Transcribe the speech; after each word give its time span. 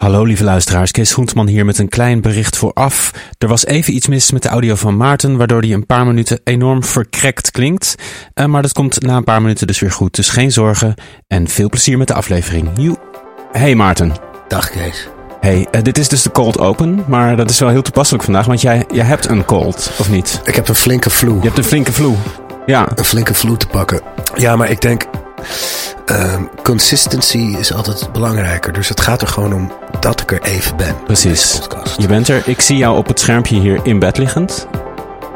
Hallo 0.00 0.24
lieve 0.24 0.44
luisteraars, 0.44 0.90
Kees 0.90 1.12
Groentman 1.12 1.46
hier 1.46 1.64
met 1.64 1.78
een 1.78 1.88
klein 1.88 2.20
bericht 2.20 2.56
vooraf. 2.56 3.12
Er 3.38 3.48
was 3.48 3.66
even 3.66 3.94
iets 3.94 4.06
mis 4.06 4.30
met 4.30 4.42
de 4.42 4.48
audio 4.48 4.74
van 4.74 4.96
Maarten, 4.96 5.36
waardoor 5.36 5.60
hij 5.60 5.72
een 5.72 5.86
paar 5.86 6.06
minuten 6.06 6.40
enorm 6.44 6.84
verkrekt 6.84 7.50
klinkt. 7.50 7.94
Uh, 8.34 8.44
maar 8.44 8.62
dat 8.62 8.72
komt 8.72 9.02
na 9.02 9.16
een 9.16 9.24
paar 9.24 9.42
minuten 9.42 9.66
dus 9.66 9.80
weer 9.80 9.90
goed, 9.90 10.14
dus 10.14 10.28
geen 10.28 10.52
zorgen 10.52 10.94
en 11.26 11.48
veel 11.48 11.68
plezier 11.68 11.98
met 11.98 12.08
de 12.08 12.14
aflevering. 12.14 12.68
Joe. 12.76 12.96
Hey 13.52 13.74
Maarten. 13.74 14.12
Dag 14.48 14.70
Kees. 14.70 15.08
Hey, 15.40 15.66
uh, 15.72 15.82
dit 15.82 15.98
is 15.98 16.08
dus 16.08 16.22
de 16.22 16.30
cold 16.30 16.58
open, 16.58 17.04
maar 17.06 17.36
dat 17.36 17.50
is 17.50 17.58
wel 17.58 17.68
heel 17.68 17.82
toepasselijk 17.82 18.24
vandaag, 18.24 18.46
want 18.46 18.60
jij, 18.60 18.84
jij 18.92 19.04
hebt 19.04 19.28
een 19.28 19.44
cold, 19.44 19.92
of 19.98 20.10
niet? 20.10 20.40
Ik 20.44 20.54
heb 20.54 20.68
een 20.68 20.74
flinke 20.74 21.10
flu. 21.10 21.34
Je 21.34 21.40
hebt 21.40 21.58
een 21.58 21.64
flinke 21.64 21.92
flu, 21.92 22.14
ja. 22.66 22.88
Een 22.94 23.04
flinke 23.04 23.34
flu 23.34 23.56
te 23.56 23.66
pakken. 23.66 24.00
Ja, 24.34 24.56
maar 24.56 24.70
ik 24.70 24.80
denk, 24.80 25.04
uh, 26.10 26.34
consistency 26.62 27.56
is 27.58 27.72
altijd 27.72 28.12
belangrijker. 28.12 28.72
Dus 28.72 28.88
het 28.88 29.00
gaat 29.00 29.22
er 29.22 29.28
gewoon 29.28 29.54
om 29.54 29.72
dat 30.00 30.20
ik 30.20 30.32
er 30.32 30.42
even 30.42 30.76
ben. 30.76 30.96
Precies. 31.04 31.60
Je 31.96 32.06
bent 32.06 32.28
er. 32.28 32.42
Ik 32.44 32.60
zie 32.60 32.76
jou 32.76 32.96
op 32.96 33.06
het 33.06 33.20
schermpje 33.20 33.60
hier 33.60 33.80
in 33.82 33.98
bed 33.98 34.18
liggend. 34.18 34.66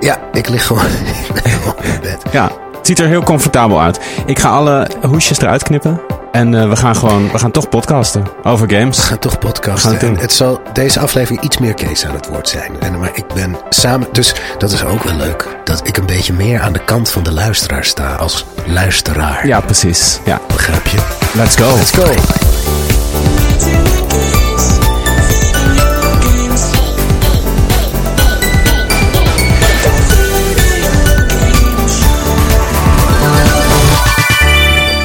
Ja, 0.00 0.18
ik 0.32 0.48
lig 0.48 0.66
gewoon 0.66 0.84
in 1.82 2.00
bed. 2.02 2.22
Ja, 2.30 2.44
het 2.76 2.86
ziet 2.86 2.98
er 2.98 3.06
heel 3.06 3.22
comfortabel 3.22 3.80
uit. 3.80 4.00
Ik 4.26 4.38
ga 4.38 4.48
alle 4.48 4.88
hoesjes 5.02 5.38
eruit 5.38 5.62
knippen. 5.62 6.00
En 6.32 6.52
uh, 6.52 6.68
we 6.68 6.76
gaan 6.76 6.96
gewoon, 6.96 7.32
we 7.32 7.38
gaan 7.38 7.50
toch 7.50 7.68
podcasten 7.68 8.24
over 8.42 8.70
games. 8.70 8.96
We 8.96 9.02
gaan 9.02 9.18
toch 9.18 9.38
podcasten. 9.38 9.90
We 9.90 9.98
gaan 9.98 10.10
het, 10.12 10.20
het 10.20 10.32
zal 10.32 10.60
deze 10.72 11.00
aflevering 11.00 11.42
iets 11.42 11.58
meer 11.58 11.74
Kees 11.74 12.06
aan 12.06 12.14
het 12.14 12.28
woord 12.28 12.48
zijn. 12.48 12.80
En, 12.80 12.98
maar 12.98 13.10
ik 13.14 13.26
ben 13.34 13.56
samen, 13.68 14.08
dus 14.12 14.34
dat 14.58 14.72
is 14.72 14.84
ook 14.84 15.02
wel 15.02 15.16
leuk. 15.16 15.48
Dat 15.64 15.86
ik 15.86 15.96
een 15.96 16.06
beetje 16.06 16.32
meer 16.32 16.60
aan 16.60 16.72
de 16.72 16.84
kant 16.84 17.10
van 17.10 17.22
de 17.22 17.32
luisteraar 17.32 17.84
sta 17.84 18.14
als 18.14 18.46
luisteraar. 18.66 19.46
Ja, 19.46 19.60
precies. 19.60 20.20
Ja. 20.24 20.40
Begrijp 20.46 20.86
je? 20.86 20.98
Let's 21.34 21.56
go. 21.56 21.76
Let's 21.76 21.90
go. 21.90 22.12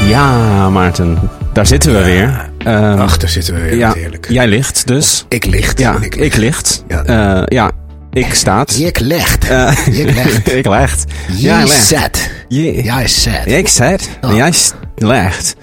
Ja, 0.09 0.69
Maarten. 0.69 1.19
Daar 1.53 1.65
zitten 1.65 1.93
we 1.93 2.03
weer. 2.03 2.49
Uh, 2.67 2.99
Ach, 2.99 3.17
daar 3.17 3.29
zitten 3.29 3.53
we 3.53 3.61
weer. 3.61 3.75
Ja, 3.75 3.93
heerlijk. 3.93 4.27
jij 4.29 4.47
ligt 4.47 4.87
dus. 4.87 5.25
Ik 5.27 5.45
licht. 5.45 5.79
Ja, 5.79 5.97
ik, 6.01 6.15
ik 6.15 6.35
licht. 6.35 6.83
Ja. 6.87 7.39
Uh, 7.39 7.43
ja, 7.45 7.71
ik 8.11 8.33
staat. 8.33 8.77
Ik 8.79 8.99
licht. 8.99 9.49
Uh, 9.49 9.87
ik 9.87 10.15
licht. 10.15 10.51
ik 10.57 10.67
licht. 10.67 11.03
Jij 11.37 11.67
zet. 11.67 12.31
Jij 12.47 13.07
zet. 13.07 13.45
Ik 13.45 13.67
zet. 13.67 14.09
Oh. 14.21 14.35
Jij 14.35 14.53
legt. 14.95 15.55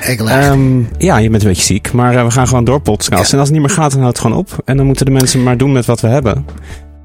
Ik 0.00 0.20
licht. 0.20 0.46
Um, 0.46 0.88
ja, 0.98 1.16
je 1.16 1.30
bent 1.30 1.42
een 1.42 1.48
beetje 1.48 1.64
ziek, 1.64 1.92
maar 1.92 2.14
uh, 2.14 2.24
we 2.24 2.30
gaan 2.30 2.48
gewoon 2.48 2.64
door 2.64 2.80
podcasten. 2.80 3.26
Ja. 3.26 3.32
En 3.32 3.38
als 3.38 3.48
het 3.48 3.58
niet 3.58 3.66
meer 3.66 3.76
gaat, 3.76 3.90
dan 3.90 4.00
houdt 4.00 4.16
het 4.16 4.26
gewoon 4.26 4.38
op. 4.38 4.62
En 4.64 4.76
dan 4.76 4.86
moeten 4.86 5.04
de 5.04 5.12
mensen 5.12 5.42
maar 5.42 5.56
doen 5.56 5.72
met 5.72 5.86
wat 5.86 6.00
we 6.00 6.08
hebben. 6.08 6.46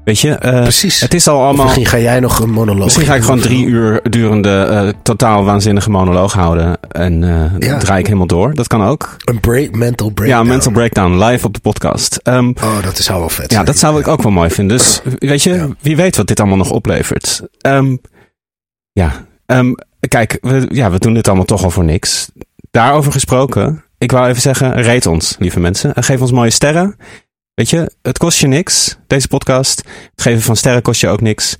Weet 0.08 0.20
je, 0.20 0.28
uh, 0.28 0.62
Precies. 0.62 1.00
het 1.00 1.14
is 1.14 1.28
al 1.28 1.42
allemaal. 1.42 1.64
Misschien 1.64 1.86
ga 1.86 1.98
jij 1.98 2.20
nog 2.20 2.38
een 2.38 2.50
monoloog. 2.50 2.84
Misschien 2.84 3.06
ga 3.06 3.14
ik 3.14 3.22
gewoon 3.22 3.40
drie 3.40 3.66
uur 3.66 4.00
durende, 4.10 4.68
uh, 4.70 4.88
totaal 5.02 5.44
waanzinnige 5.44 5.90
monoloog 5.90 6.32
houden. 6.32 6.78
En 6.90 7.22
uh, 7.22 7.58
ja. 7.58 7.78
draai 7.78 7.98
ik 7.98 8.06
helemaal 8.06 8.26
door. 8.26 8.54
Dat 8.54 8.66
kan 8.66 8.84
ook. 8.84 9.16
Een 9.24 9.40
break, 9.40 9.74
mental 9.74 10.10
breakdown. 10.10 10.44
Ja, 10.44 10.52
mental 10.52 10.72
breakdown, 10.72 11.24
live 11.24 11.46
op 11.46 11.54
de 11.54 11.60
podcast. 11.60 12.20
Um, 12.22 12.54
oh, 12.62 12.82
dat 12.82 12.96
zou 12.96 13.18
wel 13.18 13.28
vet 13.28 13.52
Ja, 13.52 13.64
dat 13.64 13.78
zou 13.78 14.00
ik 14.00 14.08
ook 14.08 14.22
wel 14.22 14.32
mooi 14.32 14.50
vinden. 14.50 14.76
Dus 14.76 15.00
weet 15.18 15.42
je, 15.42 15.54
ja. 15.54 15.68
wie 15.80 15.96
weet 15.96 16.16
wat 16.16 16.26
dit 16.26 16.40
allemaal 16.40 16.58
nog 16.58 16.70
oplevert. 16.70 17.42
Um, 17.66 18.00
ja, 18.92 19.26
um, 19.46 19.74
kijk, 20.08 20.38
we, 20.40 20.66
ja, 20.72 20.90
we 20.90 20.98
doen 20.98 21.14
dit 21.14 21.26
allemaal 21.26 21.44
toch 21.44 21.64
al 21.64 21.70
voor 21.70 21.84
niks. 21.84 22.30
Daarover 22.70 23.12
gesproken, 23.12 23.84
ik 23.98 24.10
wou 24.10 24.28
even 24.28 24.42
zeggen, 24.42 24.82
rate 24.82 25.10
ons, 25.10 25.36
lieve 25.38 25.60
mensen. 25.60 25.94
En 25.94 26.04
geef 26.04 26.20
ons 26.20 26.32
mooie 26.32 26.50
sterren. 26.50 26.96
Weet 27.58 27.70
je, 27.70 27.90
het 28.02 28.18
kost 28.18 28.38
je 28.38 28.46
niks, 28.46 28.96
deze 29.06 29.28
podcast. 29.28 29.82
Het 30.10 30.22
geven 30.22 30.42
van 30.42 30.56
sterren 30.56 30.82
kost 30.82 31.00
je 31.00 31.08
ook 31.08 31.20
niks. 31.20 31.56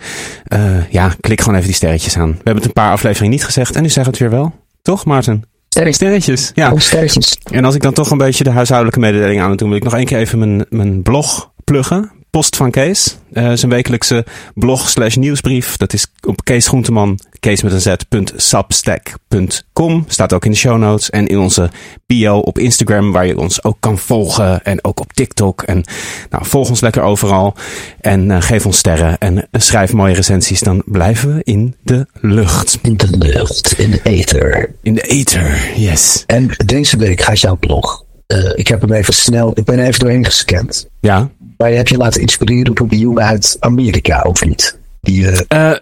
Uh, 0.48 0.90
ja, 0.90 1.14
klik 1.20 1.40
gewoon 1.40 1.54
even 1.54 1.66
die 1.66 1.76
sterretjes 1.76 2.16
aan. 2.16 2.30
We 2.30 2.34
hebben 2.34 2.54
het 2.54 2.64
een 2.64 2.72
paar 2.72 2.92
afleveringen 2.92 3.30
niet 3.30 3.44
gezegd 3.44 3.76
en 3.76 3.82
nu 3.82 3.88
zeggen 3.88 4.12
we 4.12 4.18
het 4.18 4.30
weer 4.30 4.38
wel. 4.38 4.54
Toch, 4.82 5.04
Maarten? 5.04 5.42
Sterretjes. 5.68 5.96
Sterretjes, 5.96 6.50
ja. 6.54 6.72
Oh, 6.72 6.78
sterretjes. 6.78 7.38
En 7.52 7.64
als 7.64 7.74
ik 7.74 7.82
dan 7.82 7.92
toch 7.92 8.10
een 8.10 8.18
beetje 8.18 8.44
de 8.44 8.50
huishoudelijke 8.50 9.00
mededeling 9.00 9.40
aan 9.40 9.48
moet 9.48 9.58
doen, 9.58 9.68
wil 9.68 9.76
ik 9.76 9.84
nog 9.84 9.94
één 9.94 10.04
keer 10.04 10.18
even 10.18 10.38
mijn, 10.38 10.66
mijn 10.68 11.02
blog 11.02 11.52
pluggen. 11.64 12.10
Post 12.30 12.56
van 12.56 12.70
Kees. 12.70 13.16
Uh, 13.32 13.52
zijn 13.54 13.70
wekelijkse 13.70 14.26
blog 14.54 14.88
slash 14.88 15.16
nieuwsbrief. 15.16 15.76
Dat 15.76 15.92
is 15.92 16.06
op 16.26 16.44
Kees 16.44 16.68
Groenteman, 16.68 17.18
Kees 17.40 17.62
met 17.62 17.72
een 17.72 17.80
z, 17.80 17.94
substack.com. 18.36 20.04
Staat 20.08 20.32
ook 20.32 20.44
in 20.44 20.50
de 20.50 20.56
show 20.56 20.78
notes. 20.78 21.10
En 21.10 21.26
in 21.26 21.38
onze 21.38 21.70
bio 22.06 22.38
op 22.38 22.58
Instagram, 22.58 23.12
waar 23.12 23.26
je 23.26 23.38
ons 23.38 23.64
ook 23.64 23.76
kan 23.80 23.98
volgen. 23.98 24.64
En 24.64 24.84
ook 24.84 25.00
op 25.00 25.12
TikTok. 25.12 25.62
En 25.62 25.84
nou, 26.30 26.46
volg 26.46 26.68
ons 26.68 26.80
lekker 26.80 27.02
overal. 27.02 27.54
En 28.00 28.30
uh, 28.30 28.40
geef 28.40 28.66
ons 28.66 28.78
sterren. 28.78 29.18
En 29.18 29.34
uh, 29.34 29.42
schrijf 29.52 29.92
mooie 29.92 30.14
recensies. 30.14 30.60
Dan 30.60 30.82
blijven 30.86 31.34
we 31.34 31.40
in 31.44 31.76
de 31.82 32.06
lucht. 32.20 32.78
In 32.82 32.96
de 32.96 33.16
lucht, 33.16 33.78
in 33.78 33.90
de 33.90 34.00
ether. 34.02 34.74
In 34.82 34.94
de 34.94 35.02
ether, 35.02 35.72
yes. 35.76 36.24
En 36.26 36.50
deze 36.64 36.96
week 36.96 37.20
gaat 37.20 37.40
jouw 37.40 37.56
blog. 37.56 38.06
Uh, 38.26 38.52
ik 38.54 38.68
heb 38.68 38.80
hem 38.80 38.92
even 38.92 39.14
snel, 39.14 39.50
ik 39.54 39.64
ben 39.64 39.78
even 39.78 40.00
doorheen 40.00 40.24
gescand. 40.24 40.88
Ja. 41.00 41.30
Maar 41.58 41.70
je 41.70 41.76
hebt 41.76 41.88
je 41.88 41.96
laten 41.96 42.20
inspireren 42.20 42.74
door 42.74 42.88
die 42.88 42.98
jongen 42.98 43.22
uit 43.22 43.56
Amerika, 43.60 44.22
of 44.22 44.44
niet? 44.44 44.78
Die, 45.00 45.24
uh, 45.48 45.76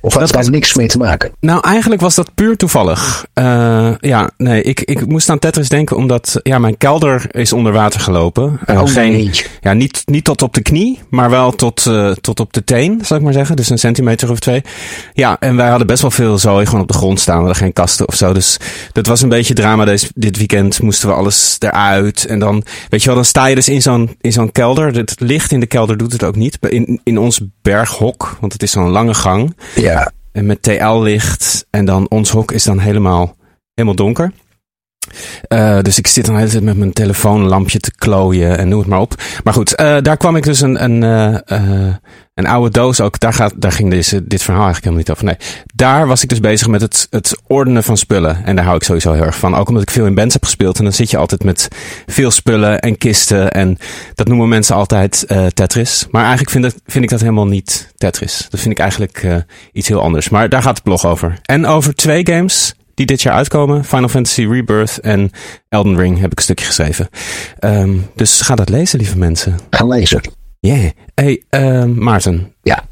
of 0.00 0.14
had 0.14 0.30
daar 0.30 0.50
niks 0.50 0.74
mee 0.74 0.86
te 0.86 0.98
maken? 0.98 1.30
Nou, 1.40 1.60
eigenlijk 1.64 2.00
was 2.00 2.14
dat 2.14 2.34
puur 2.34 2.56
toevallig. 2.56 3.26
Uh, 3.34 3.90
ja, 4.00 4.30
nee, 4.36 4.62
ik, 4.62 4.80
ik 4.80 5.06
moest 5.06 5.30
aan 5.30 5.38
Tetris 5.38 5.68
denken 5.68 5.96
omdat 5.96 6.40
ja, 6.42 6.58
mijn 6.58 6.76
kelder 6.76 7.26
is 7.30 7.52
onder 7.52 7.72
water 7.72 8.00
gelopen. 8.00 8.60
Oh, 8.66 8.82
geen, 8.84 9.12
nee. 9.12 9.30
ja, 9.60 9.72
niet, 9.72 10.02
niet 10.04 10.24
tot 10.24 10.42
op 10.42 10.54
de 10.54 10.62
knie, 10.62 10.98
maar 11.10 11.30
wel 11.30 11.52
tot, 11.52 11.84
uh, 11.88 12.10
tot 12.10 12.40
op 12.40 12.52
de 12.52 12.64
teen, 12.64 13.00
zal 13.02 13.16
ik 13.16 13.22
maar 13.22 13.32
zeggen. 13.32 13.56
Dus 13.56 13.70
een 13.70 13.78
centimeter 13.78 14.30
of 14.30 14.38
twee. 14.38 14.62
Ja, 15.12 15.36
en 15.40 15.56
wij 15.56 15.68
hadden 15.68 15.86
best 15.86 16.02
wel 16.02 16.10
veel 16.10 16.38
zooi 16.38 16.66
gewoon 16.66 16.80
op 16.80 16.88
de 16.88 16.94
grond 16.94 17.20
staan. 17.20 17.36
We 17.36 17.44
hadden 17.44 17.62
geen 17.62 17.72
kasten 17.72 18.08
of 18.08 18.14
zo. 18.14 18.32
Dus 18.32 18.58
dat 18.92 19.06
was 19.06 19.22
een 19.22 19.28
beetje 19.28 19.54
drama. 19.54 19.84
Deze, 19.84 20.08
dit 20.14 20.36
weekend 20.36 20.82
moesten 20.82 21.08
we 21.08 21.14
alles 21.14 21.56
eruit. 21.58 22.26
En 22.26 22.38
dan, 22.38 22.62
weet 22.88 23.00
je 23.00 23.06
wel, 23.06 23.14
dan 23.14 23.24
sta 23.24 23.46
je 23.46 23.54
dus 23.54 23.68
in 23.68 23.82
zo'n, 23.82 24.16
in 24.20 24.32
zo'n 24.32 24.52
kelder. 24.52 24.94
Het 24.94 25.14
licht 25.18 25.52
in 25.52 25.60
de 25.60 25.66
kelder 25.66 25.96
doet 25.96 26.12
het 26.12 26.24
ook 26.24 26.36
niet. 26.36 26.58
In, 26.68 27.00
in 27.04 27.18
ons 27.18 27.40
berghok, 27.62 28.36
want 28.40 28.52
het 28.52 28.62
is 28.62 28.70
zo'n 28.70 28.88
lange 28.88 29.14
gang. 29.14 29.56
Ja. 29.82 30.12
En 30.32 30.46
met 30.46 30.62
TL-licht. 30.62 31.66
En 31.70 31.84
dan 31.84 32.08
ons 32.08 32.30
hok 32.30 32.52
is 32.52 32.64
dan 32.64 32.78
helemaal, 32.78 33.36
helemaal 33.74 33.96
donker. 33.96 34.32
Uh, 35.48 35.80
dus 35.80 35.98
ik 35.98 36.06
zit 36.06 36.24
dan 36.24 36.34
de 36.34 36.40
hele 36.40 36.52
tijd 36.52 36.64
met 36.64 36.76
mijn 36.76 36.92
telefoonlampje 36.92 37.78
te 37.78 37.92
klooien 37.94 38.58
en 38.58 38.68
noem 38.68 38.78
het 38.78 38.88
maar 38.88 39.00
op. 39.00 39.14
Maar 39.44 39.52
goed, 39.52 39.80
uh, 39.80 39.96
daar 40.02 40.16
kwam 40.16 40.36
ik 40.36 40.42
dus 40.42 40.60
een, 40.60 40.84
een, 40.84 41.02
uh, 41.02 41.94
een 42.34 42.46
oude 42.46 42.70
doos 42.70 43.00
ook. 43.00 43.20
Daar, 43.20 43.32
gaat, 43.32 43.52
daar 43.56 43.72
ging 43.72 43.90
deze, 43.90 44.26
dit 44.26 44.42
verhaal 44.42 44.64
eigenlijk 44.64 44.94
helemaal 44.94 45.04
niet 45.06 45.10
over. 45.10 45.24
Nee, 45.24 45.64
daar 45.74 46.06
was 46.06 46.22
ik 46.22 46.28
dus 46.28 46.40
bezig 46.40 46.68
met 46.68 46.80
het, 46.80 47.06
het 47.10 47.36
ordenen 47.46 47.84
van 47.84 47.96
spullen. 47.96 48.44
En 48.44 48.56
daar 48.56 48.64
hou 48.64 48.76
ik 48.76 48.82
sowieso 48.82 49.12
heel 49.12 49.24
erg 49.24 49.38
van. 49.38 49.54
Ook 49.54 49.68
omdat 49.68 49.82
ik 49.82 49.90
veel 49.90 50.06
in 50.06 50.14
bands 50.14 50.34
heb 50.34 50.44
gespeeld. 50.44 50.78
En 50.78 50.84
dan 50.84 50.92
zit 50.92 51.10
je 51.10 51.16
altijd 51.16 51.44
met 51.44 51.68
veel 52.06 52.30
spullen 52.30 52.80
en 52.80 52.98
kisten. 52.98 53.52
En 53.52 53.78
dat 54.14 54.28
noemen 54.28 54.48
mensen 54.48 54.74
altijd 54.74 55.26
Tetris. 55.54 56.06
Maar 56.10 56.22
eigenlijk 56.24 56.50
vind, 56.50 56.74
vind 56.86 57.04
ik 57.04 57.10
dat 57.10 57.20
helemaal 57.20 57.46
niet 57.46 57.92
Tetris. 57.96 58.46
Dat 58.50 58.60
vind 58.60 58.72
ik 58.72 58.78
eigenlijk 58.78 59.26
iets 59.72 59.88
heel 59.88 60.00
anders. 60.00 60.28
Maar 60.28 60.48
daar 60.48 60.62
gaat 60.62 60.74
het 60.74 60.84
blog 60.84 61.06
over. 61.06 61.38
En 61.42 61.66
over 61.66 61.94
twee 61.94 62.26
games 62.26 62.74
die 62.98 63.06
dit 63.06 63.22
jaar 63.22 63.34
uitkomen. 63.34 63.84
Final 63.84 64.08
Fantasy 64.08 64.46
Rebirth 64.46 65.00
en 65.00 65.30
Elden 65.68 65.96
Ring 65.96 66.20
heb 66.20 66.30
ik 66.30 66.36
een 66.38 66.44
stukje 66.44 66.66
geschreven. 66.66 67.08
Ehm, 67.58 67.96
dus 68.14 68.40
ga 68.40 68.54
dat 68.54 68.68
lezen, 68.68 68.98
lieve 68.98 69.18
mensen. 69.18 69.58
Gaan 69.70 69.88
lezen. 69.88 70.20
Yeah. 70.60 70.90
Hey, 71.14 71.42
ehm, 71.48 71.94
Maarten. 71.94 72.54
Ja. 72.62 72.84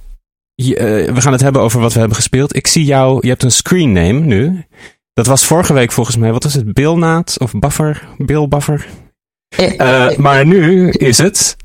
Je, 0.54 0.76
eh, 0.76 1.12
we 1.14 1.20
gaan 1.20 1.32
het 1.32 1.40
hebben 1.40 1.62
over 1.62 1.80
wat 1.80 1.92
we 1.92 1.98
hebben 1.98 2.16
gespeeld. 2.16 2.56
Ik 2.56 2.66
zie 2.66 2.84
jou, 2.84 3.18
je 3.20 3.28
hebt 3.28 3.42
een 3.42 3.52
screen 3.52 3.92
name 3.92 4.20
nu. 4.20 4.64
Dat 5.12 5.26
was 5.26 5.44
vorige 5.44 5.72
week 5.72 5.92
volgens 5.92 6.16
mij. 6.16 6.32
Wat 6.32 6.42
was 6.42 6.54
het? 6.54 6.72
Billnaat 6.72 7.36
of 7.38 7.52
Buffer? 7.52 8.08
Bill 8.18 8.48
Buffer? 8.48 8.86
Eh, 9.56 10.16
maar 10.16 10.46
nu 10.46 10.90
is 10.90 11.18
het 11.18 11.56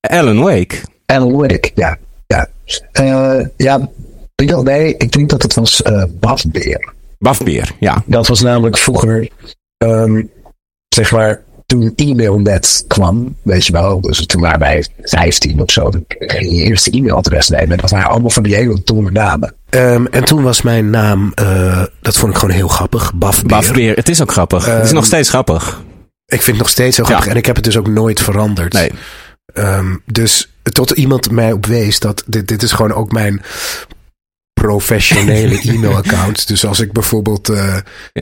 Alan 0.00 0.40
Wake. 0.40 0.76
Alan 1.06 1.32
Wake, 1.36 1.70
ja. 1.74 1.98
Ja, 2.26 2.48
Eh, 2.92 3.46
ja 3.56 3.88
nee, 4.62 4.96
ik 4.96 5.12
denk 5.12 5.30
dat 5.30 5.42
het 5.42 5.54
was 5.54 5.82
eh 5.82 6.04
Bafbeer. 6.20 6.96
Bafbeer, 7.18 7.70
ja. 7.80 8.02
Dat 8.06 8.26
was 8.26 8.40
namelijk 8.40 8.78
vroeger, 8.78 9.28
ehm, 9.76 10.22
zeg 10.88 11.12
maar, 11.12 11.42
toen 11.66 11.92
e-mail 11.96 12.38
net 12.40 12.84
kwam, 12.86 13.36
weet 13.42 13.66
je 13.66 13.72
wel, 13.72 14.00
dus 14.00 14.26
toen 14.26 14.40
waren 14.40 14.58
wij 14.58 14.86
15 15.02 15.60
of 15.62 15.70
zo, 15.70 15.90
dan 15.90 16.04
ging 16.08 16.50
je 16.56 16.62
eerst 16.62 16.84
de 16.84 16.90
e-mailadres 16.98 17.48
nemen. 17.48 17.70
En 17.70 17.76
dat 17.76 17.90
waren 17.90 18.10
allemaal 18.10 18.30
van 18.30 18.42
die 18.42 18.54
hele 18.54 18.80
domme 18.84 19.10
namen. 19.10 19.54
Ehm, 19.70 20.06
en 20.06 20.24
toen 20.24 20.42
was 20.42 20.62
mijn 20.62 20.90
naam, 20.90 21.32
eh, 21.34 21.82
dat 22.00 22.16
vond 22.16 22.32
ik 22.32 22.38
gewoon 22.38 22.54
heel 22.54 22.68
grappig, 22.68 23.14
Bafbeer. 23.14 23.48
Bafbeer, 23.48 23.94
het 23.96 24.08
is 24.08 24.22
ook 24.22 24.32
grappig. 24.32 24.64
het 24.64 24.80
is 24.82 24.86
Ehm, 24.86 24.94
nog 24.94 25.04
steeds 25.04 25.28
grappig. 25.28 25.82
Ik 26.26 26.42
vind 26.42 26.46
het 26.46 26.56
nog 26.56 26.68
steeds 26.68 26.96
heel 26.96 27.04
grappig 27.04 27.24
Ja. 27.26 27.32
en 27.32 27.36
ik 27.38 27.46
heb 27.46 27.56
het 27.56 27.64
dus 27.64 27.76
ook 27.76 27.88
nooit 27.88 28.20
veranderd. 28.20 28.72
Nee. 28.72 28.90
Ehm, 29.52 29.96
dus 30.06 30.52
tot 30.62 30.90
iemand 30.90 31.30
mij 31.30 31.52
op 31.52 31.66
wees 31.66 31.98
dat 31.98 32.22
dit, 32.26 32.48
dit 32.48 32.62
is 32.62 32.72
gewoon 32.72 32.92
ook 32.92 33.12
mijn 33.12 33.42
professionele 34.68 35.60
e-mailaccount. 35.72 36.48
Dus 36.48 36.66
als 36.66 36.80
ik 36.80 36.92
bijvoorbeeld, 36.92 37.48
eh, 37.48 37.76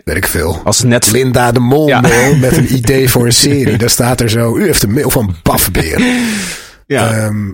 weet 0.04 0.16
ik 0.16 0.26
veel, 0.26 0.60
Als 0.64 0.82
net... 0.82 1.10
Linda 1.10 1.52
de 1.52 1.60
Mol 1.60 1.88
Ja. 1.88 2.00
mail 2.00 2.37
met 2.37 2.56
een 2.56 2.75
idee 2.78 3.10
voor 3.10 3.25
een 3.26 3.32
serie. 3.32 3.76
Dan 3.78 3.88
staat 3.88 4.20
er 4.20 4.31
zo, 4.31 4.56
u 4.56 4.64
heeft 4.66 4.82
een 4.82 4.93
mail 4.93 5.10
van 5.10 5.34
Bafbeer. 5.43 6.00
Ja. 6.87 7.14
Ehm, 7.14 7.52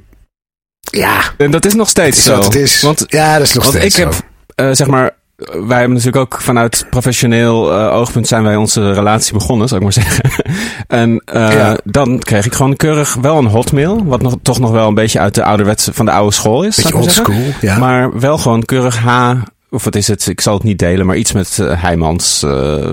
ja, 0.81 1.23
en 1.39 1.50
dat 1.50 1.65
is 1.67 1.75
nog 1.75 1.89
steeds 1.89 2.19
is 2.19 2.25
zo. 2.25 2.35
wat 2.35 2.44
het 2.44 2.55
is. 2.55 2.81
Want 2.83 3.05
ja, 3.09 3.39
dat 3.39 3.47
is 3.47 3.53
nog 3.53 3.65
Want 3.65 3.77
steeds 3.77 3.99
ik 3.99 4.05
heb, 4.05 4.15
eh, 4.55 4.69
zeg 4.73 4.87
maar, 4.87 5.11
wij 5.50 5.79
hebben 5.79 5.97
natuurlijk 5.97 6.17
ook 6.17 6.41
vanuit 6.41 6.87
professioneel 6.91 7.73
eh, 7.73 7.94
oogpunt 7.94 8.29
zijn 8.29 8.43
wij 8.43 8.56
onze 8.56 8.93
relatie 8.93 9.33
begonnen, 9.33 9.69
zou 9.69 9.81
ik 9.81 9.87
maar 9.87 10.05
zeggen. 10.05 10.31
en 11.03 11.23
Ja. 11.33 11.79
dan 11.85 12.19
kreeg 12.19 12.47
ik 12.47 12.53
gewoon 12.53 12.77
keurig 12.77 13.15
wel 13.21 13.39
een 13.39 13.47
hotmail, 13.47 14.05
wat 14.05 14.23
nog, 14.23 14.35
toch 14.43 14.59
nog 14.59 14.71
wel 14.71 14.89
een 14.89 14.94
beetje 14.94 15.19
uit 15.19 15.35
de 15.35 15.44
ouderwetse 15.44 15.93
van 15.93 16.05
de 16.05 16.12
oude 16.12 16.35
school 16.35 16.62
is. 16.62 16.77
Beetje 16.77 16.91
zou 16.91 16.94
ik 16.94 17.05
maar 17.05 17.15
zeggen. 17.15 17.35
oldschool, 17.35 17.69
ja. 17.69 17.79
Maar 17.79 18.19
wel 18.21 18.39
gewoon 18.39 18.65
keurig 18.65 18.99
H, 18.99 19.33
of 19.73 19.85
wat 19.85 19.95
is 19.97 20.07
het? 20.09 20.27
Ik 20.27 20.41
zal 20.41 20.55
het 20.55 20.63
niet 20.63 20.79
delen, 20.79 21.07
maar 21.07 21.17
iets 21.17 21.33
met 21.33 21.59
eh, 21.59 21.83
Heijmans. 21.83 22.43
eh, 22.43 22.93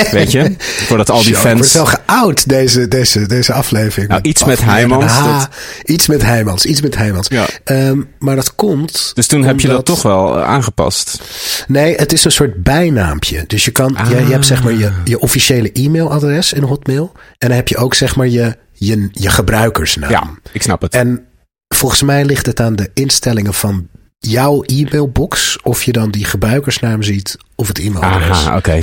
weet 0.10 0.30
je? 0.32 0.54
Voordat 0.58 1.10
al 1.10 1.22
die 1.22 1.34
Zo, 1.34 1.40
Ik 1.40 1.42
word 1.42 1.56
fans. 1.58 1.72
wel 1.72 1.86
geout 1.86 2.48
deze, 2.48 2.88
deze, 2.88 3.26
deze 3.26 3.52
aflevering. 3.52 4.08
Nou, 4.10 4.22
iets 4.22 4.44
met 4.44 4.56
Bafbeer 4.56 4.68
en 4.68 4.74
Heijmans, 4.74 5.12
H. 5.12 5.24
dat- 5.24 5.48
Iets 5.84 6.06
met 6.06 6.22
Heijmans, 6.22 6.64
iets 6.66 6.80
met 6.80 6.96
Heijmans. 6.96 7.28
Ja. 7.28 7.46
Ehm, 7.64 8.00
maar 8.18 8.36
dat 8.36 8.54
komt... 8.54 9.10
Dus 9.14 9.26
toen 9.26 9.42
heb 9.44 9.60
je 9.60 9.68
dat 9.68 9.84
toch 9.84 10.02
wel 10.02 10.36
eh, 10.38 10.44
aangepast. 10.44 11.20
Nee, 11.68 11.94
het 11.94 12.12
is 12.12 12.24
een 12.24 12.32
soort 12.32 12.62
bijnaampje. 12.62 13.44
Dus 13.46 13.64
je 13.64 13.70
kan, 13.70 13.96
je, 14.08 14.16
je 14.16 14.32
hebt 14.32 14.46
zeg 14.46 14.62
maar 14.64 14.72
je, 14.72 14.90
je 15.04 15.18
officiële 15.20 15.72
e-mailadres 15.72 16.52
in 16.52 16.62
Hotmail. 16.62 17.12
En 17.38 17.48
dan 17.48 17.56
heb 17.56 17.68
je 17.68 17.76
ook 17.76 17.94
zeg 17.94 18.16
maar 18.16 18.28
je, 18.28 18.56
je, 18.72 19.08
je 19.12 19.30
gebruikersnaam. 19.30 20.10
Ja, 20.10 20.30
ik 20.52 20.62
snap 20.62 20.82
het. 20.82 20.94
En 20.94 21.24
volgens 21.68 22.02
mij 22.02 22.24
ligt 22.24 22.46
het 22.46 22.60
aan 22.60 22.76
de 22.76 22.90
instellingen 22.94 23.54
van 23.54 23.88
jouw 24.30 24.62
e-mailbox. 24.62 25.58
Of 25.62 25.82
je 25.82 25.92
dan 25.92 26.10
die 26.10 26.24
gebruikersnaam 26.24 27.02
ziet 27.02 27.36
of 27.54 27.68
het 27.68 27.78
e-mailadres. 27.78 28.28
Aha, 28.46 28.56
oké. 28.56 28.80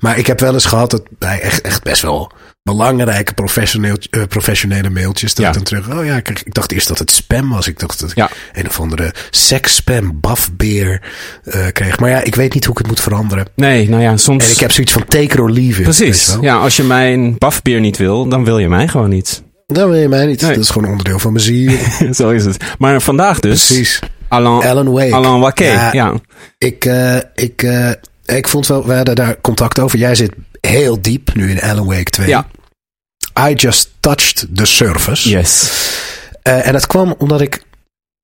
Maar 0.00 0.18
ik 0.18 0.26
heb 0.26 0.40
wel 0.40 0.52
eens 0.52 0.64
gehad 0.64 0.90
dat 0.90 1.02
bij 1.18 1.40
echt, 1.40 1.60
echt 1.60 1.82
best 1.82 2.02
wel 2.02 2.32
belangrijke 2.62 3.32
professioneel, 3.34 3.96
eh, 4.10 4.22
professionele 4.28 4.90
mailtjes. 4.90 5.34
Dat 5.34 5.42
Ja. 5.44 5.48
ik 5.48 5.54
dan 5.54 5.62
terug, 5.62 5.98
oh 5.98 6.04
ja, 6.04 6.16
ik 6.16 6.54
dacht 6.54 6.72
eerst 6.72 6.88
dat 6.88 6.98
het 6.98 7.10
spam 7.10 7.50
was. 7.50 7.66
Ik 7.66 7.78
dacht 7.78 8.00
dat 8.00 8.10
ik 8.10 8.16
Ja. 8.16 8.30
een 8.52 8.68
of 8.68 8.80
andere 8.80 9.14
seksspam, 9.30 10.20
bafbeer 10.20 11.02
eh, 11.44 11.66
kreeg. 11.72 11.98
Maar 11.98 12.10
ja, 12.10 12.22
ik 12.22 12.34
weet 12.34 12.54
niet 12.54 12.64
hoe 12.64 12.72
ik 12.72 12.78
het 12.78 12.86
moet 12.88 13.00
veranderen. 13.00 13.46
Nee, 13.56 13.88
nou 13.88 14.02
ja, 14.02 14.16
soms. 14.16 14.44
En 14.44 14.50
ik 14.50 14.58
heb 14.58 14.72
zoiets 14.72 14.92
van 14.92 15.04
take 15.04 15.40
or 15.42 15.50
leave 15.50 15.78
it. 15.78 15.82
Precies. 15.82 16.36
Ja, 16.40 16.56
als 16.56 16.76
je 16.76 16.82
mijn 16.82 17.38
bafbeer 17.38 17.80
niet 17.80 17.96
wil, 17.96 18.28
dan 18.28 18.44
wil 18.44 18.58
je 18.58 18.68
mij 18.68 18.88
gewoon 18.88 19.08
niet. 19.08 19.42
Dan 19.66 19.90
wil 19.90 19.98
je 20.00 20.08
mij 20.08 20.26
niet. 20.26 20.40
Nee. 20.40 20.50
Dat 20.54 20.62
is 20.62 20.70
gewoon 20.70 20.90
onderdeel 20.90 21.18
van 21.18 21.32
mijn 21.32 21.44
ziel. 21.44 21.72
Zo 22.14 22.30
is 22.30 22.44
het. 22.44 22.64
Maar 22.78 23.00
vandaag 23.00 23.40
dus. 23.40 23.66
Precies. 23.66 23.98
Alan, 24.32 24.62
Alan 24.62 24.92
Wake. 24.92 25.14
Alan 25.14 25.40
Wake. 25.40 25.64
Ja. 25.64 25.92
Ja. 25.92 26.14
Ik, 26.58 26.84
eh, 26.84 27.16
ik, 27.34 27.62
eh, 27.62 27.90
ik 28.24 28.48
vond 28.48 28.66
wel, 28.66 28.86
we 28.86 28.94
hadden 28.94 29.14
daar 29.14 29.40
contact 29.40 29.78
over. 29.78 29.98
Jij 29.98 30.14
zit 30.14 30.32
heel 30.60 31.02
diep 31.02 31.34
nu 31.34 31.50
in 31.50 31.60
Alan 31.60 31.86
Wake 31.86 32.10
2. 32.10 32.28
Ja. 32.28 32.46
I 33.48 33.54
just 33.54 33.90
touched 34.00 34.46
the 34.54 34.66
surface. 34.66 35.28
Yes. 35.28 35.70
Eh, 36.42 36.66
en 36.66 36.72
dat 36.72 36.86
kwam 36.86 37.14
omdat 37.18 37.40
ik. 37.40 37.62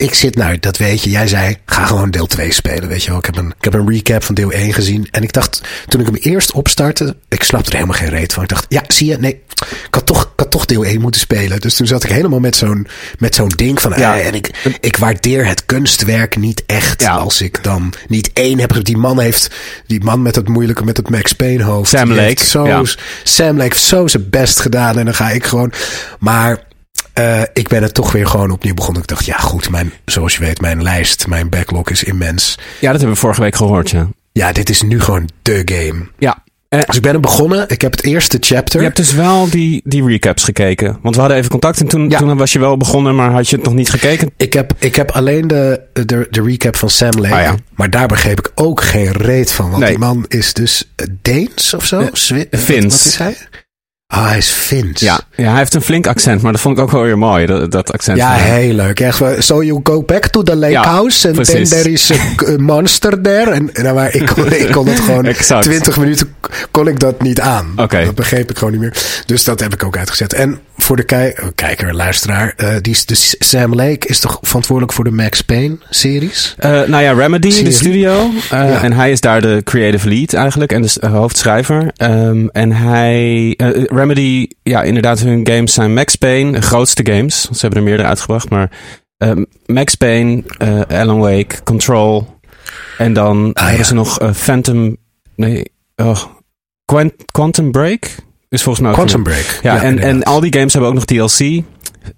Ik 0.05 0.15
zit, 0.15 0.35
nou, 0.35 0.59
dat 0.59 0.77
weet 0.77 1.03
je. 1.03 1.11
Jij 1.11 1.27
zei, 1.29 1.57
ga 1.67 1.87
gewoon 1.87 2.11
deel 2.11 2.27
2 2.27 2.53
spelen. 2.53 2.89
Weet 2.89 3.03
je 3.03 3.11
wel. 3.11 3.19
Ik 3.19 3.27
heb, 3.27 3.37
een, 3.37 3.55
ik 3.59 3.65
heb 3.65 3.75
een 3.75 3.91
recap 3.91 4.25
van 4.25 4.35
deel 4.35 4.53
1 4.53 4.73
gezien. 4.73 5.09
En 5.11 5.23
ik 5.23 5.33
dacht, 5.33 5.61
toen 5.89 6.01
ik 6.01 6.07
hem 6.07 6.15
eerst 6.15 6.53
opstartte. 6.53 7.17
Ik 7.29 7.43
snapte 7.43 7.69
er 7.71 7.75
helemaal 7.77 7.99
geen 7.99 8.09
reet 8.09 8.33
van. 8.33 8.43
Ik 8.43 8.49
dacht, 8.49 8.67
ja, 8.69 8.83
zie 8.89 9.07
je, 9.07 9.17
nee. 9.19 9.43
Ik 9.87 9.95
had 9.95 10.07
toch, 10.07 10.23
ik 10.23 10.29
had 10.37 10.51
toch 10.51 10.65
deel 10.65 10.85
1 10.85 11.01
moeten 11.01 11.21
spelen. 11.21 11.61
Dus 11.61 11.75
toen 11.75 11.87
zat 11.87 12.05
ik 12.05 12.11
helemaal 12.11 12.41
met 12.41 12.57
zo'n, 12.57 12.87
met 13.19 13.35
zo'n 13.35 13.49
ding 13.49 13.81
van. 13.81 13.93
Ja. 13.97 14.19
eh, 14.19 14.27
en 14.27 14.35
ik, 14.35 14.77
ik 14.81 14.97
waardeer 14.97 15.47
het 15.47 15.67
kunstwerk 15.67 16.37
niet 16.37 16.63
echt. 16.67 17.03
Ja. 17.03 17.15
Als 17.15 17.41
ik 17.41 17.65
dan 17.65 17.93
niet 18.09 18.31
één 18.33 18.59
heb. 18.59 18.85
Die 18.85 18.97
man 18.97 19.21
heeft, 19.21 19.51
die 19.87 20.05
man 20.05 20.23
met 20.23 20.35
het 20.35 20.49
moeilijke, 20.49 20.85
met 20.85 20.97
het 20.97 21.11
Max 21.11 21.33
Payne 21.33 21.63
hoofd. 21.63 21.91
Sam 21.91 22.13
Lake, 22.13 22.45
Zo, 22.45 22.67
ja. 22.67 22.83
Sam 23.23 23.57
Lake 23.57 23.63
heeft 23.63 23.83
zo 23.83 24.07
zijn 24.07 24.31
best 24.31 24.61
gedaan. 24.61 24.99
En 24.99 25.05
dan 25.05 25.15
ga 25.15 25.31
ik 25.31 25.45
gewoon. 25.45 25.73
Maar 26.19 26.67
eh, 27.19 27.43
ik 27.53 27.69
ben 27.69 27.83
het 27.83 27.95
toch 27.95 28.13
weer 28.13 28.27
gewoon 28.27 28.51
opnieuw 28.51 28.75
begonnen. 28.75 29.03
Ik 29.03 29.09
dacht, 29.09 29.25
ja 29.25 29.37
goed, 29.39 29.71
mijn, 29.71 29.93
zoals 30.05 30.35
je 30.37 30.41
weet, 30.41 30.61
mijn 30.61 30.83
lijst, 30.83 31.27
mijn 31.27 31.49
backlog 31.49 31.91
is 31.91 32.05
immens. 32.05 32.59
Ja, 32.81 32.91
dat 32.91 32.97
hebben 33.01 33.15
we 33.15 33.21
vorige 33.21 33.41
week 33.41 33.57
gehoord, 33.57 33.91
ja. 33.91 34.09
Ja, 34.33 34.53
dit 34.53 34.71
is 34.71 34.83
nu 34.83 35.01
gewoon 35.01 35.29
de 35.43 35.63
game. 35.65 36.09
Ja. 36.19 36.45
Eh, 36.69 36.81
Dus 36.87 36.97
ik 36.97 37.03
ben 37.03 37.15
er 37.15 37.21
begonnen. 37.21 37.69
Ik 37.69 37.81
heb 37.81 37.93
het 37.93 38.05
eerste 38.05 38.37
chapter. 38.41 38.79
je 38.79 38.85
hebt 38.85 38.97
dus 38.97 39.13
wel 39.13 39.51
die, 39.51 39.81
die 39.85 40.05
recaps 40.07 40.45
gekeken. 40.45 40.99
Want 41.03 41.15
we 41.15 41.21
hadden 41.21 41.39
even 41.39 41.51
contact 41.51 41.81
en 41.81 41.89
toen, 41.89 42.09
Ja. 42.11 42.19
toen 42.19 42.37
was 42.37 42.53
je 42.53 42.59
wel 42.59 42.77
begonnen, 42.77 43.15
maar 43.15 43.31
had 43.31 43.49
je 43.49 43.57
het 43.57 43.65
nog 43.65 43.75
niet 43.75 43.91
gekeken? 43.91 44.31
Ik 44.37 44.53
heb, 44.53 44.73
ik 44.79 44.97
heb 44.97 45.11
alleen 45.11 45.47
de, 45.47 45.81
de, 45.93 46.27
de 46.31 46.43
recap 46.43 46.77
van 46.77 46.91
Sam 46.91 47.11
Lake. 47.21 47.35
Ah, 47.35 47.43
ja. 47.43 47.55
Maar 47.75 47.91
daar 47.91 48.07
begreep 48.07 48.39
ik 48.39 48.51
ook 48.55 48.83
geen 48.83 49.13
reet 49.13 49.53
van. 49.53 49.67
Want 49.71 49.83
Nee. 49.83 49.91
die 49.91 49.99
man 49.99 50.25
is 50.29 50.53
dus 50.53 50.93
Deens 51.23 51.75
of 51.75 51.85
zo? 51.87 51.99
Wat- 51.99 52.19
Fins. 52.51 52.95
Wat, 52.97 53.07
is 53.07 53.17
hij? 53.17 53.37
Ah, 54.15 54.29
hij 54.29 54.37
is 54.37 54.49
Fins. 54.49 55.01
Ja. 55.01 55.21
ja, 55.37 55.49
hij 55.49 55.59
heeft 55.59 55.75
een 55.75 55.83
flink 55.83 56.07
accent, 56.07 56.43
maar 56.43 56.53
dat 56.53 56.61
vond 56.61 56.77
ik 56.77 56.83
ook 56.83 56.91
wel 56.91 57.03
weer 57.03 57.19
mooi, 57.19 57.47
dat, 57.47 57.71
dat 57.71 57.93
accent. 57.93 58.17
Ja, 58.19 58.33
heel 58.33 58.75
leuk. 58.75 59.01
Echt, 59.01 59.23
so 59.39 59.63
you 59.63 59.81
go 59.83 60.03
back 60.03 60.27
to 60.27 60.43
the 60.43 60.57
lake 60.57 60.73
Ja, 60.73 60.85
house 60.85 61.29
and 61.29 61.45
then 61.45 61.65
there 61.65 61.91
is 61.91 62.13
a, 62.13 62.17
monster 62.57 63.21
there. 63.21 63.51
En, 63.51 63.75
en 63.75 63.95
maar 63.95 64.15
ik 64.15 64.27
kon, 64.27 64.53
ik 64.53 64.71
kon 64.73 64.87
het 64.87 65.01
gewoon. 65.01 65.33
20 65.61 65.97
minuten 65.97 66.35
kon 66.71 66.89
ik 66.89 66.99
dat 66.99 67.23
niet 67.23 67.41
aan. 67.41 67.73
Oké. 67.77 68.05
Dat 68.05 68.15
begreep 68.15 68.51
ik 68.51 68.59
gewoon 68.59 68.73
niet 68.73 68.83
meer. 68.83 69.23
Dus 69.27 69.45
dat 69.45 69.61
heb 69.61 69.73
ik 69.75 69.85
ook 69.85 69.97
uitgezet. 69.97 70.33
En 70.33 70.61
voor 70.89 70.97
de 71.07 71.35
oh, 71.43 71.49
kijker, 71.55 71.95
luisteraar, 71.95 72.53
eh, 72.57 72.77
die 72.81 72.93
is, 72.93 73.07
dus 73.07 73.35
Sam 73.39 73.75
Lake 73.75 74.07
is 74.09 74.21
toch 74.21 74.39
verantwoordelijk 74.43 74.93
voor 74.95 75.05
de 75.05 75.11
Max 75.11 75.41
Payne 75.43 75.79
series? 75.91 76.55
Eh, 76.59 76.71
nou 76.71 77.03
ja, 77.03 77.13
Remedy, 77.13 77.51
Serie? 77.51 77.65
de 77.65 77.71
studio. 77.73 78.31
Eh, 78.51 78.51
Ja. 78.51 78.83
En 78.83 78.93
hij 78.93 79.11
is 79.11 79.21
daar 79.21 79.41
de 79.41 79.61
creative 79.65 80.09
lead 80.09 80.33
eigenlijk 80.33 80.73
en 80.73 80.83
de 80.83 80.95
eh, 81.01 81.13
hoofdschrijver. 81.13 81.91
Ehm, 81.97 82.47
en 82.53 82.73
hij, 82.73 83.55
eh, 83.57 83.69
Remedy, 83.85 84.47
ja, 84.63 84.83
inderdaad, 84.83 85.19
hun 85.21 85.47
games 85.47 85.73
zijn 85.75 85.95
Max 85.95 86.17
Payne, 86.17 86.53
de 86.53 86.63
grootste 86.63 87.07
games. 87.13 87.41
Ze 87.43 87.59
hebben 87.61 87.79
er 87.79 87.85
meerdere 87.85 88.09
uitgebracht, 88.09 88.49
maar 88.51 88.71
ehm, 89.19 89.45
Max 89.67 89.95
Payne, 89.95 90.43
eh, 90.59 90.81
Alan 91.01 91.19
Wake, 91.19 91.63
Control. 91.65 92.37
En 92.99 93.13
dan 93.13 93.51
Ah, 93.55 93.61
hebben 93.63 93.79
ja. 93.81 93.87
ze 93.89 93.95
nog 93.95 94.21
eh, 94.21 94.33
Phantom, 94.33 94.97
nee, 95.37 95.73
oh, 95.97 96.23
Quant- 96.85 97.25
Quantum 97.33 97.71
Break. 97.71 98.07
Is 98.49 98.63
volgens 98.63 98.85
mij 98.85 98.95
Quantum 98.95 99.23
Break. 99.23 99.59
ja, 99.63 99.77
en, 99.77 99.83
en 99.83 99.93
inderdaad. 99.93 100.25
al 100.25 100.41
die 100.41 100.53
games 100.57 100.73
hebben 100.73 100.91
ook 100.91 100.97
nog 100.97 101.05
DLC. 101.05 101.63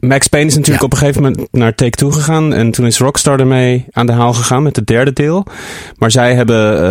Max 0.00 0.26
Payne 0.26 0.46
is 0.46 0.54
natuurlijk 0.56 0.80
Ja. 0.80 0.86
op 0.86 0.92
een 0.92 0.98
gegeven 0.98 1.22
moment 1.22 1.48
naar 1.52 1.74
Take-Two 1.74 2.10
gegaan. 2.10 2.52
En 2.54 2.70
toen 2.70 2.86
is 2.86 2.98
Rockstar 2.98 3.40
ermee 3.40 3.86
aan 3.90 4.06
de 4.06 4.12
haal 4.12 4.32
gegaan 4.32 4.62
met 4.62 4.76
het 4.76 4.86
derde 4.86 5.12
deel. 5.12 5.46
Maar 5.96 6.10
zij 6.10 6.34
hebben 6.34 6.82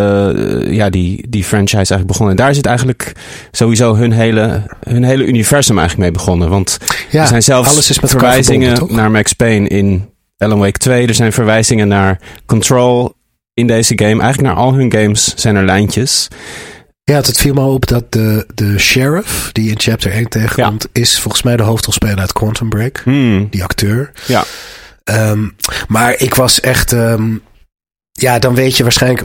eh, 0.66 0.74
ja, 0.74 0.90
die, 0.90 1.30
die 1.30 1.44
franchise 1.44 1.76
eigenlijk 1.76 2.08
begonnen. 2.08 2.36
En 2.38 2.44
daar 2.44 2.54
zit 2.54 2.66
eigenlijk 2.66 3.12
sowieso 3.52 3.96
hun 3.96 4.12
hele, 4.12 4.64
hun 4.88 5.04
hele 5.04 5.26
universum 5.26 5.78
eigenlijk 5.78 6.10
mee 6.10 6.18
begonnen. 6.20 6.50
Want 6.50 6.78
ja, 7.10 7.22
er 7.22 7.28
zijn 7.28 7.44
zelfs 7.44 7.70
alles 7.70 7.90
is 7.90 8.00
met 8.00 8.12
elkaar 8.12 8.26
verwijzingen 8.28 8.88
naar 8.96 9.12
Max 9.12 9.34
Payne 9.34 9.68
in 9.68 10.10
Alan 10.38 10.60
Wake 10.60 10.78
2. 10.78 11.08
Er 11.08 11.14
zijn 11.14 11.34
verwijzingen 11.34 11.88
naar 11.88 12.20
Control 12.46 13.14
in 13.54 13.68
deze 13.68 13.94
game. 13.96 14.22
Eigenlijk 14.22 14.42
naar 14.42 14.64
al 14.64 14.74
hun 14.74 14.92
games 14.94 15.34
zijn 15.36 15.56
er 15.56 15.66
lijntjes. 15.66 16.28
Ja, 17.10 17.16
het 17.16 17.38
viel 17.38 17.54
me 17.54 17.62
op 17.62 17.88
dat 17.88 18.12
de, 18.12 18.46
de 18.54 18.78
sheriff 18.80 19.52
die 19.52 19.70
in 19.70 19.80
chapter 19.80 20.12
1 20.12 20.30
tegenkomt, 20.30 20.88
is 20.92 21.20
volgens 21.20 21.44
mij 21.44 21.58
de 21.58 21.64
hoofdrolspeler 21.64 22.18
uit 22.20 22.34
Quantum 22.34 22.70
Break. 22.70 23.02
Hmm, 23.04 23.48
Die 23.50 23.64
acteur. 23.64 24.12
ja. 24.28 24.44
Ehm, 25.04 25.48
maar 25.88 26.14
ik 26.18 26.34
was 26.36 26.60
echt. 26.60 26.94
ehm, 26.94 27.36
ja, 28.12 28.40
dan 28.40 28.56
weet 28.56 28.78
je 28.78 28.84
waarschijnlijk 28.84 29.24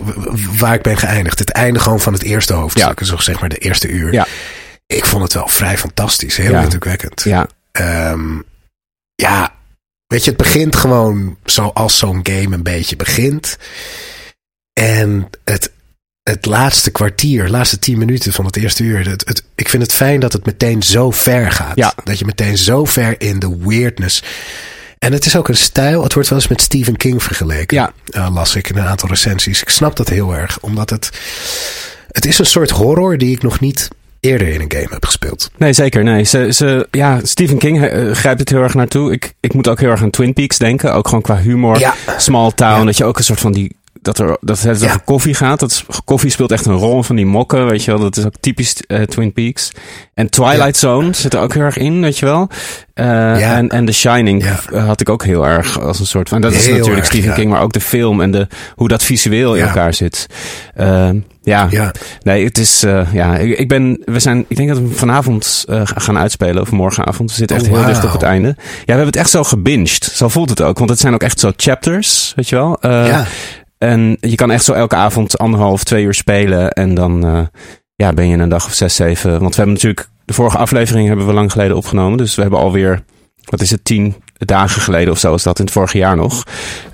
waar 0.59 0.75
ik 0.75 0.83
ben 0.83 0.97
geëindigd. 0.97 1.38
Het 1.38 1.50
einde 1.50 1.79
gewoon 1.81 2.00
van 2.00 2.12
het 2.12 2.23
eerste 2.23 2.53
hoofdstuk. 2.53 2.99
Dus 2.99 3.25
zeg 3.25 3.41
maar 3.41 3.49
de 3.49 3.59
eerste 3.59 3.88
uur. 3.88 4.12
Ja. 4.12 4.26
Ik 4.87 5.05
vond 5.05 5.23
het 5.23 5.33
wel 5.33 5.49
vrij 5.49 5.79
fantastisch. 5.79 6.37
Heel 6.37 6.50
Ja. 6.53 6.62
indrukwekkend. 6.62 7.23
Ja, 7.23 7.49
Ehm, 7.73 8.38
ja, 9.14 9.55
weet 10.07 10.25
je, 10.25 10.29
het 10.31 10.38
begint 10.38 10.76
gewoon 10.76 11.37
zoals 11.45 11.99
zo'n 11.99 12.21
game 12.23 12.55
een 12.57 12.62
beetje 12.62 12.97
begint. 12.97 13.57
En 14.73 15.31
het, 15.45 15.71
het 16.25 16.47
laatste 16.47 16.90
kwartier, 16.90 17.49
laatste 17.49 17.78
tien 17.78 17.99
minuten 17.99 18.33
van 18.33 18.45
het 18.45 18.57
eerste 18.57 18.83
uur. 18.83 19.09
Het, 19.09 19.26
het, 19.26 19.45
ik 19.54 19.69
vind 19.69 19.83
het 19.83 19.93
fijn 19.93 20.21
dat 20.21 20.33
het 20.33 20.47
meteen 20.47 20.83
zo 20.83 21.11
ver 21.11 21.52
gaat. 21.52 21.76
Ja. 21.76 21.95
Dat 22.04 22.19
je 22.19 22.25
meteen 22.25 22.59
zo 22.59 22.85
ver 22.85 23.21
in 23.21 23.38
de 23.38 23.57
weirdness. 23.59 24.23
En 24.99 25.12
het 25.12 25.26
is 25.26 25.37
ook 25.37 25.49
een 25.49 25.57
stijl. 25.57 26.02
Het 26.02 26.14
wordt 26.14 26.28
wel 26.28 26.38
eens 26.38 26.49
met 26.49 26.61
Stephen 26.61 26.97
King 26.97 27.23
vergeleken. 27.23 27.76
Ja. 27.76 27.93
Eh, 28.07 28.35
las 28.35 28.57
ik 28.57 28.69
in 28.69 28.76
een 28.76 28.87
aantal 28.87 29.09
recensies. 29.09 29.62
Ik 29.62 29.69
snap 29.69 29.97
dat 29.97 30.09
heel 30.09 30.35
erg. 30.35 30.59
Omdat 30.61 30.90
het. 30.90 31.11
Het 32.11 32.25
is 32.25 32.38
een 32.38 32.47
soort 32.47 32.71
horror 32.71 33.19
die 33.19 33.33
ik 33.33 33.43
nog 33.43 33.61
niet 33.61 33.88
eerder 34.21 34.49
in 34.49 34.61
een 34.61 34.73
game 34.73 34.88
heb 34.90 35.04
gespeeld. 35.04 35.50
nee, 35.57 35.73
zeker. 35.73 36.04
Nee, 36.04 36.25
ze, 36.25 36.52
ze, 36.52 36.88
ja, 36.90 37.21
Stephen 37.23 37.59
King 37.59 37.85
eh, 37.85 38.11
grijpt 38.11 38.40
het 38.40 38.49
heel 38.49 38.62
erg 38.62 38.75
naartoe. 38.75 39.12
Ik, 39.12 39.35
ik 39.40 39.54
moet 39.54 39.69
ook 39.69 39.81
heel 39.81 39.90
erg 39.90 40.02
aan 40.02 40.11
Twin 40.11 40.33
Peaks 40.33 40.59
denken. 40.59 40.95
Ook 40.95 41.09
gewoon 41.09 41.23
qua 41.23 41.37
humor. 41.37 41.78
Ja. 41.78 41.95
Small 42.16 42.50
town. 42.54 42.78
Ja. 42.78 42.85
Dat 42.85 42.97
je 42.97 43.04
ook 43.04 43.19
een 43.19 43.25
soort 43.25 43.40
van 43.40 43.52
die. 43.52 43.76
Dat, 44.05 44.19
er, 44.19 44.37
dat 44.41 44.61
het 44.61 44.81
Ja. 44.81 44.87
over 44.87 45.01
koffie 45.01 45.35
gaat. 45.35 45.61
Dat 45.61 45.71
is- 45.71 45.85
koffie 46.05 46.31
speelt 46.31 46.53
echt 46.53 46.67
een 46.67 46.75
rol 46.77 47.03
van 47.03 47.17
die 47.17 47.27
mokken. 47.27 47.67
Weet 47.67 47.85
je 47.85 47.91
wel. 47.91 48.01
Dat 48.01 48.17
is 48.17 48.25
ook 48.25 48.35
typisch 48.41 48.75
eh, 48.87 49.03
Twin 49.03 49.33
Peaks. 49.33 49.71
En 50.15 50.29
Twilight 50.29 50.77
Zone 50.77 51.13
zit 51.15 51.35
er 51.35 51.41
ook 51.41 51.55
heel 51.55 51.63
erg 51.63 51.77
in. 51.77 52.01
Weet 52.01 52.19
je 52.19 52.27
wel. 52.27 52.49
Eh, 52.95 53.05
Ja. 53.41 53.57
en, 53.57 53.69
en 53.69 53.85
The 53.85 53.93
Shining 53.93 54.45
had 54.75 55.01
ik 55.01 55.09
ook 55.09 55.25
heel 55.25 55.47
erg 55.47 55.81
als 55.81 56.01
een 56.01 56.07
soort 56.07 56.29
van. 56.29 56.41
Dat 56.41 56.53
is 56.53 56.67
natuurlijk 56.69 56.97
erg, 56.97 57.07
Stephen. 57.07 57.35
King. 57.35 57.51
Maar 57.51 57.63
ook 57.63 57.73
de 57.73 57.81
film 57.81 58.21
en 58.21 58.31
de, 58.31 58.47
hoe 58.75 58.89
dat 58.89 59.03
visueel 59.03 59.55
in 59.55 59.65
elkaar 59.65 59.95
zit. 59.95 60.27
Eh, 60.75 61.09
ja. 61.43 61.67
Ja. 61.71 61.93
Nee, 62.23 62.45
het 62.45 62.59
is, 62.59 62.81
ja, 63.13 63.37
ik, 63.37 63.59
ik 63.59 63.69
ben, 63.69 64.03
we 64.05 64.19
zijn, 64.21 64.45
ik 64.49 64.57
denk 64.57 64.69
dat 64.69 64.79
we 64.79 64.89
vanavond 64.89 65.65
gaan 65.95 66.19
uitspelen, 66.19 66.63
of 66.63 66.71
morgenavond. 66.71 67.31
We 67.31 67.37
zitten 67.37 67.57
echt 67.57 67.69
Oh, 67.69 67.77
heel 67.77 67.87
dicht 67.87 68.05
op 68.05 68.13
het 68.13 68.23
einde. 68.23 68.49
Ja, 68.59 68.63
we 68.79 68.83
hebben 68.87 69.07
het 69.07 69.17
echt 69.17 69.31
zo 69.31 69.45
gebinged. 69.45 70.05
Zo 70.15 70.29
voelt 70.29 70.51
het 70.51 70.63
ook, 70.63 70.79
want 70.79 70.91
het 70.91 70.99
zijn 70.99 71.15
ook 71.15 71.23
echt 71.23 71.41
zo 71.41 71.53
chapters, 71.57 72.33
weet 72.37 72.49
je 72.49 72.57
wel. 72.57 72.79
Ja. 72.81 73.25
En 73.78 74.16
je 74.21 74.35
kan 74.35 74.50
echt 74.50 74.64
zo 74.64 74.73
elke 74.73 74.97
avond 74.97 75.38
anderhalf, 75.38 75.85
twee 75.85 76.04
uur 76.04 76.14
spelen 76.14 76.71
en 76.71 76.95
dan, 76.95 77.26
eh, 77.26 77.40
ja, 77.95 78.12
ben 78.12 78.28
je 78.28 78.37
een 78.37 78.49
dag 78.49 78.66
of 78.66 78.73
zes, 78.73 78.97
zeven. 78.97 79.31
Want 79.31 79.50
we 79.50 79.57
hebben 79.57 79.75
natuurlijk, 79.75 80.09
de 80.25 80.35
vorige 80.35 80.59
aflevering 80.59 81.09
hebben 81.09 81.26
we 81.26 81.33
lang 81.33 81.52
geleden 81.52 81.76
opgenomen, 81.76 82.19
dus 82.19 82.35
we 82.35 82.43
hebben 82.43 82.61
alweer, 82.61 83.04
wat 83.45 83.61
is 83.61 83.71
het, 83.71 83.85
tien 83.85 84.14
dagen 84.38 84.83
geleden 84.83 85.12
of 85.12 85.19
zo 85.19 85.31
was 85.31 85.43
dat 85.43 85.59
in 85.59 85.64
het 85.64 85.75
vorige 85.75 85.99
jaar 85.99 86.16
nog. 86.16 86.43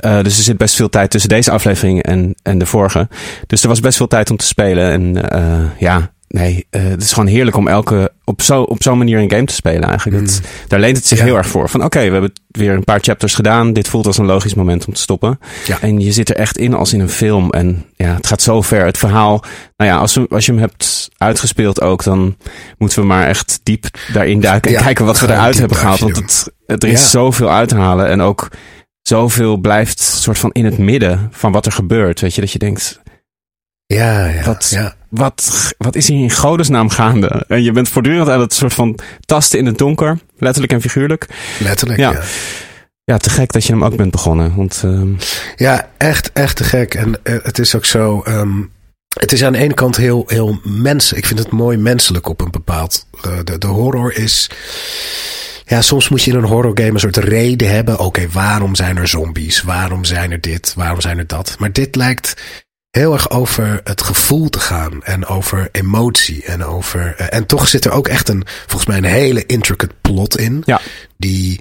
Eh, 0.01 0.23
dus 0.23 0.37
er 0.37 0.43
zit 0.43 0.57
best 0.57 0.77
veel 0.77 0.89
tijd 0.89 1.11
tussen 1.11 1.29
deze 1.29 1.51
aflevering 1.51 2.03
en, 2.03 2.35
en 2.43 2.59
de 2.59 2.67
vorige. 2.67 3.09
Dus 3.47 3.63
er 3.63 3.69
was 3.69 3.81
best 3.81 3.97
veel 3.97 4.07
tijd 4.07 4.31
om 4.31 4.37
te 4.37 4.47
spelen. 4.47 4.91
En 4.91 5.31
eh, 5.31 5.79
ja, 5.79 6.13
nee, 6.35 6.67
eh, 6.71 6.83
het 6.83 7.03
is 7.03 7.13
gewoon 7.13 7.29
heerlijk 7.29 7.57
om 7.57 7.69
elke 7.69 8.13
op 8.25 8.43
zo 8.43 8.63
op 8.63 8.83
zo'n 8.83 8.99
manier 8.99 9.19
een 9.19 9.31
game 9.31 9.45
te 9.45 9.55
spelen 9.55 9.89
eigenlijk. 9.89 10.21
Het, 10.27 10.41
daar 10.69 10.81
leent 10.81 10.97
het 10.97 11.07
zich 11.07 11.19
Ja. 11.19 11.25
heel 11.25 11.37
erg 11.37 11.47
voor. 11.47 11.69
Van 11.69 11.85
oké, 11.85 11.99
we 12.05 12.11
hebben 12.13 12.33
weer 12.49 12.73
een 12.73 12.85
paar 12.85 13.01
chapters 13.01 13.35
gedaan. 13.35 13.73
Dit 13.73 13.89
voelt 13.89 14.07
als 14.07 14.19
een 14.19 14.27
logisch 14.27 14.55
moment 14.55 14.87
om 14.87 14.95
te 14.95 15.01
stoppen. 15.01 15.39
Ja. 15.67 15.81
En 15.81 16.01
je 16.01 16.13
zit 16.13 16.29
er 16.29 16.37
echt 16.37 16.59
in 16.59 16.75
als 16.75 16.93
in 16.93 17.01
een 17.01 17.09
film. 17.09 17.51
En 17.51 17.85
ja, 17.97 18.15
het 18.15 18.27
gaat 18.27 18.43
zo 18.43 18.63
ver. 18.63 18.85
Het 18.85 18.99
verhaal, 18.99 19.45
nou 19.77 19.91
ja, 19.91 19.97
als, 19.99 20.15
we, 20.15 20.27
als 20.29 20.47
je 20.47 20.53
hem 20.53 20.61
hebt 20.61 21.09
uitgespeeld 21.17 21.81
ook, 21.81 22.05
dan 22.05 22.37
moeten 22.79 23.01
we 23.01 23.07
maar 23.07 23.27
echt 23.27 23.61
diep 23.63 23.87
daarin 24.13 24.41
duiken. 24.41 24.71
En 24.71 24.77
Ja, 24.77 24.83
kijken 24.85 25.05
wat 25.05 25.21
we 25.21 25.27
eruit 25.29 25.59
hebben 25.59 25.77
gehaald. 25.77 26.01
Want 26.01 26.17
het, 26.17 26.53
het, 26.67 26.83
er 26.83 26.89
is 26.91 27.11
zoveel 27.11 27.51
uit 27.51 27.69
te 27.69 27.77
halen. 27.77 28.09
En 28.09 28.21
ook 28.21 28.49
zoveel 29.03 29.57
blijft 29.57 30.01
soort 30.01 30.39
van 30.39 30.51
in 30.53 30.65
het 30.65 30.79
midden 30.79 31.29
van 31.31 31.53
wat 31.53 31.67
er 31.67 31.73
gebeurt. 31.73 32.21
Weet 32.21 32.35
je, 32.35 32.41
dat 32.41 32.53
je 32.53 32.59
denkt, 32.59 33.01
Ja, 33.97 34.27
ja. 34.27 34.43
Wat- 34.45 34.69
ja. 34.71 34.95
wat, 35.09 35.73
wat 35.79 35.97
is 35.97 36.09
hier 36.09 36.23
in 36.23 36.31
godesnaam 36.31 36.89
gaande? 36.91 37.45
En 37.49 37.63
je 37.63 37.73
bent 37.73 37.89
voortdurend 37.89 38.29
aan 38.29 38.41
het 38.41 38.55
soort 38.55 38.75
van 38.75 38.99
tasten 39.27 39.59
in 39.59 39.67
het 39.67 39.79
donker. 39.79 40.19
Letterlijk 40.39 40.73
en 40.73 40.81
figuurlijk. 40.81 41.27
Letterlijk, 41.61 41.99
Ja. 42.01 42.11
ja. 42.13 42.21
Ja, 43.05 43.17
te 43.17 43.31
gek 43.31 43.53
dat 43.53 43.65
je 43.65 43.73
hem 43.73 43.85
ook 43.85 43.97
bent 43.97 44.11
begonnen. 44.11 44.55
Want 44.57 44.81
ehm, 44.85 45.09
Ja, 45.57 45.89
echt, 45.97 46.33
echt 46.33 46.57
te 46.57 46.65
gek. 46.65 46.95
En 46.95 47.19
eh, 47.23 47.35
het 47.43 47.59
is 47.59 47.75
ook 47.75 47.85
zo. 47.85 48.21
ehm, 48.23 48.63
het 49.19 49.33
is 49.33 49.45
aan 49.45 49.53
de 49.53 49.59
ene 49.59 49.75
kant 49.75 49.97
heel, 49.97 50.25
heel 50.27 50.61
mens. 50.65 51.13
Ik 51.13 51.27
vind 51.27 51.39
het 51.39 51.51
mooi 51.51 51.77
menselijk 51.77 52.29
op 52.29 52.41
een 52.41 52.51
bepaald. 52.51 53.07
eh, 53.23 53.39
de, 53.45 53.59
de 53.59 53.67
horror 53.67 54.17
is. 54.17 54.51
Ja, 55.65 55.81
soms 55.83 56.09
moet 56.09 56.23
je 56.23 56.31
in 56.31 56.37
een 56.37 56.45
horror 56.45 56.73
game 56.79 56.91
een 56.93 56.99
soort 57.01 57.17
reden 57.17 57.71
hebben. 57.71 57.99
Oké, 57.99 58.29
waarom 58.33 58.75
zijn 58.75 58.97
er 58.97 59.09
zombies? 59.09 59.63
Waarom 59.63 60.05
zijn 60.05 60.31
er 60.33 60.41
dit? 60.41 60.73
Waarom 60.77 61.01
zijn 61.01 61.19
er 61.19 61.27
dat? 61.27 61.57
Maar 61.59 61.73
dit 61.73 61.97
lijkt 61.97 62.43
heel 62.91 63.13
erg 63.13 63.31
over 63.31 63.81
het 63.85 64.03
gevoel 64.03 64.49
te 64.49 64.59
gaan. 64.61 65.03
En 65.03 65.27
over 65.27 65.69
emotie. 65.73 66.45
En, 66.45 66.65
over, 66.65 67.15
eh, 67.17 67.27
en 67.39 67.47
toch 67.47 67.69
zit 67.69 67.85
er 67.85 67.91
ook 67.93 68.09
echt 68.09 68.29
een, 68.29 68.45
volgens 68.67 68.87
mij, 68.87 68.97
een 68.97 69.05
hele 69.21 69.47
intricate 69.47 69.95
plot 70.01 70.39
in. 70.39 70.63
Ja. 70.67 70.81
Die 71.17 71.61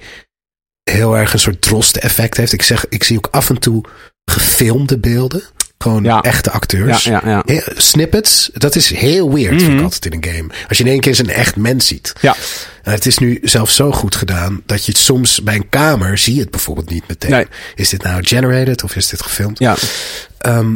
heel 0.83 1.17
erg 1.17 1.33
een 1.33 1.39
soort 1.39 1.61
droste 1.61 1.99
effect 1.99 2.37
heeft. 2.37 2.53
Ik 2.53 2.61
zeg, 2.61 2.85
ik 2.89 3.03
zie 3.03 3.17
ook 3.17 3.27
af 3.31 3.49
en 3.49 3.59
toe 3.59 3.83
gefilmde 4.25 4.97
beelden. 4.97 5.43
Gewoon 5.77 6.03
Ja. 6.03 6.21
echte 6.21 6.51
acteurs. 6.51 7.03
ja, 7.03 7.21
ja. 7.25 7.43
Heel- 7.45 7.61
Snippets, 7.75 8.49
dat 8.53 8.75
is 8.75 8.89
heel 8.89 9.33
weird, 9.33 9.61
vind 9.61 9.73
ik 9.77 9.81
altijd 9.83 10.05
in 10.05 10.13
een 10.13 10.33
game. 10.33 10.49
Als 10.67 10.77
je 10.77 10.83
in 10.83 10.89
één 10.89 10.99
keer 10.99 11.09
eens 11.09 11.19
een 11.19 11.29
echt 11.29 11.55
mens 11.55 11.87
ziet. 11.87 12.13
Ja. 12.21 12.35
En 12.83 12.91
het 12.91 13.05
is 13.05 13.17
nu 13.17 13.39
zelfs 13.43 13.75
zo 13.75 13.91
goed 13.91 14.15
gedaan 14.15 14.61
dat 14.65 14.85
je 14.85 14.91
het 14.91 15.01
soms 15.01 15.43
bij 15.43 15.55
een 15.55 15.69
kamer 15.69 16.17
zie 16.17 16.33
je 16.35 16.39
het 16.41 16.51
bijvoorbeeld 16.51 16.89
niet 16.89 17.07
meteen. 17.07 17.31
Nee. 17.31 17.45
Is 17.75 17.89
dit 17.89 18.03
nou 18.03 18.23
generated 18.25 18.83
of 18.83 18.95
is 18.95 19.07
dit 19.07 19.21
gefilmd? 19.21 19.59
ja. 19.59 19.75
Ehm, 20.37 20.75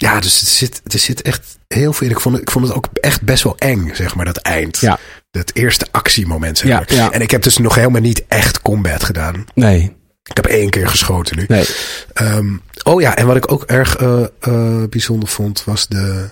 ja, 0.00 0.20
dus 0.20 0.40
er 0.40 0.46
zit, 0.46 0.80
er 0.86 0.98
zit 0.98 1.22
echt 1.22 1.58
heel 1.68 1.92
veel. 1.92 2.10
Ik 2.10 2.20
vond, 2.20 2.34
het, 2.34 2.42
ik 2.44 2.50
vond 2.50 2.66
het 2.66 2.76
ook 2.76 2.88
echt 2.92 3.22
best 3.22 3.42
wel 3.42 3.56
eng, 3.58 3.90
zeg 3.94 4.14
maar, 4.14 4.24
dat 4.24 4.36
eind. 4.36 4.78
Ja. 4.78 4.98
Dat 5.30 5.50
eerste 5.54 5.86
actiemoment, 5.90 6.58
zeg 6.58 6.68
Ja, 6.68 6.76
maar. 6.78 6.94
ja. 6.94 7.10
En 7.10 7.20
ik 7.20 7.30
heb 7.30 7.42
dus 7.42 7.56
nog 7.58 7.74
helemaal 7.74 8.00
niet 8.00 8.24
echt 8.28 8.62
combat 8.62 9.04
gedaan. 9.04 9.44
Nee, 9.54 9.96
Ik 10.22 10.36
heb 10.36 10.46
één 10.46 10.70
keer 10.70 10.88
geschoten 10.88 11.36
nu. 11.36 11.44
nee. 11.48 11.66
Ehm, 12.12 12.56
oh 12.82 13.00
ja, 13.00 13.16
en 13.16 13.26
wat 13.26 13.36
ik 13.36 13.52
ook 13.52 13.62
erg 13.64 13.96
eh, 13.96 14.22
eh, 14.40 14.88
bijzonder 14.88 15.28
vond, 15.28 15.64
was 15.64 15.88
de, 15.88 16.30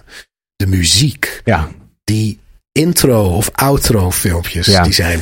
de 0.56 0.66
muziek. 0.66 1.40
Ja, 1.44 1.68
Die 2.04 2.40
intro 2.73 3.25
of 3.37 3.50
outro 3.54 4.11
filmpjes, 4.11 4.66
Ja. 4.66 4.82
die 4.82 4.92
zijn 4.92 5.20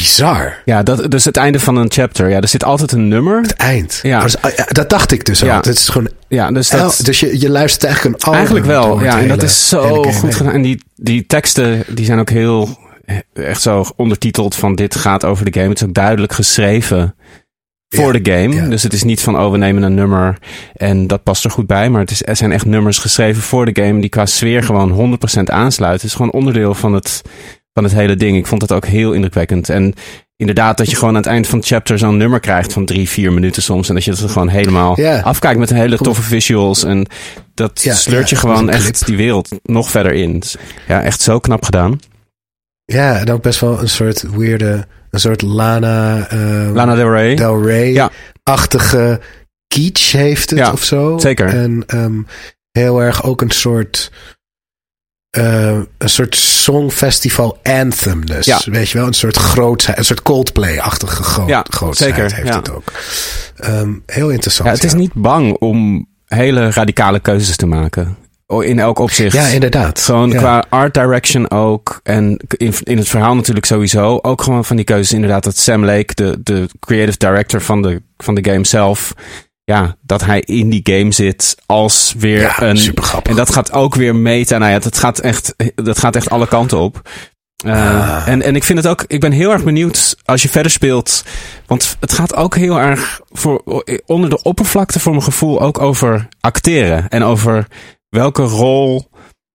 bizar. 0.00 0.62
ja 0.64 0.82
dat, 0.82 1.10
dus 1.10 1.24
het 1.24 1.36
einde 1.36 1.60
van 1.60 1.76
een 1.76 1.90
chapter. 1.90 2.28
Ja, 2.30 2.40
er 2.40 2.48
zit 2.48 2.64
altijd 2.64 2.92
een 2.92 3.08
nummer. 3.08 3.40
Het 3.40 3.52
eind. 3.54 4.00
Ja. 4.02 4.18
Dat, 4.20 4.26
is- 4.26 4.36
eh, 4.54 4.64
dat 4.68 4.90
dacht 4.90 5.12
ik 5.12 5.24
dus 5.24 5.40
Ja. 5.40 5.48
al. 5.50 5.56
Het 5.56 5.66
is 5.66 5.88
gewoon, 5.88 6.08
Ja, 6.28 6.50
dus 6.50 6.68
dat... 6.68 6.80
el- 6.98 7.04
dus 7.04 7.20
je, 7.20 7.40
je 7.40 7.50
luistert 7.50 7.84
eigenlijk 7.84 8.14
een 8.16 8.20
album 8.22 8.34
Eigenlijk 8.38 8.66
wel, 8.66 9.02
ja. 9.02 9.20
En 9.20 9.28
dat 9.28 9.42
is 9.42 9.68
zo 9.68 9.82
hele 9.82 10.12
goed 10.12 10.34
gedaan. 10.34 10.52
En 10.52 10.62
die, 10.62 10.82
die 10.96 11.26
teksten, 11.26 11.82
die 11.88 12.04
zijn 12.04 12.18
ook 12.18 12.30
heel, 12.30 12.78
echt 13.32 13.62
zo 13.62 13.84
ondertiteld 13.96 14.54
van 14.54 14.74
dit 14.74 14.94
gaat 14.94 15.24
over 15.24 15.44
de 15.44 15.52
game. 15.58 15.68
Het 15.68 15.80
is 15.80 15.86
ook 15.88 15.94
duidelijk 15.94 16.32
geschreven 16.32 17.14
voor 17.88 18.14
Ja, 18.16 18.20
de 18.20 18.30
game. 18.32 18.54
ja. 18.54 18.66
Dus 18.68 18.82
het 18.82 18.92
is 18.92 19.02
niet 19.02 19.20
van, 19.20 19.38
oh, 19.38 19.50
we 19.50 19.56
nemen 19.56 19.82
een 19.82 19.94
nummer 19.94 20.38
en 20.76 21.06
dat 21.06 21.22
past 21.22 21.44
er 21.44 21.50
goed 21.50 21.66
bij. 21.66 21.90
Maar 21.90 22.00
het 22.00 22.10
is, 22.10 22.22
er 22.26 22.36
zijn 22.36 22.52
echt 22.52 22.64
nummers 22.64 22.98
geschreven 22.98 23.42
voor 23.42 23.72
de 23.72 23.82
game 23.82 24.00
die 24.00 24.10
qua 24.10 24.26
sfeer 24.26 24.62
gewoon 24.62 25.18
100% 25.38 25.42
aansluiten. 25.44 26.00
Het 26.00 26.10
is 26.10 26.14
gewoon 26.16 26.32
onderdeel 26.32 26.74
van 26.74 26.92
het, 26.94 27.22
van 27.74 27.84
het 27.84 27.92
hele 27.92 28.16
ding. 28.16 28.36
Ik 28.36 28.46
vond 28.46 28.62
het 28.62 28.72
ook 28.72 28.86
heel 28.86 29.12
indrukwekkend. 29.12 29.68
En 29.68 29.94
inderdaad, 30.36 30.76
dat 30.76 30.90
je 30.90 30.96
gewoon 30.96 31.10
aan 31.14 31.20
het 31.20 31.26
eind 31.30 31.46
van 31.46 31.58
het 31.58 31.68
chapter 31.68 31.98
zo'n 31.98 32.16
nummer 32.16 32.40
krijgt 32.40 32.72
van 32.72 32.84
drie, 32.84 33.08
vier 33.08 33.32
minuten 33.32 33.62
soms. 33.62 33.88
En 33.88 33.94
dat 33.94 34.04
je 34.04 34.10
het 34.10 34.20
gewoon 34.30 34.48
helemaal 34.48 35.00
Ja. 35.00 35.20
afkijkt 35.20 35.58
met 35.58 35.70
hele 35.70 35.96
toffe 35.96 36.22
visuals. 36.22 36.84
En 36.84 37.06
dat 37.54 37.82
Ja, 37.82 37.94
sleurt 37.94 38.28
ja, 38.28 38.36
je 38.36 38.40
gewoon 38.42 38.70
echt 38.70 38.82
clip. 38.92 39.06
die 39.06 39.16
wereld 39.16 39.48
nog 39.62 39.90
verder 39.90 40.12
in. 40.12 40.38
Dus 40.38 40.56
Ja, 40.88 41.02
echt 41.02 41.20
zo 41.20 41.38
knap 41.38 41.64
gedaan. 41.64 41.98
Ja, 42.84 43.18
en 43.18 43.30
ook 43.30 43.42
best 43.42 43.60
wel 43.60 43.80
een 43.80 43.88
soort 43.88 44.24
weirde, 44.36 44.86
een 45.10 45.20
soort 45.20 45.42
Lana, 45.42 46.26
eh, 46.28 46.70
Lana 46.72 46.94
Del 46.94 47.10
Rey. 47.12 47.34
Del 47.36 47.68
Ja. 47.68 48.10
Rey-achtige 48.44 49.20
kitsch 49.66 50.12
heeft 50.12 50.50
het 50.50 50.58
Ja, 50.58 50.72
of 50.72 50.84
zo. 50.84 51.18
zeker. 51.18 51.46
En 51.48 51.82
ehm, 51.86 52.18
heel 52.72 53.02
erg 53.02 53.24
ook 53.24 53.40
een 53.40 53.50
soort, 53.50 54.12
eh, 55.30 55.78
een 55.98 56.08
soort 56.08 56.36
songfestival 56.36 57.58
anthemness. 57.62 58.46
Ja. 58.46 58.60
Weet 58.64 58.90
je 58.90 58.98
wel, 58.98 59.06
een 59.06 59.12
soort 59.12 59.36
grootheid, 59.36 59.98
een 59.98 60.04
soort 60.04 60.22
Coldplay-achtige 60.22 61.22
groot, 61.22 61.48
Ja, 61.48 61.64
grootheid 61.68 62.14
zeker, 62.14 62.34
heeft 62.34 62.48
ja. 62.48 62.56
het 62.56 62.70
ook. 62.70 62.92
Ehm, 63.56 63.92
heel 64.06 64.30
interessant. 64.30 64.68
ja, 64.68 64.74
het 64.74 64.84
is 64.84 64.94
niet 64.94 65.12
bang 65.14 65.56
om 65.58 66.06
hele 66.26 66.70
radicale 66.70 67.20
keuzes 67.20 67.56
te 67.56 67.66
maken. 67.66 68.16
In 68.58 68.78
elk 68.78 68.98
opzicht. 68.98 69.36
Ja, 69.36 69.46
inderdaad. 69.46 70.00
Gewoon 70.00 70.30
qua 70.30 70.64
art 70.68 70.94
direction 70.94 71.50
ook. 71.50 72.00
En 72.02 72.40
in, 72.56 72.74
in 72.82 72.96
het 72.96 73.08
verhaal 73.08 73.34
natuurlijk 73.34 73.66
sowieso. 73.66 74.18
Ook 74.22 74.42
gewoon 74.42 74.64
van 74.64 74.76
die 74.76 74.84
keuzes 74.84 75.12
inderdaad. 75.12 75.44
Dat 75.44 75.56
Sam 75.56 75.84
Lake, 75.84 76.14
de, 76.14 76.40
de 76.42 76.68
creative 76.80 77.18
director 77.18 77.60
van 77.60 77.82
de, 77.82 78.02
van 78.16 78.34
de 78.34 78.50
game 78.50 78.66
zelf. 78.66 79.14
Ja, 79.70 79.96
dat 80.02 80.24
hij 80.24 80.40
in 80.40 80.70
die 80.70 80.80
game 80.82 81.12
zit 81.12 81.56
als 81.66 82.14
weer 82.18 82.40
Ja, 82.40 82.62
een... 82.62 82.76
supergrappig. 82.76 83.30
En 83.30 83.36
dat 83.36 83.52
gaat 83.52 83.72
ook 83.72 83.94
weer 83.94 84.16
meten. 84.16 84.60
Nou 84.60 84.72
ja, 84.72 84.78
dat 84.78 84.98
gaat 84.98 85.18
echt, 85.18 85.54
dat 85.74 85.98
gaat 85.98 86.16
echt 86.16 86.30
alle 86.30 86.46
kanten 86.46 86.78
op. 86.78 87.08
Uh, 87.66 88.28
en, 88.28 88.42
en 88.42 88.56
ik 88.56 88.64
vind 88.64 88.78
het 88.78 88.86
ook, 88.86 89.04
ik 89.06 89.20
ben 89.20 89.32
heel 89.32 89.52
erg 89.52 89.64
benieuwd 89.64 90.16
als 90.24 90.42
je 90.42 90.48
verder 90.48 90.72
speelt. 90.72 91.24
Want 91.66 91.96
het 92.00 92.12
gaat 92.12 92.34
ook 92.34 92.56
heel 92.56 92.80
erg 92.80 93.20
voor, 93.30 93.84
onder 94.06 94.30
de 94.30 94.42
oppervlakte 94.42 95.00
voor 95.00 95.12
mijn 95.12 95.24
gevoel 95.24 95.60
ook 95.60 95.78
over 95.80 96.28
acteren. 96.40 97.08
En 97.08 97.22
over 97.22 97.66
welke 98.08 98.42
rol 98.42 99.10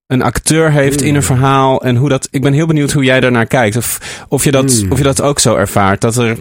een 0.08 0.22
acteur 0.22 0.72
heeft 0.72 1.02
in 1.02 1.16
een 1.16 1.24
verhaal. 1.24 1.84
En 1.84 1.96
hoe 1.96 2.10
dat, 2.10 2.28
ik 2.32 2.42
ben 2.42 2.54
heel 2.54 2.68
benieuwd 2.68 2.92
hoe 2.92 3.04
jij 3.04 3.20
daarnaar 3.20 3.48
kijkt. 3.48 3.76
Of, 3.76 4.00
of, 4.30 4.44
je, 4.44 4.52
dat, 4.52 4.84
of 4.90 4.98
je 4.98 5.04
dat 5.04 5.22
ook 5.22 5.40
zo 5.40 5.56
ervaart. 5.56 6.02
Dat 6.02 6.16
er 6.16 6.38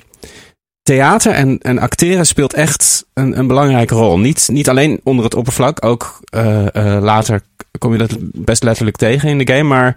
theater 0.85 1.33
en, 1.33 1.59
en 1.59 1.79
acteren 1.79 2.27
speelt 2.27 2.55
echt 2.55 3.07
een, 3.15 3.39
een 3.39 3.47
belangrijke 3.47 3.95
rol. 3.95 4.19
Niet, 4.19 4.49
niet 4.53 4.69
alleen 4.69 5.01
onder 5.03 5.25
het 5.25 5.35
oppervlak, 5.35 5.85
ook 5.85 6.21
uh, 6.35 6.67
uh, 6.73 6.99
later 7.01 7.43
kom 7.79 7.93
je 7.93 7.99
dat 7.99 8.17
best 8.21 8.63
letterlijk 8.63 8.97
tegen 8.97 9.29
in 9.29 9.39
de 9.39 9.53
game. 9.53 9.69
Maar 9.69 9.97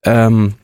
um, 0.00 0.56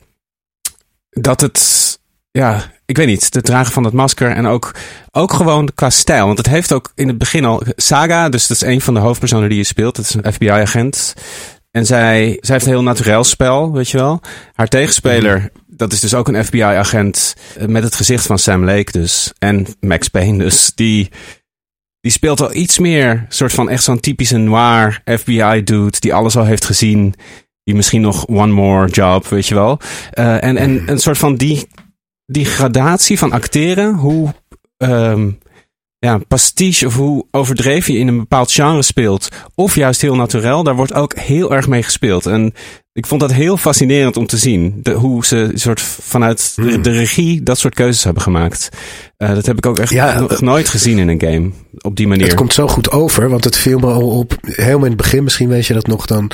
dat 1.11 1.41
het, 1.41 1.99
ja, 2.31 2.63
ik 2.87 2.97
weet 2.97 3.07
niet, 3.07 3.35
het 3.35 3.45
dragen 3.45 3.73
van 3.73 3.85
het 3.85 3.93
masker 3.93 4.31
en 4.31 4.47
ook, 4.47 4.75
ook 5.11 5.33
gewoon 5.33 5.71
qua 5.75 5.91
stijl. 5.91 6.27
Want 6.27 6.39
het 6.39 6.49
heeft 6.49 6.73
ook 6.73 6.93
in 6.95 7.09
het 7.09 7.19
begin 7.19 7.45
al, 7.45 7.63
Saga, 7.77 8.29
dus 8.29 8.47
dat 8.47 8.57
is 8.57 8.69
een 8.69 8.81
van 8.81 8.95
de 8.95 9.01
hoofdpersonen 9.01 9.49
die 9.49 9.59
je 9.59 9.65
speelt, 9.65 9.97
dat 9.97 10.05
is 10.05 10.15
een 10.15 10.33
FBI-agent. 10.33 11.15
En 11.71 11.87
zij, 11.87 12.39
zij 12.41 12.55
heeft 12.55 12.67
een 12.67 12.73
heel 12.73 12.83
naturel 12.83 13.25
spel, 13.25 13.73
weet 13.73 13.91
je 13.91 13.99
wel. 13.99 14.21
Haar 14.53 14.69
tegenspeler, 14.69 15.51
dat 15.77 15.93
is 15.93 16.01
dus 16.01 16.15
ook 16.15 16.29
een 16.29 16.45
FBI-agent 16.45 17.35
met 17.67 17.83
het 17.83 17.95
gezicht 17.95 18.27
van 18.27 18.39
Sam 18.39 18.65
Lake 18.65 18.93
dus. 18.93 19.33
En 19.39 19.67
Max 19.81 20.09
Payne 20.09 20.39
dus. 20.39 20.73
Die, 20.75 21.09
die 22.01 22.13
speelt 22.13 22.41
al 22.41 22.55
iets 22.55 22.79
meer 22.79 23.27
soort 23.29 23.53
van 23.53 23.69
echt 23.69 23.83
zo'n 23.83 24.01
typische 24.01 24.37
noir 24.37 25.03
FBI-dude 25.05 26.01
die 26.01 26.15
alles 26.15 26.37
al 26.37 26.45
heeft 26.45 26.65
gezien. 26.65 27.15
Die 27.65 27.75
misschien 27.75 28.01
nog 28.01 28.27
one 28.27 28.53
more 28.53 28.89
job, 28.89 29.27
weet 29.27 29.47
je 29.47 29.55
wel. 29.55 29.81
Uh, 30.15 30.45
en, 30.45 30.57
en 30.57 30.83
een 30.91 30.99
soort 31.01 31.19
van 31.19 31.35
die, 31.35 31.69
die 32.27 32.45
gradatie 32.45 33.19
van 33.19 33.33
acteren, 33.33 33.95
hoe 33.95 34.35
um, 34.77 35.39
ja, 35.99 36.19
pastiche 36.29 36.87
of 36.87 36.95
hoe 36.95 37.27
overdreven 37.31 37.95
je 37.95 37.99
in 37.99 38.09
een 38.09 38.19
bepaald 38.19 38.53
genre 38.53 38.83
speelt. 38.83 39.29
Of 39.55 39.75
juist 39.75 40.01
heel 40.01 40.17
naturel, 40.17 40.63
daar 40.63 40.77
wordt 40.77 40.95
ook 40.95 41.15
heel 41.15 41.55
erg 41.55 41.69
mee 41.69 41.83
gespeeld. 41.83 42.27
En 42.27 42.55
ik 42.95 43.07
vond 43.07 43.21
dat 43.21 43.33
heel 43.33 43.57
fascinerend 43.57 44.17
om 44.17 44.27
te 44.27 44.37
zien. 44.37 44.81
De, 44.83 44.93
hoe 44.93 45.27
ze 45.27 45.51
soort 45.55 45.81
vanuit 45.81 46.53
de, 46.57 46.81
de, 46.81 46.91
regie 46.91 47.43
dat 47.43 47.59
soort 47.59 47.75
keuzes 47.75 48.05
hebben 48.05 48.23
gemaakt. 48.23 48.69
Uh, 49.19 49.35
dat 49.35 49.47
heb 49.47 49.57
ik 49.57 49.67
ook 49.67 49.79
echt 49.79 49.91
ja, 49.91 50.21
nog 50.21 50.41
nooit 50.41 50.69
gezien 50.69 50.99
in 50.99 51.09
een 51.09 51.21
game. 51.21 51.51
Op 51.79 51.97
die 51.97 52.09
manier. 52.09 52.27
Het 52.27 52.35
komt 52.35 52.55
zo 52.55 52.69
goed 52.69 52.91
over, 52.91 53.29
want 53.29 53.45
het 53.45 53.57
viel 53.57 53.79
me 53.79 53.87
al 53.87 54.09
op. 54.09 54.37
Helemaal 54.41 54.85
in 54.85 54.93
het 54.93 54.97
begin, 54.97 55.25
misschien 55.25 55.49
weet 55.49 55.67
je 55.67 55.75
dat 55.75 55.87
nog 55.87 56.07
dan. 56.07 56.31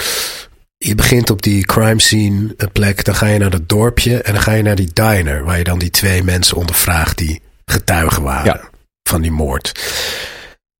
Je 0.76 0.94
begint 0.94 1.30
op 1.30 1.42
die 1.42 1.64
crime 1.64 2.00
scene 2.00 2.56
plek, 2.72 3.04
dan 3.04 3.14
ga 3.14 3.26
je 3.26 3.38
naar 3.38 3.50
dat 3.50 3.68
dorpje 3.68 4.22
en 4.22 4.32
dan 4.32 4.42
ga 4.42 4.52
je 4.52 4.62
naar 4.62 4.76
die 4.76 4.90
diner, 4.92 5.44
waar 5.44 5.58
je 5.58 5.64
dan 5.64 5.78
die 5.78 5.90
twee 5.90 6.22
mensen 6.22 6.56
ondervraagt 6.56 7.18
die 7.18 7.40
getuigen 7.64 8.22
waren 8.22 8.44
ja. 8.44 8.60
van 9.02 9.20
die 9.20 9.30
moord. 9.30 9.72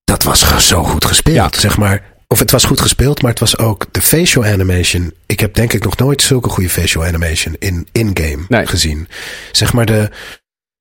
Dat 0.05 0.23
was 0.23 0.67
zo 0.69 0.85
goed 0.85 1.05
gespeeld, 1.05 1.55
ja. 1.55 1.61
zeg 1.61 1.79
maar. 1.79 2.10
Of 2.33 2.39
het 2.39 2.51
was 2.51 2.65
goed 2.65 2.81
gespeeld, 2.81 3.23
maar 3.23 3.31
het 3.31 3.41
was 3.41 3.59
ook 3.59 3.87
de 3.91 4.03
facial 4.03 4.45
animation. 4.45 5.13
Ik 5.27 5.41
heb 5.41 5.55
denk 5.55 5.73
ik 5.73 5.85
nog 5.85 5.97
nooit 5.97 6.23
zulke 6.23 6.49
goede 6.49 6.71
facial 6.71 7.05
animation 7.05 7.57
in 7.59 7.89
in-game 7.93 8.45
nee. 8.49 8.67
gezien. 8.67 9.09
Zeg 9.53 9.73
maar 9.73 9.87
de, 9.87 10.11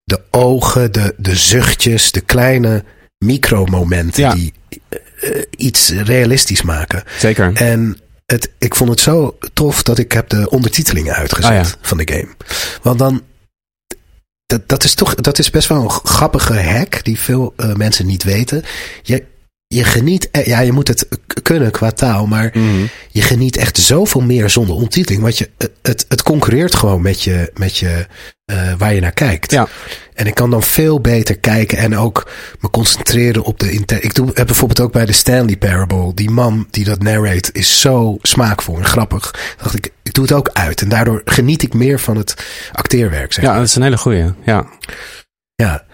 de 0.03 0.21
ogen, 0.31 0.91
de, 0.91 1.13
de 1.17 1.35
zuchtjes, 1.35 2.11
de 2.11 2.21
kleine 2.21 2.83
micromomenten 3.17 4.23
ja. 4.23 4.33
die 4.33 4.53
uh, 5.21 5.41
iets 5.57 5.89
realistisch 5.91 6.61
maken. 6.61 7.03
Zeker. 7.17 7.51
En 7.53 7.97
het, 8.25 8.51
ik 8.57 8.75
vond 8.75 8.89
het 8.89 8.99
zo 8.99 9.37
tof 9.53 9.83
dat 9.83 9.97
ik 9.97 10.11
heb 10.11 10.29
de 10.29 10.49
ondertitelingen 10.49 11.13
uitgezet 11.13 11.51
Ah, 11.51 11.57
ja. 11.57 11.71
van 11.81 11.97
de 11.97 12.11
game. 12.13 12.29
Want 12.81 12.99
dan, 12.99 13.21
dat, 14.45 14.69
dat 14.69 14.83
is 14.83 14.93
toch, 14.93 15.15
dat 15.15 15.39
is 15.39 15.49
best 15.49 15.67
wel 15.67 15.81
een 15.81 15.89
grappige 15.89 16.61
hack 16.61 17.03
die 17.03 17.19
veel 17.19 17.53
uh, 17.57 17.73
mensen 17.73 18.05
niet 18.05 18.23
weten. 18.23 18.63
Je, 19.01 19.23
je 19.75 19.83
geniet, 19.83 20.31
eh, 20.31 20.45
ja, 20.45 20.59
je 20.59 20.71
moet 20.71 20.87
het 20.87 21.07
kunnen 21.43 21.71
qua 21.71 21.91
taal, 21.91 22.25
maar 22.25 22.51
mm. 22.53 22.89
je 23.11 23.21
geniet 23.21 23.57
echt 23.57 23.77
zoveel 23.77 24.21
meer 24.21 24.49
zonder 24.49 24.75
ondertiteling. 24.75 25.21
Want 25.21 25.37
je, 25.37 25.49
het, 25.81 26.05
het 26.07 26.23
concurreert 26.23 26.75
gewoon 26.75 27.01
met 27.01 27.23
je, 27.23 27.51
met 27.53 27.77
je 27.77 28.07
uh, 28.51 28.73
waar 28.77 28.93
je 28.93 29.01
naar 29.01 29.11
kijkt. 29.11 29.51
Ja. 29.51 29.67
En 30.13 30.27
ik 30.27 30.33
kan 30.33 30.49
dan 30.49 30.63
veel 30.63 31.01
beter 31.01 31.39
kijken 31.39 31.77
en 31.77 31.97
ook 31.97 32.31
me 32.59 32.69
concentreren 32.69 33.43
op 33.43 33.59
de 33.59 33.71
inter. 33.71 34.03
Ik 34.03 34.15
doe 34.15 34.31
heb 34.33 34.45
bijvoorbeeld 34.45 34.79
ook 34.79 34.91
bij 34.91 35.05
de 35.05 35.13
Stanley 35.13 35.57
Parable. 35.57 36.13
Die 36.13 36.29
man 36.29 36.67
die 36.71 36.85
dat 36.85 37.01
narrate 37.01 37.49
is 37.51 37.79
zo 37.79 38.17
smaakvol 38.21 38.77
en 38.77 38.85
grappig. 38.85 39.55
Dacht 39.57 39.75
ik, 39.75 39.91
ik 40.03 40.13
doe 40.13 40.23
het 40.23 40.33
ook 40.33 40.49
uit. 40.53 40.81
En 40.81 40.89
daardoor 40.89 41.21
geniet 41.25 41.63
ik 41.63 41.73
meer 41.73 41.99
van 41.99 42.17
het 42.17 42.45
acteerwerk. 42.71 43.33
Zeg 43.33 43.43
ja, 43.43 43.55
dat 43.55 43.65
is 43.65 43.75
een 43.75 43.81
hele 43.81 43.97
goeie. 43.97 44.33
Ja. 44.45 44.67
Ja. 45.55 45.85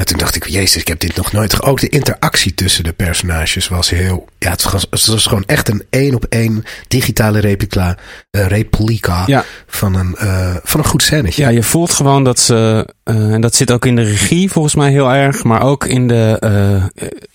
En 0.00 0.06
toen 0.06 0.18
dacht 0.18 0.36
ik, 0.36 0.46
jezus, 0.48 0.80
ik 0.80 0.88
heb 0.88 1.00
dit 1.00 1.16
nog 1.16 1.32
nooit. 1.32 1.62
Ook 1.62 1.80
de 1.80 1.88
interactie 1.88 2.54
tussen 2.54 2.84
de 2.84 2.92
personages 2.92 3.68
was 3.68 3.90
heel. 3.90 4.26
Ja, 4.38 4.50
het 4.50 4.70
was, 4.70 4.86
het 4.90 5.06
was 5.06 5.26
gewoon 5.26 5.44
echt 5.46 5.68
een 5.68 5.84
één 5.90 6.14
op 6.14 6.24
één 6.28 6.64
digitale 6.88 7.38
replica, 7.40 7.96
uh, 8.30 8.46
replica 8.46 9.22
ja. 9.26 9.44
van, 9.66 9.94
een, 9.94 10.16
uh, 10.22 10.54
van 10.62 10.80
een 10.80 10.86
goed 10.86 11.02
scènetje. 11.02 11.42
Ja, 11.42 11.48
je 11.48 11.62
voelt 11.62 11.92
gewoon 11.92 12.24
dat 12.24 12.38
ze. 12.38 12.88
Uh, 13.04 13.32
en 13.32 13.40
dat 13.40 13.54
zit 13.54 13.70
ook 13.72 13.86
in 13.86 13.96
de 13.96 14.02
regie 14.02 14.50
volgens 14.50 14.74
mij 14.74 14.90
heel 14.90 15.12
erg. 15.12 15.44
Maar 15.44 15.62
ook 15.62 15.86
in 15.86 16.08
de 16.08 16.38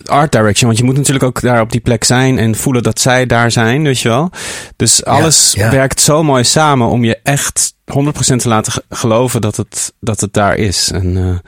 art 0.04 0.32
direction. 0.32 0.66
Want 0.66 0.78
je 0.78 0.84
moet 0.84 0.96
natuurlijk 0.96 1.24
ook 1.24 1.40
daar 1.40 1.60
op 1.60 1.70
die 1.72 1.80
plek 1.80 2.04
zijn 2.04 2.38
en 2.38 2.54
voelen 2.54 2.82
dat 2.82 3.00
zij 3.00 3.26
daar 3.26 3.50
zijn, 3.50 3.82
weet 3.82 4.00
je 4.00 4.08
wel. 4.08 4.30
Dus 4.76 5.04
alles 5.04 5.52
Ja, 5.52 5.64
ja. 5.64 5.70
werkt 5.70 6.00
zo 6.00 6.22
mooi 6.22 6.44
samen 6.44 6.88
om 6.88 7.04
je 7.04 7.18
echt 7.22 7.74
100% 7.84 8.36
te 8.36 8.48
laten 8.48 8.72
ge- 8.72 8.84
geloven 8.88 9.40
dat 9.40 9.56
het, 9.56 9.92
dat 10.00 10.20
het 10.20 10.32
daar 10.32 10.56
is. 10.56 10.90
En, 10.90 11.42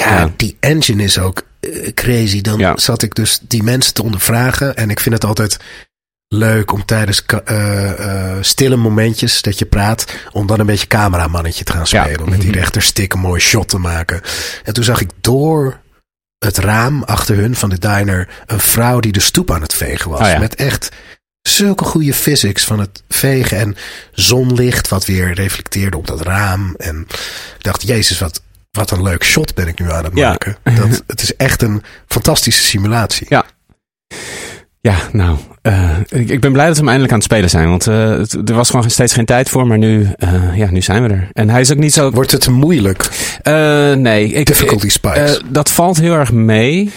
Ja, 0.00 0.18
Ja. 0.18 0.32
die 0.36 0.56
engine 0.60 1.02
is 1.02 1.18
ook 1.18 1.42
eh, 1.60 1.92
crazy. 1.94 2.40
Dan 2.40 2.58
Ja. 2.58 2.76
zat 2.76 3.02
ik 3.02 3.14
dus 3.14 3.38
die 3.42 3.62
mensen 3.62 3.94
te 3.94 4.02
ondervragen. 4.02 4.76
En 4.76 4.90
ik 4.90 5.00
vind 5.00 5.14
het 5.14 5.24
altijd 5.24 5.56
leuk 6.28 6.72
om 6.72 6.84
tijdens 6.84 7.24
eh, 7.44 8.36
stille 8.40 8.76
momentjes 8.76 9.42
dat 9.42 9.58
je 9.58 9.64
praat. 9.66 10.04
Om 10.32 10.46
dan 10.46 10.60
een 10.60 10.66
beetje 10.66 10.86
cameramannetje 10.86 11.64
te 11.64 11.72
gaan 11.72 11.86
Ja. 11.90 12.02
spelen. 12.02 12.22
Om 12.22 12.30
met 12.30 12.40
die 12.40 12.48
Mhm. 12.50 12.58
rechterstick 12.58 13.12
een 13.12 13.18
mooi 13.20 13.40
shot 13.40 13.68
te 13.68 13.78
maken. 13.78 14.20
En 14.64 14.72
toen 14.72 14.84
zag 14.84 15.00
ik 15.00 15.10
door 15.20 15.80
het 16.38 16.58
raam 16.58 17.02
achter 17.02 17.36
hun 17.36 17.54
van 17.54 17.70
de 17.70 17.78
diner. 17.78 18.28
Een 18.46 18.60
vrouw 18.60 19.00
die 19.00 19.12
de 19.12 19.20
stoep 19.20 19.50
aan 19.50 19.62
het 19.62 19.74
vegen 19.74 20.10
was. 20.10 20.20
Oh 20.20 20.26
ja. 20.26 20.38
Met 20.38 20.54
echt 20.54 20.88
zulke 21.42 21.84
goede 21.84 22.14
physics 22.14 22.64
van 22.64 22.78
het 22.78 23.02
vegen. 23.08 23.58
En 23.58 23.76
zonlicht 24.12 24.88
wat 24.88 25.04
weer 25.06 25.32
reflecteerde 25.34 25.96
op 25.96 26.06
dat 26.06 26.20
raam. 26.20 26.74
En 26.78 27.00
ik 27.56 27.62
dacht, 27.62 27.82
jezus 27.82 28.18
wat... 28.18 28.42
Wat 28.74 28.90
een 28.90 29.02
leuk 29.02 29.24
shot 29.24 29.54
ben 29.54 29.66
ik 29.68 29.80
nu 29.80 29.90
aan 29.90 30.04
het 30.04 30.12
Ja. 30.14 30.28
maken. 30.28 30.56
Dat, 30.62 31.02
het 31.06 31.22
is 31.22 31.36
echt 31.36 31.62
een 31.62 31.82
fantastische 32.06 32.62
simulatie. 32.62 33.26
Ja. 33.28 33.44
ja, 34.80 34.96
nou, 35.12 35.38
uh, 35.62 35.98
ik, 36.08 36.28
ik 36.28 36.40
ben 36.40 36.52
blij 36.52 36.66
dat 36.66 36.74
we 36.74 36.80
hem 36.80 36.88
eindelijk 36.88 37.12
aan 37.12 37.18
het 37.18 37.26
spelen 37.26 37.50
zijn. 37.50 37.68
Want 37.68 37.86
uh, 37.86 38.18
het, 38.18 38.48
er 38.48 38.54
was 38.54 38.70
gewoon 38.70 38.90
steeds 38.90 39.12
geen 39.12 39.24
tijd 39.24 39.48
voor. 39.48 39.66
Maar 39.66 39.78
nu, 39.78 40.08
uh, 40.18 40.56
ja, 40.56 40.70
nu 40.70 40.82
zijn 40.82 41.02
we 41.02 41.08
er. 41.08 41.28
En 41.32 41.50
hij 41.50 41.60
is 41.60 41.72
ook 41.72 41.78
niet 41.78 41.92
zo. 41.92 42.10
Wordt 42.10 42.30
het 42.30 42.48
moeilijk? 42.48 43.08
Nee. 43.96 44.32
Ik, 44.32 44.46
Difficulty 44.46 44.88
spikes. 44.88 45.40
Dat 45.48 45.70
valt 45.70 46.00
heel 46.00 46.14
erg 46.14 46.32
mee. 46.32 46.90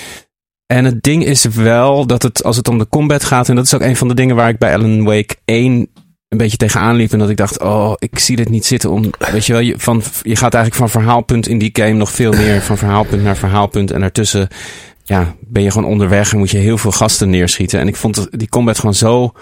En 0.65 0.85
het 0.85 1.03
ding 1.03 1.25
is 1.25 1.43
wel 1.45 2.05
dat 2.07 2.23
het, 2.23 2.43
als 2.43 2.57
het 2.57 2.67
om 2.67 2.77
de 2.77 2.87
combat 2.89 3.23
gaat, 3.23 3.49
en 3.49 3.55
dat 3.55 3.65
is 3.65 3.73
ook 3.73 3.81
een 3.81 3.95
van 3.95 4.07
de 4.07 4.13
dingen 4.13 4.35
waar 4.35 4.49
ik 4.49 4.57
bij 4.57 4.73
Alan 4.73 5.03
Wake 5.03 5.35
1 5.45 5.89
een 6.29 6.37
beetje 6.37 6.57
tegenaan 6.57 6.95
liep. 6.95 7.11
En 7.11 7.19
dat 7.19 7.29
ik 7.29 7.37
dacht, 7.37 7.59
oh, 7.59 7.93
ik 7.97 8.19
zie 8.19 8.35
dit 8.35 8.49
niet 8.49 8.65
zitten. 8.65 8.91
Om, 8.91 9.11
weet 9.31 9.45
je 9.45 9.53
wel, 9.53 9.61
je, 9.61 9.73
van, 9.77 10.03
je 10.21 10.35
gaat 10.35 10.53
eigenlijk 10.53 10.75
van 10.75 11.01
verhaalpunt 11.01 11.47
in 11.47 11.57
die 11.57 11.69
game 11.73 11.93
nog 11.93 12.11
veel 12.11 12.31
meer 12.31 12.61
van 12.61 12.77
verhaalpunt 12.77 13.23
naar 13.23 13.37
verhaalpunt. 13.37 13.91
En 13.91 13.99
daartussen, 13.99 14.47
ja, 15.03 15.35
ben 15.39 15.63
je 15.63 15.71
gewoon 15.71 15.89
onderweg 15.91 16.31
en 16.31 16.37
moet 16.37 16.51
je 16.51 16.57
heel 16.57 16.77
veel 16.77 16.91
gasten 16.91 17.29
neerschieten. 17.29 17.79
En 17.79 17.87
ik 17.87 17.95
vond 17.95 18.27
die 18.31 18.49
combat 18.49 18.79
gewoon 18.79 18.95
zo 18.95 19.33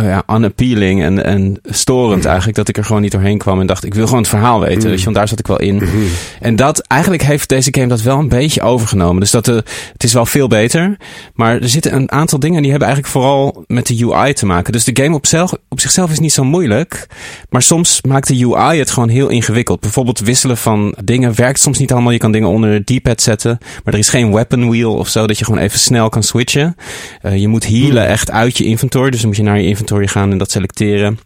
uh, 0.00 0.06
ja, 0.06 0.22
unappealing 0.30 1.02
en, 1.02 1.24
en 1.24 1.58
storend 1.64 2.22
mm. 2.22 2.26
eigenlijk. 2.26 2.56
Dat 2.56 2.68
ik 2.68 2.76
er 2.76 2.84
gewoon 2.84 3.02
niet 3.02 3.12
doorheen 3.12 3.38
kwam 3.38 3.60
en 3.60 3.66
dacht, 3.66 3.84
ik 3.84 3.94
wil 3.94 4.04
gewoon 4.04 4.20
het 4.20 4.28
verhaal 4.28 4.60
weten. 4.60 4.82
Mm. 4.82 4.88
Weet 4.88 4.98
je, 4.98 5.04
want 5.04 5.16
daar 5.16 5.28
zat 5.28 5.38
ik 5.38 5.46
wel 5.46 5.60
in. 5.60 5.74
Mm-hmm. 5.74 6.08
En 6.40 6.56
dat, 6.56 6.78
eigenlijk 6.78 7.22
heeft 7.22 7.48
deze 7.48 7.68
game 7.74 7.86
dat 7.86 8.02
wel 8.02 8.18
een 8.18 8.28
beetje 8.28 8.62
overgenomen. 8.62 9.20
Dus 9.20 9.30
dat, 9.30 9.48
uh, 9.48 9.54
het 9.92 10.04
is 10.04 10.12
wel 10.12 10.26
veel 10.26 10.48
beter. 10.48 10.96
Maar 11.34 11.60
er 11.60 11.68
zitten 11.68 11.94
een 11.94 12.10
aantal 12.10 12.38
dingen 12.38 12.60
die 12.62 12.70
hebben 12.70 12.88
eigenlijk 12.88 13.16
vooral 13.16 13.64
met 13.66 13.86
de 13.86 14.06
UI 14.06 14.32
te 14.32 14.46
maken. 14.46 14.72
Dus 14.72 14.84
de 14.84 15.02
game 15.02 15.14
op, 15.14 15.26
zelf, 15.26 15.52
op 15.68 15.80
zichzelf 15.80 16.10
is 16.10 16.18
niet 16.18 16.32
zo 16.32 16.44
moeilijk. 16.44 17.06
Maar 17.48 17.62
soms 17.62 18.00
maakt 18.02 18.28
de 18.28 18.46
UI 18.46 18.78
het 18.78 18.90
gewoon 18.90 19.08
heel 19.08 19.28
ingewikkeld. 19.28 19.80
Bijvoorbeeld 19.80 20.20
wisselen 20.20 20.56
van 20.56 20.94
dingen 21.04 21.34
werkt 21.36 21.60
soms 21.60 21.78
niet 21.78 21.92
allemaal. 21.92 22.12
Je 22.12 22.18
kan 22.18 22.32
dingen 22.32 22.48
onder 22.48 22.70
het 22.70 22.86
D-pad 22.86 23.22
zetten. 23.22 23.58
Maar 23.84 23.94
er 23.94 24.00
is 24.00 24.08
geen 24.08 24.32
weapon 24.32 24.70
wheel 24.70 24.94
of 24.94 25.08
zo 25.08 25.26
dat 25.26 25.38
je 25.38 25.44
gewoon 25.44 25.60
even 25.60 25.78
snel 25.78 26.08
kan 26.08 26.22
switchen. 26.22 26.76
Uh, 27.22 27.36
je 27.36 27.48
moet 27.48 27.66
healen 27.66 28.06
echt 28.06 28.30
uit 28.30 28.58
je 28.58 28.64
inventory. 28.64 29.10
Dus 29.10 29.20
dan 29.20 29.28
moet 29.28 29.36
je 29.36 29.42
naar 29.42 29.56
je 29.56 29.62
inventory 29.62 29.82
gaan 29.88 30.30
en 30.30 30.38
dat 30.38 30.50
selecteren. 30.50 31.18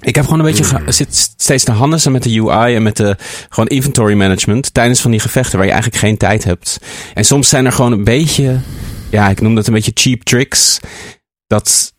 Ik 0.00 0.14
heb 0.14 0.24
gewoon 0.24 0.38
een 0.38 0.52
beetje 0.52 0.78
mm. 0.78 0.92
zit 0.92 1.32
steeds 1.36 1.64
te 1.64 1.72
handen 1.72 2.12
met 2.12 2.22
de 2.22 2.40
UI 2.40 2.74
en 2.74 2.82
met 2.82 2.96
de 2.96 3.16
gewoon 3.48 3.68
inventory 3.68 4.14
management 4.14 4.74
tijdens 4.74 5.00
van 5.00 5.10
die 5.10 5.20
gevechten 5.20 5.56
waar 5.56 5.66
je 5.66 5.72
eigenlijk 5.72 6.02
geen 6.02 6.16
tijd 6.16 6.44
hebt. 6.44 6.78
En 7.14 7.24
soms 7.24 7.48
zijn 7.48 7.66
er 7.66 7.72
gewoon 7.72 7.92
een 7.92 8.04
beetje, 8.04 8.60
ja, 9.10 9.28
ik 9.28 9.40
noem 9.40 9.54
dat 9.54 9.66
een 9.66 9.72
beetje 9.72 9.90
cheap 9.94 10.22
tricks. 10.22 10.80
Dat 11.46 11.94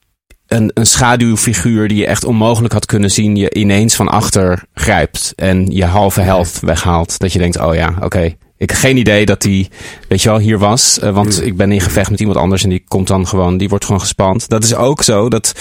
een, 0.47 0.71
een 0.73 0.85
schaduwfiguur 0.85 1.87
die 1.87 1.97
je 1.97 2.07
echt 2.07 2.23
onmogelijk 2.23 2.73
had 2.73 2.85
kunnen 2.85 3.11
zien, 3.11 3.35
je 3.35 3.53
ineens 3.53 3.95
van 3.95 4.07
achter 4.07 4.63
grijpt 4.73 5.33
en 5.35 5.71
je 5.71 5.85
halve 5.85 6.21
helft 6.21 6.59
weghaalt. 6.59 7.19
Dat 7.19 7.33
je 7.33 7.39
denkt, 7.39 7.59
oh 7.59 7.75
ja, 7.75 7.95
oké. 7.99 8.35
Ik 8.57 8.69
heb 8.69 8.79
geen 8.79 8.97
idee 8.97 9.25
dat 9.25 9.41
die, 9.41 9.69
weet 10.07 10.21
je 10.21 10.29
wel, 10.29 10.37
hier 10.39 10.59
was. 10.59 10.99
eh, 10.99 11.09
want 11.13 11.45
ik 11.45 11.57
ben 11.57 11.71
in 11.71 11.81
gevecht 11.81 12.09
met 12.09 12.19
iemand 12.19 12.37
anders 12.37 12.63
en 12.63 12.69
die 12.69 12.83
komt 12.87 13.07
dan 13.07 13.27
gewoon, 13.27 13.57
die 13.57 13.69
wordt 13.69 13.85
gewoon 13.85 13.99
gespand. 14.01 14.49
Dat 14.49 14.63
is 14.63 14.75
ook 14.75 15.03
zo, 15.03 15.29
dat 15.29 15.51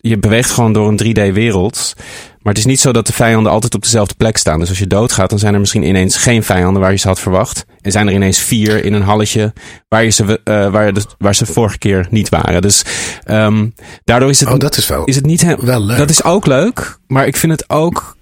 je 0.00 0.18
beweegt 0.18 0.50
gewoon 0.50 0.72
door 0.72 0.88
een 0.88 1.00
3D-wereld. 1.16 1.94
Maar 2.42 2.54
het 2.54 2.64
is 2.64 2.70
niet 2.70 2.80
zo 2.80 2.92
dat 2.92 3.06
de 3.06 3.12
vijanden 3.12 3.52
altijd 3.52 3.74
op 3.74 3.82
dezelfde 3.82 4.14
plek 4.14 4.36
staan. 4.36 4.58
Dus 4.60 4.68
als 4.68 4.78
je 4.78 4.86
doodgaat, 4.86 5.30
dan 5.30 5.38
zijn 5.38 5.54
er 5.54 5.60
misschien 5.60 5.82
ineens 5.82 6.16
geen 6.16 6.42
vijanden 6.42 6.82
waar 6.82 6.90
je 6.90 6.96
ze 6.98 7.08
had 7.08 7.20
verwacht. 7.20 7.64
En 7.80 7.92
zijn 7.92 8.06
er 8.08 8.12
ineens 8.14 8.38
vier 8.38 8.84
in 8.84 8.92
een 8.92 9.02
halletje 9.02 9.52
waar, 9.88 10.04
je 10.04 10.10
ze, 10.10 10.40
eh, 10.44 10.70
waar, 10.70 10.92
de, 10.92 11.02
waar 11.18 11.34
ze 11.34 11.46
vorige 11.46 11.78
keer 11.78 12.06
niet 12.10 12.28
waren. 12.28 12.62
Dus 12.62 12.82
ehm, 13.24 13.68
daardoor 14.04 14.28
is 14.30 14.40
het, 14.40 14.48
Oh, 14.48 14.58
dat 14.58 14.76
is 14.76 14.86
wel. 14.88 15.04
is 15.04 15.16
het 15.16 15.26
niet 15.26 15.40
heel, 15.40 15.56
wel 15.60 15.80
leuk. 15.80 15.98
Dat 15.98 16.10
is 16.10 16.24
ook 16.24 16.46
leuk, 16.46 16.98
maar 17.06 17.26
ik 17.26 17.36
vind 17.36 17.52
het 17.52 17.70
ook. 17.70 18.15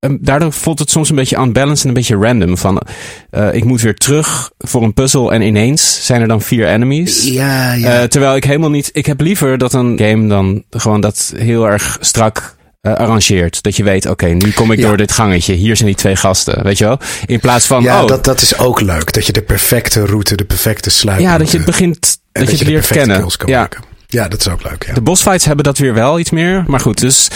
Ehm, 0.00 0.16
daardoor 0.20 0.52
voelt 0.52 0.78
het 0.78 0.90
soms 0.90 1.10
een 1.10 1.16
beetje 1.16 1.38
unbalanced 1.38 1.82
en 1.82 1.88
een 1.88 1.94
beetje 1.94 2.16
random. 2.16 2.58
Van 2.58 2.82
eh, 3.30 3.54
ik 3.54 3.64
moet 3.64 3.80
weer 3.80 3.94
terug 3.94 4.50
voor 4.58 4.82
een 4.82 4.94
puzzel 4.94 5.32
en 5.32 5.42
ineens 5.42 6.06
zijn 6.06 6.20
er 6.20 6.28
dan 6.28 6.42
vier 6.42 6.66
enemies. 6.66 7.24
Ja, 7.28 7.72
ja. 7.72 8.00
Eh, 8.00 8.04
terwijl 8.08 8.36
ik 8.36 8.44
helemaal 8.44 8.70
niet. 8.70 8.90
Ik 8.92 9.06
heb 9.06 9.20
liever 9.20 9.58
dat 9.58 9.72
een 9.72 9.98
game 9.98 10.28
dan 10.28 10.64
gewoon 10.70 11.00
dat 11.00 11.32
heel 11.36 11.68
erg 11.68 11.98
strak 12.00 12.56
eh, 12.80 12.94
arrangeert. 12.94 13.62
Dat 13.62 13.76
je 13.76 13.82
weet, 13.84 14.06
oké, 14.06 14.26
nu 14.26 14.50
kom 14.52 14.72
ik 14.72 14.78
Ja. 14.78 14.86
door 14.86 14.96
dit 14.96 15.12
gangetje. 15.12 15.54
Hier 15.54 15.76
zijn 15.76 15.88
die 15.88 15.96
twee 15.96 16.16
gasten, 16.16 16.62
weet 16.62 16.78
je 16.78 16.84
wel? 16.84 16.98
In 17.26 17.40
plaats 17.40 17.66
van, 17.66 17.82
ja, 17.82 18.02
oh, 18.02 18.08
dat, 18.08 18.24
dat 18.24 18.40
is 18.42 18.58
ook 18.58 18.80
leuk. 18.80 19.12
Dat 19.12 19.26
je 19.26 19.32
de 19.32 19.42
perfecte 19.42 20.04
route, 20.06 20.36
de 20.36 20.44
perfecte 20.44 20.90
sluit. 20.90 21.20
ja, 21.20 21.38
dat 21.38 21.50
je 21.50 21.56
het 21.56 21.66
begint, 21.66 22.18
dat 22.32 22.50
je 22.50 22.56
het 22.56 22.66
leert 22.66 22.86
kennen. 22.86 23.26
Ja. 23.46 23.58
maken. 23.60 23.82
Ja, 24.06 24.28
dat 24.28 24.40
is 24.40 24.48
ook 24.48 24.62
leuk. 24.62 24.86
Ja. 24.86 24.94
De 24.94 25.00
bossfights 25.00 25.44
hebben 25.44 25.64
dat 25.64 25.78
weer 25.78 25.94
wel 25.94 26.18
iets 26.18 26.30
meer. 26.30 26.64
Maar 26.66 26.80
goed, 26.80 27.00
dus 27.00 27.28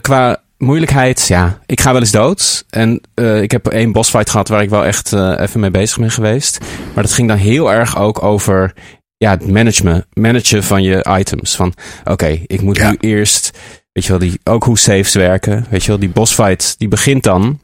qua 0.00 0.40
moeilijkheid, 0.60 1.26
ja, 1.26 1.58
ik 1.66 1.80
ga 1.80 1.92
wel 1.92 2.00
eens 2.00 2.10
dood. 2.10 2.64
En 2.70 3.00
eh, 3.14 3.42
ik 3.42 3.50
heb 3.50 3.66
één 3.66 3.92
bossfight 3.92 4.30
gehad 4.30 4.48
waar 4.48 4.62
ik 4.62 4.70
wel 4.70 4.84
echt 4.84 5.12
eh, 5.12 5.34
even 5.38 5.60
mee 5.60 5.70
bezig 5.70 5.98
ben 5.98 6.10
geweest. 6.10 6.58
Maar 6.94 7.02
dat 7.02 7.12
ging 7.12 7.28
dan 7.28 7.36
heel 7.36 7.72
erg 7.72 7.98
ook 7.98 8.22
over 8.22 8.74
ja, 9.16 9.30
het 9.30 9.48
management, 9.48 10.06
managen 10.12 10.64
van 10.64 10.82
je 10.82 11.06
items. 11.18 11.56
Van 11.56 11.74
oké, 12.04 12.38
ik 12.46 12.60
moet 12.60 12.76
Ja. 12.76 12.90
nu 12.90 12.96
eerst, 13.00 13.58
weet 13.92 14.04
je 14.04 14.10
wel, 14.10 14.18
die, 14.20 14.40
ook 14.44 14.64
hoe 14.64 14.78
saves 14.78 15.14
werken. 15.14 15.66
Weet 15.70 15.82
je 15.82 15.88
wel, 15.88 15.98
die 15.98 16.08
bossfight 16.08 16.74
die 16.78 16.88
begint 16.88 17.22
dan. 17.22 17.60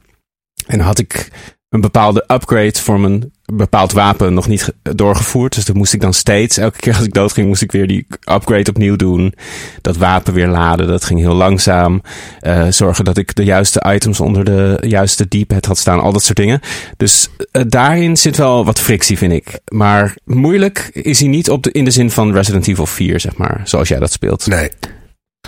En 0.67 0.79
had 0.79 0.99
ik 0.99 1.31
een 1.69 1.81
bepaalde 1.81 2.23
upgrade 2.27 2.79
voor 2.79 2.99
mijn 2.99 3.31
bepaald 3.53 3.91
wapen 3.91 4.33
nog 4.33 4.47
niet 4.47 4.63
ge- 4.63 4.73
doorgevoerd. 4.95 5.55
Dus 5.55 5.65
dat 5.65 5.75
moest 5.75 5.93
ik 5.93 6.01
dan 6.01 6.13
steeds, 6.13 6.57
elke 6.57 6.77
keer 6.77 6.95
als 6.95 7.05
ik 7.05 7.13
doodging, 7.13 7.47
moest 7.47 7.61
ik 7.61 7.71
weer 7.71 7.87
die 7.87 8.07
upgrade 8.31 8.69
opnieuw 8.69 8.95
doen. 8.95 9.33
Dat 9.81 9.97
wapen 9.97 10.33
weer 10.33 10.47
laden, 10.47 10.87
dat 10.87 11.03
ging 11.05 11.19
heel 11.19 11.33
langzaam. 11.33 12.01
Eh, 12.39 12.67
zorgen 12.69 13.05
dat 13.05 13.17
ik 13.17 13.35
de 13.35 13.43
juiste 13.43 13.83
items 13.93 14.19
onder 14.19 14.43
de 14.45 14.77
juiste 14.81 15.27
deephead 15.27 15.65
had 15.65 15.77
staan, 15.77 15.99
al 16.01 16.13
dat 16.13 16.23
soort 16.23 16.37
dingen. 16.37 16.59
Dus 16.97 17.29
eh, 17.51 17.61
daarin 17.67 18.17
zit 18.17 18.37
wel 18.37 18.65
wat 18.65 18.79
frictie, 18.79 19.17
vind 19.17 19.33
ik. 19.33 19.59
Maar 19.67 20.15
moeilijk 20.25 20.89
is 20.93 21.19
hij 21.19 21.27
niet 21.29 21.49
op 21.49 21.63
de, 21.63 21.71
in 21.71 21.85
de 21.85 21.91
zin 21.91 22.11
van 22.11 22.33
Resident 22.33 22.67
Evil 22.67 22.85
4, 22.85 23.19
zeg 23.19 23.37
maar, 23.37 23.61
zoals 23.63 23.87
jij 23.87 23.99
dat 23.99 24.11
speelt. 24.11 24.47
Nee. 24.47 24.69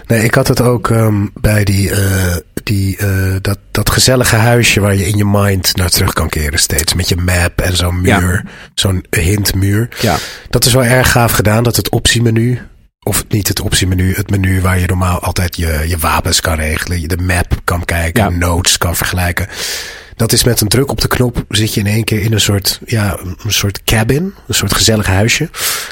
Nee, 0.07 0.23
ik 0.23 0.33
had 0.33 0.47
het 0.47 0.61
ook 0.61 0.89
ehm, 0.89 1.25
bij 1.33 1.63
die, 1.63 1.91
eh, 1.91 2.35
die, 2.63 2.97
eh, 2.97 3.35
dat, 3.41 3.57
dat 3.71 3.89
gezellige 3.89 4.35
huisje 4.35 4.79
waar 4.79 4.95
je 4.95 5.07
in 5.07 5.17
je 5.17 5.25
mind 5.25 5.75
naar 5.75 5.89
terug 5.89 6.13
kan 6.13 6.29
keren 6.29 6.59
steeds. 6.59 6.93
Met 6.93 7.09
je 7.09 7.15
map 7.15 7.61
en 7.61 7.75
zo'n 7.75 8.01
muur. 8.01 8.45
Zo'n 8.73 9.05
hintmuur. 9.09 9.87
Ja. 10.01 10.15
Dat 10.49 10.65
is 10.65 10.73
wel 10.73 10.83
erg 10.83 11.11
gaaf 11.11 11.31
gedaan. 11.31 11.63
Dat 11.63 11.75
het 11.75 11.89
optiemenu, 11.89 12.59
of 13.03 13.25
niet 13.27 13.47
het 13.47 13.59
optiemenu, 13.61 14.13
het 14.13 14.29
menu 14.29 14.61
waar 14.61 14.79
je 14.79 14.87
normaal 14.87 15.19
altijd 15.19 15.55
je, 15.55 15.83
je 15.87 15.97
wapens 15.97 16.41
kan 16.41 16.55
regelen. 16.55 17.01
Je 17.01 17.07
de 17.07 17.17
map 17.17 17.55
kan 17.63 17.85
kijken, 17.85 18.23
Ja. 18.23 18.29
notes 18.29 18.77
kan 18.77 18.95
vergelijken. 18.95 19.47
Dat 20.19 20.31
is 20.31 20.43
met 20.43 20.61
een 20.61 20.67
druk 20.67 20.91
op 20.91 21.01
de 21.01 21.07
knop 21.07 21.45
zit 21.49 21.73
je 21.73 21.79
in 21.79 21.87
één 21.87 22.03
keer 22.03 22.21
in 22.21 22.33
een 22.33 22.41
soort, 22.41 22.79
ja, 22.85 23.19
een 23.43 23.51
soort 23.51 23.83
cabin. 23.83 24.33
Een 24.47 24.53
soort 24.53 24.73
gezellig 24.73 25.07
huisje. 25.07 25.49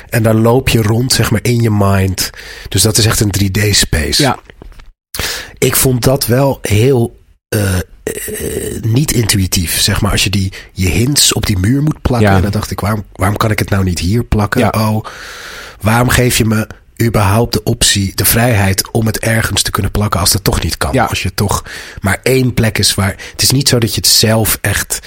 En 0.09 0.23
daar 0.23 0.33
loop 0.35 0.69
je 0.69 0.81
rond, 0.81 1.13
zeg 1.13 1.31
maar, 1.31 1.39
in 1.43 1.61
je 1.61 1.71
mind. 1.71 2.29
Dus 2.69 2.81
dat 2.81 2.97
is 2.97 3.05
echt 3.05 3.19
een 3.19 3.33
3D-space. 3.41 4.21
Ja, 4.21 4.39
Ik 5.57 5.75
vond 5.75 6.03
dat 6.03 6.25
wel 6.25 6.59
heel 6.61 7.19
eh, 7.47 7.75
eh, 7.75 7.81
niet 8.81 9.11
intuïtief. 9.11 9.81
Zeg 9.81 10.01
maar, 10.01 10.11
als 10.11 10.23
je 10.23 10.29
die, 10.29 10.53
je 10.71 10.89
hints 10.89 11.33
op 11.33 11.45
die 11.45 11.57
muur 11.57 11.81
moet 11.81 12.01
plakken. 12.01 12.29
Ja. 12.29 12.35
En 12.35 12.41
dan 12.41 12.51
dacht 12.51 12.71
ik, 12.71 12.79
waarom, 12.79 13.03
waarom 13.13 13.37
kan 13.37 13.51
ik 13.51 13.59
het 13.59 13.69
nou 13.69 13.83
niet 13.83 13.99
hier 13.99 14.23
plakken? 14.23 14.59
Ja. 14.59 14.69
Oh, 14.69 15.05
waarom 15.81 16.09
geef 16.09 16.37
je 16.37 16.45
me 16.45 16.67
überhaupt 17.03 17.53
de 17.53 17.63
optie, 17.63 18.11
de 18.15 18.25
vrijheid 18.25 18.91
om 18.91 19.05
het 19.05 19.19
ergens 19.19 19.61
te 19.61 19.71
kunnen 19.71 19.91
plakken 19.91 20.19
als 20.19 20.31
dat 20.31 20.43
toch 20.43 20.63
niet 20.63 20.77
kan? 20.77 20.93
Ja. 20.93 21.05
Als 21.05 21.23
je 21.23 21.33
toch 21.33 21.63
maar 22.01 22.19
één 22.23 22.53
plek 22.53 22.77
is 22.77 22.95
waar... 22.95 23.15
Het 23.31 23.41
is 23.41 23.51
niet 23.51 23.67
zo 23.67 23.79
dat 23.79 23.89
je 23.95 24.01
het 24.01 24.09
zelf 24.09 24.57
echt 24.61 24.99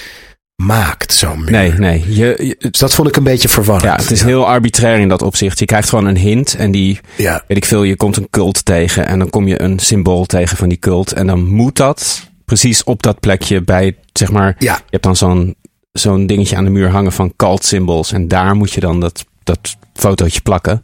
maakt, 0.55 1.13
zo'n 1.13 1.39
muur. 1.39 1.51
nee, 1.51 1.71
nee. 1.73 2.03
Je, 2.07 2.35
je- 2.37 2.69
Dus 2.69 2.79
dat 2.79 2.93
vond 2.93 3.07
ik 3.07 3.15
een 3.15 3.23
beetje 3.23 3.49
verwarrend. 3.49 3.91
ja, 3.91 3.95
het 3.95 4.11
is 4.11 4.21
heel 4.23 4.47
arbitrair 4.47 4.99
in 4.99 5.09
dat 5.09 5.21
opzicht. 5.21 5.59
Je 5.59 5.65
krijgt 5.65 5.89
gewoon 5.89 6.05
een 6.05 6.17
hint 6.17 6.55
en 6.55 6.71
die, 6.71 6.99
Ja, 7.15 7.43
weet 7.47 7.57
ik 7.57 7.65
veel, 7.65 7.83
je 7.83 7.95
komt 7.95 8.17
een 8.17 8.27
cult 8.29 8.65
tegen 8.65 9.07
en 9.07 9.19
dan 9.19 9.29
kom 9.29 9.47
je 9.47 9.61
een 9.61 9.79
symbool 9.79 10.25
tegen 10.25 10.57
van 10.57 10.69
die 10.69 10.77
cult. 10.77 11.13
En 11.13 11.27
dan 11.27 11.45
moet 11.47 11.75
dat 11.75 12.29
precies 12.45 12.83
op 12.83 13.03
dat 13.03 13.19
plekje 13.19 13.61
bij, 13.61 13.95
zeg 14.13 14.31
maar, 14.31 14.55
ja. 14.59 14.73
je 14.75 14.81
hebt 14.89 15.03
dan 15.03 15.15
zo'n 15.15 15.55
zo'n 15.91 16.27
dingetje 16.27 16.55
aan 16.55 16.63
de 16.63 16.69
muur 16.69 16.89
hangen 16.89 17.11
van 17.11 17.33
cult 17.35 17.65
symbols. 17.65 18.11
En 18.11 18.27
daar 18.27 18.55
moet 18.55 18.71
je 18.71 18.79
dan 18.79 18.99
dat, 18.99 19.25
dat 19.53 19.75
fotootje 19.93 20.41
plakken. 20.41 20.83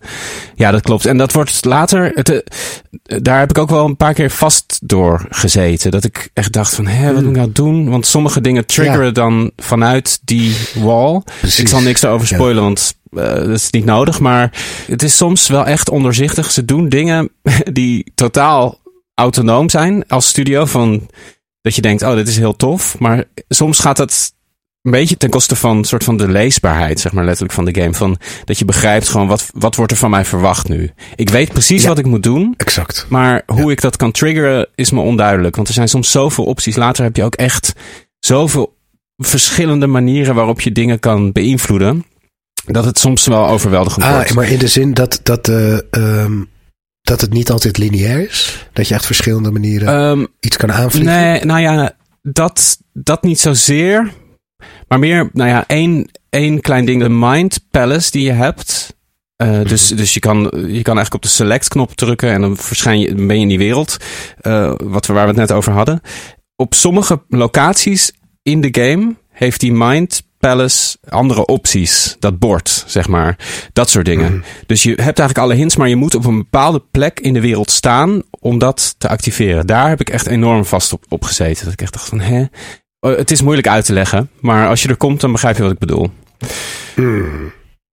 Ja, 0.55 0.71
dat 0.71 0.81
klopt. 0.81 1.05
En 1.05 1.17
dat 1.17 1.31
wordt 1.33 1.65
later, 1.65 2.11
het, 2.13 2.29
eh, 2.29 3.17
daar 3.21 3.39
heb 3.39 3.49
ik 3.49 3.57
ook 3.57 3.69
wel 3.69 3.85
een 3.85 3.97
paar 3.97 4.13
keer 4.13 4.31
vast 4.31 4.79
door 4.83 5.25
gezeten. 5.29 5.91
Dat 5.91 6.03
ik 6.03 6.29
echt 6.33 6.51
dacht 6.53 6.75
van, 6.75 6.87
hé, 6.87 7.13
wat 7.13 7.21
moet 7.23 7.31
ik 7.31 7.37
nou 7.37 7.51
doen? 7.51 7.89
Want 7.89 8.05
sommige 8.05 8.41
dingen 8.41 8.65
triggeren 8.65 9.05
Ja. 9.05 9.11
dan 9.11 9.51
vanuit 9.57 10.19
die 10.23 10.55
wall. 10.75 11.21
Precies. 11.39 11.59
Ik 11.59 11.67
zal 11.67 11.81
niks 11.81 12.01
erover 12.01 12.27
Ja. 12.29 12.35
spoilen, 12.35 12.63
want 12.63 12.93
eh, 13.11 13.23
dat 13.23 13.49
is 13.49 13.69
niet 13.69 13.85
nodig. 13.85 14.19
Maar 14.19 14.51
het 14.87 15.03
is 15.03 15.17
soms 15.17 15.47
wel 15.47 15.65
echt 15.65 15.89
onderzichtig. 15.89 16.51
Ze 16.51 16.65
doen 16.65 16.89
dingen 16.89 17.29
die 17.71 18.11
totaal 18.15 18.79
autonoom 19.13 19.69
zijn 19.69 20.07
als 20.07 20.27
studio. 20.27 20.65
Van 20.65 21.09
dat 21.61 21.75
je 21.75 21.81
denkt, 21.81 22.03
oh, 22.03 22.13
dit 22.15 22.27
is 22.27 22.37
heel 22.37 22.55
tof. 22.55 22.99
Maar 22.99 23.23
soms 23.49 23.79
gaat 23.79 23.97
het 23.97 24.35
een 24.87 24.99
beetje 24.99 25.17
ten 25.17 25.29
koste 25.29 25.55
van 25.55 25.83
soort 25.83 26.03
van 26.03 26.17
de 26.17 26.27
leesbaarheid, 26.27 26.99
zeg 26.99 27.11
maar 27.11 27.23
letterlijk 27.25 27.53
van 27.53 27.65
de 27.65 27.81
game. 27.81 27.93
Van 27.93 28.17
dat 28.45 28.59
je 28.59 28.65
begrijpt 28.65 29.09
gewoon 29.09 29.27
wat, 29.27 29.49
wat 29.53 29.75
wordt 29.75 29.91
er 29.91 29.97
van 29.97 30.09
mij 30.09 30.25
verwacht 30.25 30.67
nu. 30.69 30.91
Ik 31.15 31.29
weet 31.29 31.53
precies 31.53 31.81
Ja. 31.81 31.87
wat 31.87 31.97
ik 31.97 32.05
moet 32.05 32.23
doen. 32.23 32.53
Exact. 32.57 33.05
Maar 33.09 33.43
hoe 33.45 33.71
ik 33.71 33.81
dat 33.81 33.95
kan 33.97 34.11
triggeren 34.11 34.67
is 34.75 34.91
me 34.91 34.99
onduidelijk. 35.01 35.55
Want 35.55 35.67
er 35.67 35.73
zijn 35.73 35.87
soms 35.89 36.11
zoveel 36.11 36.43
opties. 36.43 36.75
Later 36.75 37.03
heb 37.03 37.15
je 37.15 37.23
ook 37.23 37.35
echt 37.35 37.73
zoveel 38.19 38.75
verschillende 39.17 39.87
manieren 39.87 40.35
waarop 40.35 40.61
je 40.61 40.71
dingen 40.71 40.99
kan 40.99 41.31
beïnvloeden. 41.31 42.05
Dat 42.65 42.85
het 42.85 42.99
soms 42.99 43.27
wel 43.27 43.47
overweldigend 43.47 44.05
Ah, 44.05 44.13
wordt. 44.13 44.33
maar 44.33 44.49
in 44.49 44.59
de 44.59 44.67
zin 44.67 44.93
dat, 44.93 45.19
dat, 45.23 45.47
eh, 45.47 45.77
ehm, 45.91 46.43
dat 47.01 47.21
het 47.21 47.33
niet 47.33 47.51
altijd 47.51 47.77
lineair 47.77 48.27
is? 48.29 48.67
Dat 48.73 48.87
je 48.87 48.93
echt 48.93 49.05
verschillende 49.05 49.51
manieren 49.51 49.87
Ehm, 49.87 50.25
iets 50.39 50.57
kan 50.57 50.71
aanvliegen? 50.71 51.11
Nee, 51.13 51.45
nou 51.45 51.59
ja, 51.59 51.91
dat, 52.21 52.77
dat 52.93 53.23
niet 53.23 53.39
zozeer. 53.39 54.11
Maar 54.87 54.99
meer, 54.99 55.29
nou 55.33 55.49
ja, 55.49 55.63
één, 55.67 56.09
één 56.29 56.61
klein 56.61 56.85
ding. 56.85 57.01
De 57.01 57.09
Mind 57.09 57.59
Palace 57.71 58.11
die 58.11 58.23
je 58.23 58.31
hebt. 58.31 58.95
Eh, 59.35 59.61
dus, 59.63 59.87
dus 59.87 60.13
je 60.13 60.19
kan, 60.19 60.39
je 60.51 60.81
kan 60.81 60.95
eigenlijk 60.95 61.13
op 61.13 61.21
de 61.21 61.27
select-knop 61.27 61.91
drukken 61.95 62.31
en 62.31 62.41
dan 62.41 62.57
verschijn 62.57 62.99
je, 62.99 63.15
ben 63.15 63.35
je 63.35 63.41
in 63.41 63.47
die 63.47 63.57
wereld. 63.57 63.97
eh, 64.41 64.73
wat 64.83 65.05
we, 65.05 65.13
waar 65.13 65.23
we 65.23 65.29
het 65.29 65.39
net 65.49 65.51
over 65.51 65.71
hadden. 65.71 66.01
Op 66.55 66.73
sommige 66.73 67.21
locaties 67.29 68.11
in 68.41 68.61
de 68.61 68.81
game 68.81 69.15
heeft 69.31 69.59
die 69.59 69.71
Mind 69.73 70.25
Palace 70.39 70.97
andere 71.09 71.45
opties. 71.45 72.15
Dat 72.19 72.39
bord, 72.39 72.83
zeg 72.87 73.07
maar. 73.07 73.37
Dat 73.73 73.89
soort 73.89 74.05
dingen. 74.05 74.43
Dus 74.65 74.83
je 74.83 74.89
hebt 74.89 75.19
eigenlijk 75.19 75.37
alle 75.37 75.53
hints, 75.53 75.75
maar 75.75 75.89
je 75.89 75.95
moet 75.95 76.15
op 76.15 76.25
een 76.25 76.37
bepaalde 76.37 76.83
plek 76.91 77.19
in 77.19 77.33
de 77.33 77.41
wereld 77.41 77.71
staan 77.71 78.21
om 78.39 78.57
dat 78.57 78.95
te 78.97 79.07
activeren. 79.09 79.67
Daar 79.67 79.89
heb 79.89 79.99
ik 79.99 80.09
echt 80.09 80.27
enorm 80.27 80.65
vast 80.65 80.93
op, 80.93 81.03
op 81.09 81.23
gezeten. 81.23 81.63
Dat 81.63 81.73
ik 81.73 81.81
echt 81.81 81.93
dacht 81.93 82.09
van, 82.09 82.19
hè? 82.19 82.45
Oh, 82.99 83.17
Het 83.17 83.31
is 83.31 83.41
moeilijk 83.41 83.67
uit 83.67 83.85
te 83.85 83.93
leggen, 83.93 84.29
maar 84.39 84.67
als 84.67 84.81
je 84.81 84.89
er 84.89 84.97
komt, 84.97 85.21
dan 85.21 85.31
begrijp 85.31 85.55
je 85.57 85.63
wat 85.63 85.71
ik 85.71 85.77
bedoel. 85.79 86.11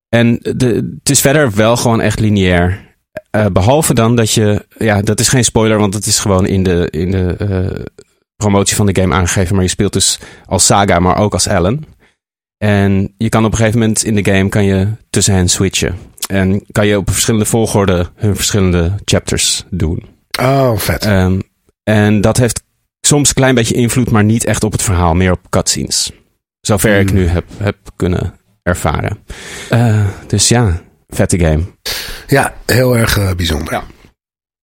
En 0.09 0.39
de, 0.57 0.97
het 0.99 1.11
is 1.11 1.21
verder 1.21 1.53
wel 1.55 1.77
gewoon 1.77 2.01
echt 2.01 2.21
lineair. 2.21 2.95
Eh, 3.31 3.47
behalve 3.47 3.95
dan 3.95 4.17
dat 4.17 4.33
je, 4.33 4.67
ja, 4.79 5.03
dat 5.03 5.21
is 5.21 5.29
geen 5.29 5.45
spoiler, 5.45 5.79
want 5.79 5.95
het 5.95 6.07
is 6.07 6.19
gewoon 6.19 6.47
in 6.47 6.63
de, 6.63 6.89
in 6.91 7.11
de 7.11 7.37
eh, 7.39 7.85
promotie 8.37 8.77
van 8.77 8.87
de 8.87 9.01
game 9.01 9.15
aangegeven. 9.15 9.55
Maar 9.55 9.65
je 9.65 9.71
speelt 9.71 9.93
dus 9.93 10.19
als 10.47 10.67
Saga, 10.67 10.99
maar 10.99 11.17
ook 11.17 11.33
als 11.33 11.47
Ellen. 11.47 11.85
En 12.59 13.15
je 13.19 13.29
kan 13.29 13.45
op 13.45 13.51
een 13.53 13.59
gegeven 13.59 13.79
moment 13.79 14.05
in 14.05 14.15
de 14.15 14.25
game 14.33 14.49
kan 14.49 14.65
je 14.65 14.89
tussen 15.11 15.35
hen 15.35 15.49
switchen. 15.49 15.99
En 16.27 16.65
kan 16.73 16.87
je 16.87 16.99
op 16.99 17.11
verschillende 17.11 17.47
volgorde 17.47 18.11
hun 18.15 18.37
verschillende 18.37 18.93
chapters 19.05 19.65
doen. 19.71 20.05
Oh, 20.41 20.77
vet. 20.77 21.05
Ehm, 21.05 21.41
en 21.83 22.21
dat 22.21 22.37
heeft 22.37 22.63
soms 23.07 23.29
een 23.29 23.35
klein 23.35 23.55
beetje 23.55 23.75
invloed, 23.75 24.11
maar 24.11 24.25
niet 24.25 24.45
echt 24.45 24.65
op 24.65 24.73
het 24.73 24.83
verhaal, 24.83 25.15
meer 25.15 25.33
op 25.33 25.51
cutscenes. 25.51 26.11
Zover 26.61 26.99
ik 27.01 27.09
Hmm. 27.09 27.19
nu 27.19 27.27
heb, 27.27 27.45
heb 27.59 27.77
kunnen 27.97 28.35
ervaren. 28.63 29.19
Eh, 29.71 30.07
dus 30.27 30.49
ja, 30.49 30.83
vette 31.09 31.39
game. 31.39 31.63
ja, 32.27 32.55
heel 32.67 32.97
erg 32.97 33.19
eh, 33.19 33.31
bijzonder. 33.35 33.73
Ja. 33.73 33.85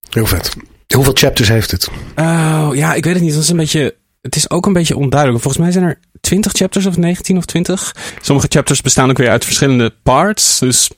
Heel 0.10 0.26
vet. 0.26 0.56
Hoeveel 0.96 1.14
chapters 1.16 1.48
heeft 1.50 1.72
het? 1.72 1.90
Oh, 2.16 2.70
ja, 2.74 2.94
ik 2.94 3.04
weet 3.04 3.14
het 3.14 3.24
niet. 3.24 3.34
Dat 3.34 3.44
is 3.44 3.50
een 3.50 3.58
beetje, 3.58 3.96
het 4.22 4.36
is 4.36 4.50
ook 4.50 4.66
een 4.66 4.74
beetje 4.74 4.98
onduidelijk. 4.98 5.42
Volgens 5.44 5.64
mij 5.64 5.72
zijn 5.72 5.86
er 5.86 6.00
20 6.22 6.52
chapters 6.52 6.86
of 6.86 6.98
19 6.98 7.38
of 7.38 7.46
20. 7.46 7.96
Sommige 8.22 8.48
chapters 8.50 8.82
bestaan 8.82 9.10
ook 9.10 9.18
weer 9.18 9.30
uit 9.30 9.46
verschillende 9.46 9.94
parts. 10.04 10.60
Dus 10.60 10.90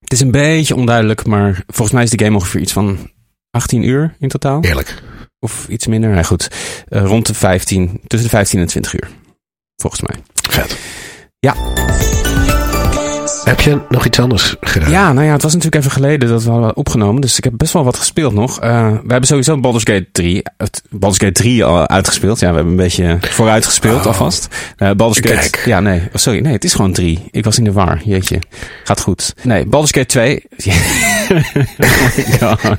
het 0.00 0.12
is 0.12 0.20
een 0.20 0.30
beetje 0.30 0.74
onduidelijk. 0.76 1.26
Maar 1.26 1.62
volgens 1.66 1.92
mij 1.92 2.02
is 2.02 2.10
de 2.10 2.24
game 2.24 2.36
ongeveer 2.36 2.60
iets 2.60 2.72
van 2.72 3.10
18 3.52 3.82
uur 3.82 4.14
in 4.18 4.28
totaal. 4.28 4.62
Eerlijk. 4.62 5.02
Of 5.38 5.68
iets 5.68 5.86
minder. 5.86 6.10
Nou 6.10 6.24
goed, 6.24 6.48
eh, 6.88 7.04
rond 7.04 7.26
de 7.26 7.34
15, 7.34 8.00
tussen 8.06 8.30
de 8.30 8.36
15 8.36 8.60
en 8.60 8.66
20 8.66 8.94
uur. 8.94 9.08
Volgens 9.76 10.02
mij. 10.02 10.22
Vet. 10.50 10.78
Ja. 11.38 11.54
Heb 13.44 13.60
je 13.60 13.78
nog 13.88 14.06
iets 14.06 14.18
anders 14.20 14.56
gedaan? 14.60 14.90
Ja, 14.90 15.12
nou 15.12 15.26
ja, 15.26 15.32
het 15.32 15.42
was 15.42 15.52
natuurlijk 15.54 15.82
even 15.84 15.96
geleden 15.96 16.28
dat 16.28 16.42
we 16.44 16.50
hadden 16.50 16.76
opgenomen. 16.76 17.20
Dus 17.20 17.36
ik 17.36 17.44
heb 17.44 17.52
best 17.56 17.72
wel 17.72 17.84
wat 17.84 17.96
gespeeld 17.96 18.34
nog. 18.34 18.60
Eh, 18.60 18.90
we 18.90 18.98
hebben 19.08 19.24
sowieso 19.26 19.60
Baldur's 19.60 19.84
Gate 19.84 20.06
3, 20.12 20.42
het 20.56 20.82
Baldur's 20.90 21.18
Gate 21.22 21.32
3 21.32 21.64
al 21.64 21.88
uitgespeeld. 21.88 22.40
Ja, 22.40 22.48
we 22.48 22.54
hebben 22.54 22.72
een 22.72 22.78
beetje 22.78 23.18
vooruit 23.20 23.64
gespeeld 23.66 24.00
Oh. 24.00 24.06
alvast. 24.06 24.48
Eh 24.76 24.90
Baldur's 24.90 25.18
Gate, 25.30 25.50
Kijk. 25.50 25.62
ja 25.64 25.80
nee, 25.80 25.98
oh, 26.00 26.06
sorry, 26.14 26.40
nee, 26.40 26.52
het 26.52 26.64
is 26.64 26.74
gewoon 26.74 26.92
3. 26.92 27.28
Ik 27.30 27.44
was 27.44 27.58
in 27.58 27.64
de 27.64 27.72
war, 27.72 28.00
jeetje. 28.04 28.38
Gaat 28.84 29.00
goed. 29.00 29.34
Nee, 29.42 29.66
Baldur's 29.66 29.92
Gate 29.92 30.06
2. 30.06 30.42
oh 32.40 32.54
my 32.64 32.76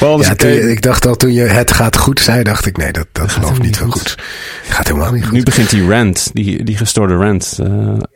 Baldur's 0.00 0.26
Ja, 0.28 0.32
Gate. 0.32 0.48
je- 0.48 0.70
ik 0.70 0.82
dacht 0.82 1.06
al 1.06 1.16
toen 1.16 1.32
je 1.32 1.42
het 1.42 1.72
gaat 1.72 1.96
goed 1.96 2.20
zei, 2.20 2.42
dacht 2.42 2.66
ik 2.66 2.76
nee, 2.76 2.92
dat, 2.92 3.06
dat 3.12 3.30
geloof 3.32 3.50
ik 3.56 3.62
helemaal 3.62 3.66
niet 3.66 3.76
zo 3.76 3.86
goed. 4.00 4.18
Gaat 4.68 4.86
helemaal 4.88 5.12
niet 5.12 5.24
goed. 5.24 5.32
Nu 5.32 5.42
begint 5.42 5.70
die 5.70 5.88
rant, 5.88 6.30
die, 6.32 6.64
die 6.64 6.76
gestoorde 6.76 7.14
rant 7.14 7.58
eh, 7.62 7.68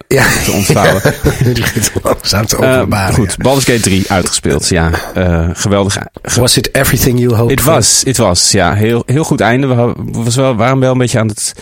ja. 0.09 0.25
te 0.44 0.53
ontvouwen. 0.53 1.03
Nu 1.48 1.54
begint 1.54 1.92
het 1.94 2.04
langzaam 2.04 2.46
te 2.46 2.56
Eh, 2.56 2.76
openbaren. 2.76 3.14
goed, 3.14 3.37
Baldur's 3.37 3.64
Gate 3.64 3.80
3 3.80 4.11
uitgespeeld. 4.11 4.68
Ja, 4.68 4.90
eh, 5.14 5.48
geweldig. 5.52 5.94
ja. 5.94 6.08
Was 6.37 6.56
it 6.56 6.74
everything 6.74 7.18
you 7.18 7.34
hoped 7.34 7.50
Het 7.50 7.61
for? 7.61 7.72
was, 7.72 8.02
het 8.04 8.16
was, 8.16 8.52
ja, 8.52 8.74
heel, 8.74 9.02
heel 9.06 9.24
goed 9.24 9.40
einde. 9.40 9.66
We 9.66 9.94
was 10.12 10.37
wel, 10.37 10.54
waren 10.56 10.78
wel 10.80 10.92
een 10.92 10.98
beetje 10.98 11.18
aan 11.18 11.28
het, 11.28 11.52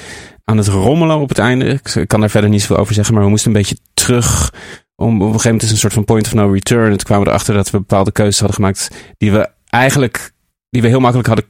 aan 0.45 0.57
het 0.57 0.67
rommelen 0.69 1.19
op 1.19 1.29
het 1.29 1.39
einde. 1.39 1.81
Ik, 1.95 2.05
kan 2.07 2.21
daar 2.21 2.31
verder 2.31 2.51
niet 2.51 2.61
zoveel 2.61 2.77
over 2.77 2.95
zeggen, 2.95 3.15
maar 3.15 3.23
we 3.25 3.29
moesten 3.31 3.51
een 3.51 3.57
beetje 3.57 3.79
terug. 3.95 4.53
Om, 4.97 5.07
op 5.15 5.21
een 5.21 5.27
gegeven 5.27 5.45
moment 5.45 5.63
is 5.63 5.71
een 5.71 5.77
soort 5.79 5.93
van 5.93 6.05
point 6.05 6.27
of 6.27 6.35
no 6.35 6.51
return. 6.53 6.85
En 6.91 6.97
toen 6.97 7.07
kwamen 7.07 7.25
we 7.25 7.31
erachter 7.31 7.55
dat 7.55 7.71
we 7.71 7.79
bepaalde 7.79 8.13
keuzes 8.13 8.39
hadden 8.39 8.57
gemaakt 8.57 8.91
die 9.19 9.33
we 9.33 9.49
eigenlijk, 9.69 10.33
die 10.71 10.83
we 10.83 10.89
heel 10.89 11.01
makkelijk 11.01 11.29
hadden 11.29 11.45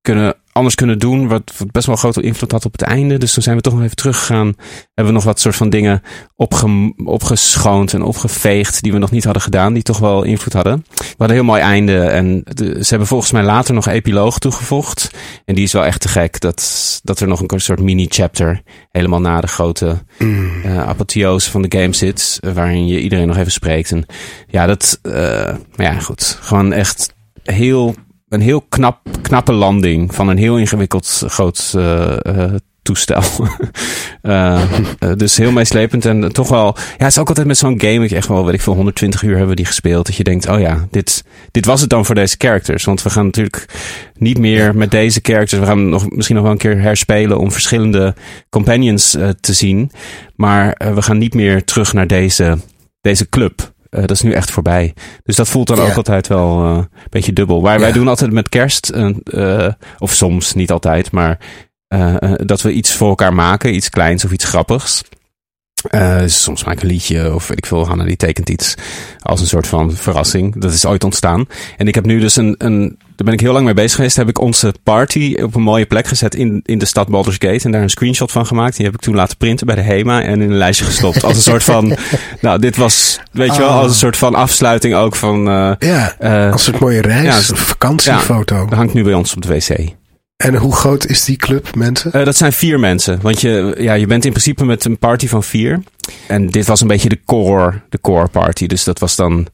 kunnen, 0.00 0.34
anders 0.60 0.78
kunnen 0.78 0.98
doen. 0.98 1.28
Wat, 1.28 1.52
wat 1.58 1.70
best 1.70 1.86
wel 1.86 1.94
een 1.94 2.00
grote 2.00 2.22
invloed 2.22 2.52
had 2.52 2.64
op 2.64 2.72
het 2.72 2.82
einde. 2.82 3.18
Dus 3.18 3.32
toen 3.32 3.42
zijn 3.42 3.56
we 3.56 3.62
toch 3.62 3.74
nog 3.74 3.82
even 3.82 3.96
teruggegaan. 3.96 4.46
Hebben 4.94 5.04
we 5.06 5.12
nog 5.12 5.24
wat 5.24 5.40
soort 5.40 5.56
van 5.56 5.70
dingen 5.70 6.02
opge, 6.36 6.92
opgeschoond 7.04 7.92
en 7.92 8.02
opgeveegd 8.02 8.82
die 8.82 8.92
we 8.92 8.98
nog 8.98 9.10
niet 9.10 9.24
hadden 9.24 9.42
gedaan. 9.42 9.72
Die 9.72 9.82
toch 9.82 9.98
wel 9.98 10.22
invloed 10.22 10.52
hadden. 10.52 10.84
We 10.94 11.04
hadden 11.08 11.28
een 11.28 11.34
heel 11.34 11.52
mooi 11.52 11.60
einde. 11.62 11.98
En 12.00 12.40
de- 12.44 12.78
ze 12.84 12.88
hebben 12.88 13.08
volgens 13.08 13.30
mij 13.32 13.42
later 13.42 13.74
nog 13.74 13.86
een 13.86 13.92
epiloog 13.92 14.38
toegevoegd. 14.38 15.10
En 15.44 15.54
die 15.54 15.64
is 15.64 15.72
wel 15.72 15.84
echt 15.84 16.00
te 16.00 16.08
gek. 16.08 16.40
Dat, 16.40 17.00
dat 17.02 17.20
er 17.20 17.28
nog 17.28 17.42
een 17.46 17.60
soort 17.60 17.80
mini-chapter 17.80 18.62
helemaal 18.90 19.20
na 19.20 19.40
de 19.40 19.46
grote 19.46 19.98
eh 20.64 20.88
apotheose 20.88 21.50
van 21.50 21.62
de 21.62 21.78
game 21.78 21.92
zit. 21.92 22.38
Waarin 22.54 22.86
je 22.86 23.00
iedereen 23.00 23.26
nog 23.26 23.36
even 23.36 23.52
spreekt. 23.52 23.90
En 23.92 24.06
ja, 24.48 24.66
dat... 24.66 24.98
eh, 25.02 25.12
maar 25.76 25.86
ja, 25.92 25.98
goed. 26.00 26.38
Gewoon 26.40 26.72
echt 26.72 27.14
heel... 27.42 27.94
Een 28.30 28.40
heel 28.40 28.60
knap, 28.68 28.98
knappe 29.22 29.52
landing 29.52 30.14
van 30.14 30.28
een 30.28 30.36
heel 30.36 30.58
ingewikkeld 30.58 31.22
groot 31.26 31.72
eh, 31.76 32.24
eh, 32.26 32.54
toestel. 32.82 33.22
Eh, 34.20 34.62
dus 35.16 35.36
heel 35.36 35.52
meeslepend 35.52 36.04
en 36.04 36.32
toch 36.32 36.48
wel... 36.48 36.76
Ja, 36.76 36.82
het 36.96 37.06
is 37.06 37.18
ook 37.18 37.28
altijd 37.28 37.46
met 37.46 37.58
zo'n 37.58 37.80
game, 37.80 38.04
ik 38.04 38.10
echt 38.10 38.28
wel, 38.28 38.44
weet 38.44 38.54
ik 38.54 38.60
veel, 38.60 38.74
120 38.74 39.22
uur 39.22 39.30
hebben 39.30 39.48
we 39.48 39.54
die 39.54 39.64
gespeeld. 39.64 40.06
Dat 40.06 40.16
je 40.16 40.24
denkt, 40.24 40.48
oh 40.48 40.60
ja, 40.60 40.86
dit, 40.90 41.24
dit 41.50 41.64
was 41.64 41.80
het 41.80 41.90
dan 41.90 42.04
voor 42.04 42.14
deze 42.14 42.34
characters. 42.38 42.84
Want 42.84 43.02
we 43.02 43.10
gaan 43.10 43.24
natuurlijk 43.24 43.64
niet 44.14 44.38
meer 44.38 44.76
met 44.76 44.90
deze 44.90 45.20
characters... 45.22 45.60
We 45.60 45.66
gaan 45.66 45.88
nog, 45.88 46.10
misschien 46.10 46.36
nog 46.36 46.44
wel 46.44 46.54
een 46.54 46.60
keer 46.60 46.80
herspelen 46.80 47.38
om 47.38 47.52
verschillende 47.52 48.14
companions 48.50 49.10
te 49.40 49.52
zien. 49.52 49.90
Maar 50.36 50.80
we 50.94 51.02
gaan 51.02 51.18
niet 51.18 51.34
meer 51.34 51.64
terug 51.64 51.92
naar 51.92 52.06
deze, 52.06 52.58
deze 53.00 53.28
club. 53.28 53.72
Eh, 53.90 54.00
dat 54.00 54.10
is 54.10 54.22
nu 54.22 54.32
echt 54.32 54.50
voorbij. 54.50 54.94
Dus 55.22 55.36
dat 55.36 55.48
voelt 55.48 55.66
dan 55.66 55.76
Ja. 55.76 55.82
ook 55.88 55.96
altijd 55.96 56.26
wel 56.26 56.64
eh, 56.64 56.76
een 56.76 56.88
beetje 57.10 57.32
dubbel. 57.32 57.62
Wij, 57.62 57.78
wij 57.80 57.92
doen 57.92 58.08
altijd 58.08 58.32
met 58.32 58.48
kerst, 58.48 58.88
eh, 58.88 59.68
of 59.98 60.12
soms, 60.12 60.54
niet 60.54 60.70
altijd, 60.70 61.10
maar 61.10 61.38
dat 62.44 62.62
we 62.62 62.72
iets 62.72 62.92
voor 62.92 63.08
elkaar 63.08 63.34
maken, 63.34 63.74
iets 63.74 63.88
kleins 63.90 64.24
of 64.24 64.32
iets 64.32 64.44
grappigs. 64.44 65.02
Eh, 65.90 66.18
dus 66.18 66.42
soms 66.42 66.64
maak 66.64 66.74
ik 66.74 66.82
een 66.82 66.88
liedje 66.88 67.34
of 67.34 67.48
weet 67.48 67.58
ik 67.58 67.66
veel, 67.66 67.86
Hanna 67.86 68.04
die 68.04 68.16
tekent 68.16 68.48
iets 68.48 68.74
als 69.20 69.40
een 69.40 69.46
soort 69.46 69.66
van 69.66 69.92
verrassing. 69.96 70.60
Dat 70.60 70.72
is 70.72 70.84
ooit 70.84 71.04
ontstaan. 71.04 71.46
En 71.76 71.88
ik 71.88 71.94
heb 71.94 72.04
nu 72.04 72.20
dus 72.20 72.36
een, 72.36 72.54
een 72.58 72.98
daar 73.16 73.24
ben 73.28 73.32
ik 73.34 73.40
heel 73.40 73.52
lang 73.52 73.64
mee 73.64 73.74
bezig 73.74 73.94
geweest. 73.94 74.16
Heb 74.16 74.28
ik 74.28 74.40
onze 74.40 74.74
party 74.82 75.36
op 75.42 75.54
een 75.54 75.62
mooie 75.62 75.86
plek 75.86 76.06
gezet 76.06 76.34
in, 76.34 76.60
in 76.64 76.78
de 76.78 76.84
stad 76.84 77.08
Baldur's 77.08 77.36
Gate. 77.38 77.64
En 77.64 77.70
daar 77.70 77.82
een 77.82 77.90
screenshot 77.90 78.32
van 78.32 78.46
gemaakt. 78.46 78.76
Die 78.76 78.84
heb 78.86 78.94
ik 78.94 79.00
toen 79.00 79.14
laten 79.14 79.36
printen 79.36 79.66
bij 79.66 79.74
de 79.74 79.82
HEMA 79.82 80.22
en 80.22 80.40
in 80.42 80.50
een 80.50 80.56
lijstje 80.56 80.84
gestopt. 80.84 81.24
Als 81.24 81.36
een 81.36 81.42
soort 81.42 81.62
van, 81.64 81.96
nou 82.40 82.58
dit 82.58 82.76
was, 82.76 83.20
weet 83.32 83.54
je 83.54 83.60
wel, 83.60 83.70
als 83.70 83.86
een 83.90 83.98
soort 83.98 84.16
van 84.16 84.34
afsluiting 84.34 84.94
ook 84.94 85.16
van... 85.16 85.48
eh, 85.48 85.72
Ja, 85.78 86.14
eh, 86.18 86.52
als 86.52 86.66
een 86.66 86.74
mooie 86.80 87.00
reis, 87.02 87.48
ja, 87.48 87.54
vakantiefoto. 87.54 88.64
dat 88.66 88.78
hangt 88.78 88.94
nu 88.94 89.02
bij 89.02 89.14
ons 89.14 89.34
op 89.34 89.42
de 89.42 89.48
wc. 89.48 89.78
En 90.40 90.54
hoe 90.56 90.74
groot 90.74 91.06
is 91.06 91.24
die 91.24 91.36
club, 91.36 91.74
mensen? 91.74 92.12
Eh, 92.12 92.24
dat 92.24 92.36
zijn 92.36 92.52
vier 92.52 92.80
mensen. 92.80 93.18
Want 93.22 93.40
je, 93.40 93.74
ja, 93.78 93.92
je 93.92 94.06
bent 94.06 94.24
in 94.24 94.30
principe 94.30 94.64
met 94.64 94.84
een 94.84 94.98
party 94.98 95.28
van 95.28 95.42
vier. 95.42 95.80
En 96.26 96.46
dit 96.46 96.66
was 96.66 96.80
een 96.80 96.88
beetje 96.88 97.08
de 97.08 97.20
core, 97.24 97.80
de 97.88 98.00
core 98.00 98.28
party. 98.28 98.66
Dus 98.66 98.84
dat 98.84 98.98
was 98.98 99.16
dan 99.16 99.46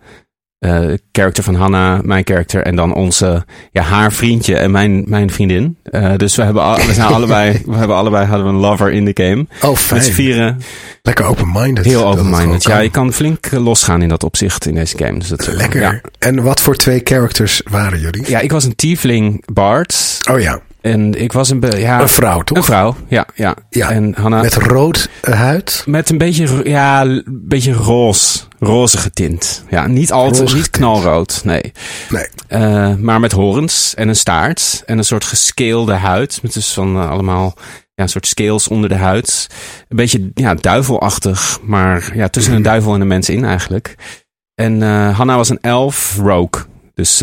de 0.58 1.00
character 1.12 1.42
van 1.44 1.54
Hanna, 1.54 2.00
mijn 2.02 2.26
character. 2.26 2.62
En 2.62 2.76
dan 2.76 2.94
onze, 2.94 3.44
ja, 3.72 3.82
haar 3.82 4.12
vriendje 4.12 4.56
en 4.56 4.70
mijn, 4.70 5.04
mijn 5.06 5.30
vriendin. 5.30 5.76
Eh, 5.82 6.16
dus 6.16 6.34
we 6.36 6.42
hebben, 6.42 6.62
al- 6.62 6.76
we 6.76 6.92
zijn 6.94 7.12
allebei, 7.14 7.62
we 7.66 7.74
hebben 7.76 7.96
allebei 7.96 8.26
hadden 8.26 8.46
we 8.46 8.52
een 8.52 8.58
lover 8.58 8.92
in 8.92 9.04
de 9.04 9.24
game. 9.24 9.46
Oh, 9.62 9.70
Met 9.70 9.78
z'n 9.78 9.84
fijn. 9.86 10.02
vieren. 10.02 10.60
Lekker 11.02 11.24
open-minded. 11.24 11.84
Heel 11.84 12.06
open-minded. 12.06 12.62
Ja, 12.62 12.78
je 12.78 12.90
kan. 12.90 13.12
flink 13.12 13.50
losgaan 13.50 14.02
in 14.02 14.08
dat 14.08 14.24
opzicht 14.24 14.66
in 14.66 14.74
deze 14.74 14.98
game. 14.98 15.18
Dus 15.18 15.28
dat 15.28 15.48
ook- 15.48 15.54
Lekker. 15.54 15.80
Ja. 15.80 16.00
En 16.18 16.42
wat 16.42 16.60
voor 16.60 16.76
twee 16.76 17.00
characters 17.04 17.62
waren 17.70 18.00
jullie? 18.00 18.30
ja, 18.30 18.38
ik 18.40 18.52
was 18.52 18.64
een 18.64 18.76
tiefling 18.76 19.42
Bard. 19.52 20.18
Oh 20.30 20.40
ja, 20.40 20.60
En 20.86 21.20
ik 21.22 21.32
was 21.32 21.50
een, 21.50 21.62
ja, 21.76 22.00
een 22.00 22.08
vrouw 22.08 22.40
toch? 22.42 22.56
Een 22.56 22.64
vrouw, 22.64 22.96
ja. 23.08 23.26
ja. 23.34 23.54
Ja, 23.70 23.90
En 23.90 24.14
Hanna, 24.16 24.40
Met 24.40 24.54
rood 24.54 25.08
huid. 25.20 25.82
Met 25.86 26.10
een 26.10 26.18
beetje, 26.18 26.60
ja, 26.64 27.02
een 27.02 27.24
beetje 27.26 27.72
roze, 27.72 28.38
roze 28.58 28.98
getint. 28.98 29.64
Ja, 29.70 29.86
niet 29.86 30.12
altijd, 30.12 30.54
niet 30.54 30.70
knalrood, 30.70 31.40
nee. 31.44 31.72
Nee. 32.10 32.26
Eh, 32.48 32.94
maar 32.94 33.20
met 33.20 33.32
horens 33.32 33.94
en 33.94 34.08
een 34.08 34.16
staart 34.16 34.82
en 34.86 34.98
een 34.98 35.04
soort 35.04 35.24
gescalede 35.24 35.92
huid. 35.94 36.38
Met 36.42 36.52
dus 36.52 36.72
van 36.72 36.96
eh, 36.96 37.10
allemaal, 37.10 37.54
ja, 37.94 38.02
een 38.02 38.08
soort 38.08 38.26
scales 38.26 38.68
onder 38.68 38.88
de 38.88 38.94
huid. 38.96 39.46
Een 39.88 39.96
beetje, 39.96 40.30
ja, 40.34 40.54
duivelachtig, 40.54 41.58
maar 41.62 42.10
ja, 42.14 42.28
tussen 42.28 42.52
Mhm. 42.52 42.60
een 42.62 42.66
duivel 42.68 42.94
en 42.94 43.00
een 43.00 43.06
mens 43.06 43.28
in 43.28 43.44
eigenlijk. 43.44 43.94
En 44.54 44.82
eh 44.82 45.16
Hanna 45.16 45.36
was 45.36 45.48
een 45.48 45.60
elf 45.60 46.16
rogue. 46.22 46.64
Dus 46.94 47.22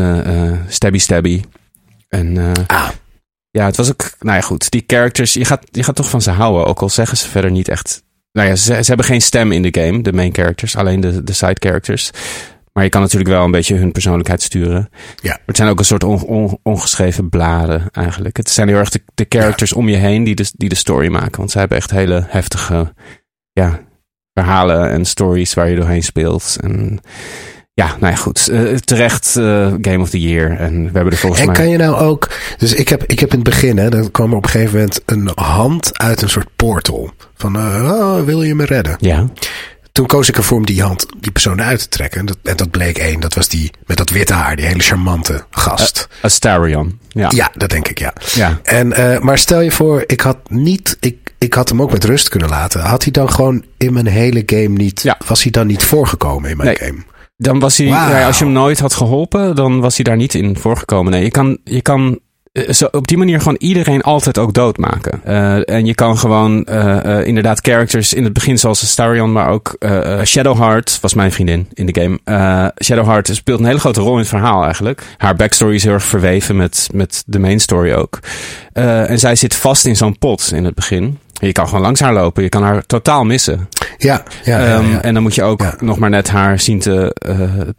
stabby 0.68 0.98
stabby. 0.98 1.42
En 2.10 2.52
Ah, 2.68 2.90
ja, 3.54 3.66
het 3.66 3.78
was 3.78 3.90
ook, 3.90 4.12
nou 4.20 4.36
ja, 4.36 4.42
goed. 4.42 4.72
Die 4.72 4.84
characters, 4.88 5.34
je 5.34 5.46
gaat, 5.46 5.62
je 5.72 5.84
gaat 5.84 5.96
toch 5.96 6.10
van 6.10 6.22
ze 6.22 6.32
houden. 6.32 6.66
Ook 6.66 6.82
al 6.82 6.90
zeggen 6.90 7.18
ze 7.18 7.30
verder 7.30 7.52
niet 7.52 7.68
echt. 7.68 8.04
Nou 8.32 8.48
ja, 8.48 8.56
ze, 8.56 8.74
ze 8.74 8.88
hebben 8.88 9.06
geen 9.06 9.22
stem 9.22 9.52
in 9.52 9.62
de 9.62 9.82
game, 9.82 10.02
de 10.02 10.14
main 10.14 10.34
characters, 10.34 10.76
alleen 10.76 11.00
de, 11.00 11.24
de 11.24 11.34
side 11.34 11.58
characters. 11.60 12.12
Maar 12.74 12.84
je 12.84 12.90
kan 12.90 13.02
natuurlijk 13.02 13.30
wel 13.30 13.44
een 13.44 13.52
beetje 13.52 13.76
hun 13.76 13.92
persoonlijkheid 13.92 14.42
sturen. 14.42 14.90
Ja. 15.22 15.40
Het 15.46 15.58
zijn 15.58 15.70
ook 15.70 15.80
een 15.80 15.86
soort 15.86 16.04
on- 16.04 16.24
on- 16.26 16.60
ongeschreven 16.64 17.30
bladen 17.30 17.88
eigenlijk. 17.92 18.38
Het 18.38 18.50
zijn 18.50 18.68
heel 18.68 18.78
erg 18.78 18.90
de, 18.90 19.02
de 19.16 19.26
characters 19.30 19.74
om 19.74 19.90
je 19.90 19.96
heen 19.96 20.24
die 20.24 20.36
de, 20.36 20.52
die 20.56 20.70
de 20.70 20.76
story 20.76 21.08
maken. 21.08 21.38
Want 21.38 21.52
ze 21.52 21.60
hebben 21.60 21.78
echt 21.78 21.92
hele 21.92 22.26
heftige 22.28 22.94
ja, 23.52 23.80
verhalen 24.34 24.90
en 24.90 25.06
stories 25.06 25.54
waar 25.54 25.70
je 25.70 25.76
doorheen 25.76 26.04
speelt. 26.04 26.58
En 26.62 27.00
ja, 27.74 27.88
nou 28.00 28.14
ja, 28.14 28.16
goed. 28.16 28.48
Eh, 28.48 28.76
terecht 28.76 29.36
eh, 29.36 29.74
Game 29.82 30.00
of 30.00 30.10
the 30.10 30.20
Year. 30.22 30.58
En 30.58 30.84
we 30.84 30.90
hebben 30.94 31.12
er 31.12 31.18
volgens 31.18 31.42
en 31.42 31.48
mij... 31.48 31.56
kan 31.56 31.70
je 31.70 31.78
nou 31.78 31.96
ook... 31.96 32.30
Dus 32.58 32.74
ik 32.74 32.90
heb, 32.90 33.04
ik 33.04 33.20
heb 33.20 33.30
in 33.30 33.36
het 33.40 33.50
begin, 33.50 33.78
hè, 33.78 33.90
dan 33.90 34.12
kwam 34.12 34.32
er 34.32 34.38
op 34.38 34.44
een 34.44 34.50
gegeven 34.50 34.76
moment 34.78 35.02
een 35.06 35.32
hand 35.36 35.98
uit 36.00 36.22
een 36.22 36.30
soort 36.30 36.48
portal. 36.56 37.12
Van, 37.36 37.56
eh, 37.56 37.92
oh, 37.94 38.24
wil 38.26 38.44
je 38.44 38.56
me 38.56 38.66
redden? 38.66 38.96
Ja. 39.00 39.28
Toen 39.92 40.06
koos 40.06 40.30
ik 40.30 40.38
ervoor 40.38 40.58
om 40.58 40.66
die 40.66 40.82
hand, 40.82 41.06
die 41.20 41.32
persoon 41.32 41.62
uit 41.62 41.80
te 41.80 41.88
trekken. 41.88 42.20
En 42.20 42.26
dat, 42.26 42.38
en 42.44 42.56
dat 42.58 42.72
bleek 42.72 42.98
één. 42.98 43.20
Dat 43.20 43.34
was 43.34 43.48
die 43.50 43.72
met 43.86 43.98
dat 43.98 44.10
witte 44.10 44.34
haar, 44.34 44.56
die 44.56 44.66
hele 44.66 44.80
charmante 44.84 45.44
gast. 45.52 46.08
Astarion. 46.22 47.00
Ja. 47.10 47.32
ja, 47.36 47.52
dat 47.58 47.70
denk 47.70 47.88
ik, 47.88 48.00
ja. 48.00 48.14
Ja. 48.34 48.60
En, 48.64 48.88
maar 49.22 49.38
stel 49.38 49.62
je 49.62 49.72
voor, 49.72 50.04
ik 50.08 50.22
had 50.22 50.38
niet, 50.50 50.98
ik, 51.00 51.34
ik 51.38 51.54
had 51.54 51.70
hem 51.70 51.82
ook 51.82 51.92
met 51.92 52.04
rust 52.04 52.30
kunnen 52.30 52.50
laten. 52.50 52.82
Had 52.82 53.04
hij 53.04 53.12
dan 53.12 53.32
gewoon 53.32 53.66
in 53.78 53.94
mijn 53.94 54.08
hele 54.08 54.44
game 54.46 54.68
niet, 54.70 55.02
Ja. 55.02 55.18
was 55.28 55.44
hij 55.44 55.52
dan 55.52 55.68
niet 55.68 55.84
voorgekomen 55.84 56.50
in 56.50 56.58
mijn 56.58 56.70
Nee. 56.80 56.90
game? 56.90 57.04
Dan 57.38 57.60
was 57.60 57.78
hij, 57.78 57.88
ja, 57.88 58.26
als 58.26 58.38
je 58.38 58.44
hem 58.44 58.54
nooit 58.54 58.80
had 58.80 58.94
geholpen, 58.94 59.56
dan 59.56 59.80
was 59.80 59.96
hij 59.96 60.04
daar 60.04 60.18
niet 60.18 60.34
in 60.34 60.58
voorgekomen. 60.58 61.12
Nee, 61.12 61.24
je 61.24 61.32
kan, 61.32 61.58
je 61.64 61.82
kan 61.82 62.20
eh, 62.54 62.70
zo, 62.70 62.88
op 62.92 63.08
die 63.08 63.18
manier 63.18 63.38
gewoon 63.40 63.56
iedereen 63.60 64.02
altijd 64.02 64.38
ook 64.38 64.54
doodmaken. 64.54 65.22
Uh, 65.28 65.70
en 65.70 65.86
je 65.86 65.96
kan 65.96 66.18
gewoon 66.18 66.68
uh, 66.70 66.98
uh, 67.06 67.26
inderdaad 67.26 67.60
characters 67.60 68.14
in 68.14 68.24
het 68.24 68.34
begin 68.34 68.58
zoals 68.58 68.90
Starion, 68.90 69.32
maar 69.32 69.50
ook 69.50 69.78
Shadowheart 70.24 71.00
was 71.02 71.14
mijn 71.14 71.32
vriendin 71.32 71.68
in 71.74 71.86
de 71.86 72.02
game. 72.02 72.72
Shadowheart 72.84 73.30
speelt 73.34 73.60
een 73.60 73.66
hele 73.66 73.80
grote 73.80 74.02
rol 74.02 74.14
in 74.14 74.20
het 74.20 74.28
verhaal 74.28 74.64
eigenlijk. 74.64 75.04
Haar 75.18 75.36
backstory 75.36 75.76
is 75.76 75.84
heel 75.84 75.94
erg 75.94 76.04
verweven 76.04 76.56
met, 76.56 76.90
met 76.94 77.24
de 77.26 77.40
main 77.40 77.60
story 77.60 77.94
ook. 77.94 78.20
en 78.74 79.20
zij 79.20 79.36
zit 79.36 79.56
vast 79.56 79.86
in 79.86 79.96
zo'n 79.96 80.18
pot 80.18 80.52
in 80.54 80.66
het 80.66 80.76
begin. 80.76 81.20
Je 81.46 81.52
kan 81.52 81.66
gewoon 81.68 81.82
langs 81.82 82.00
haar 82.00 82.14
lopen. 82.14 82.44
Je 82.44 82.50
kan 82.50 82.64
haar 82.64 82.86
totaal 82.86 83.24
missen. 83.24 83.70
Ja, 83.98 84.24
ja, 84.44 84.60
ja, 84.60 84.76
um, 84.76 84.92
ja. 84.92 85.02
En 85.02 85.14
dan 85.14 85.24
moet 85.24 85.36
je 85.36 85.44
ook 85.44 85.82
nog 85.82 85.98
maar 85.98 86.10
net 86.10 86.30
haar 86.30 86.60
zien 86.60 86.80
te 86.80 87.16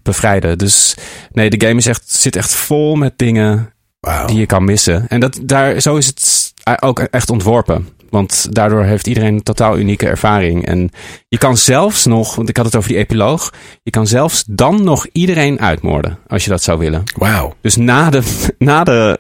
bevrijden. 0.02 0.58
Dus 0.58 0.96
nee, 1.32 1.50
de 1.50 1.66
game 1.66 1.78
is 1.78 1.86
echt, 1.86 2.02
zit 2.06 2.36
echt 2.36 2.54
vol 2.54 2.94
met 2.94 3.12
dingen 3.16 3.74
Wow. 4.04 4.28
die 4.28 4.38
je 4.38 4.46
kan 4.46 4.64
missen. 4.64 5.08
En 5.08 5.20
dat, 5.20 5.38
daar, 5.42 5.80
zo 5.80 5.96
is 5.96 6.06
het 6.06 6.52
ook 6.80 6.98
echt 7.00 7.30
ontworpen. 7.30 7.88
Want 8.10 8.46
daardoor 8.50 8.84
heeft 8.84 9.06
iedereen 9.06 9.34
een 9.34 9.42
totaal 9.42 9.78
unieke 9.78 10.06
ervaring. 10.06 10.66
En 10.66 10.90
je 11.28 11.38
kan 11.38 11.56
zelfs 11.56 12.06
nog, 12.06 12.34
want 12.34 12.48
ik 12.48 12.56
had 12.56 12.66
het 12.66 12.76
over 12.76 12.88
die 12.88 12.98
epiloog. 12.98 13.52
Je 13.82 13.90
kan 13.90 14.06
zelfs 14.06 14.44
dan 14.46 14.84
nog 14.84 15.06
iedereen 15.12 15.60
uitmoorden. 15.60 16.18
Als 16.26 16.44
je 16.44 16.50
dat 16.50 16.62
zou 16.62 16.78
willen. 16.78 17.02
Wauw. 17.16 17.54
Dus 17.60 17.76
na 17.76 18.10
de, 18.10 18.22
na 18.58 18.84
de 18.84 19.18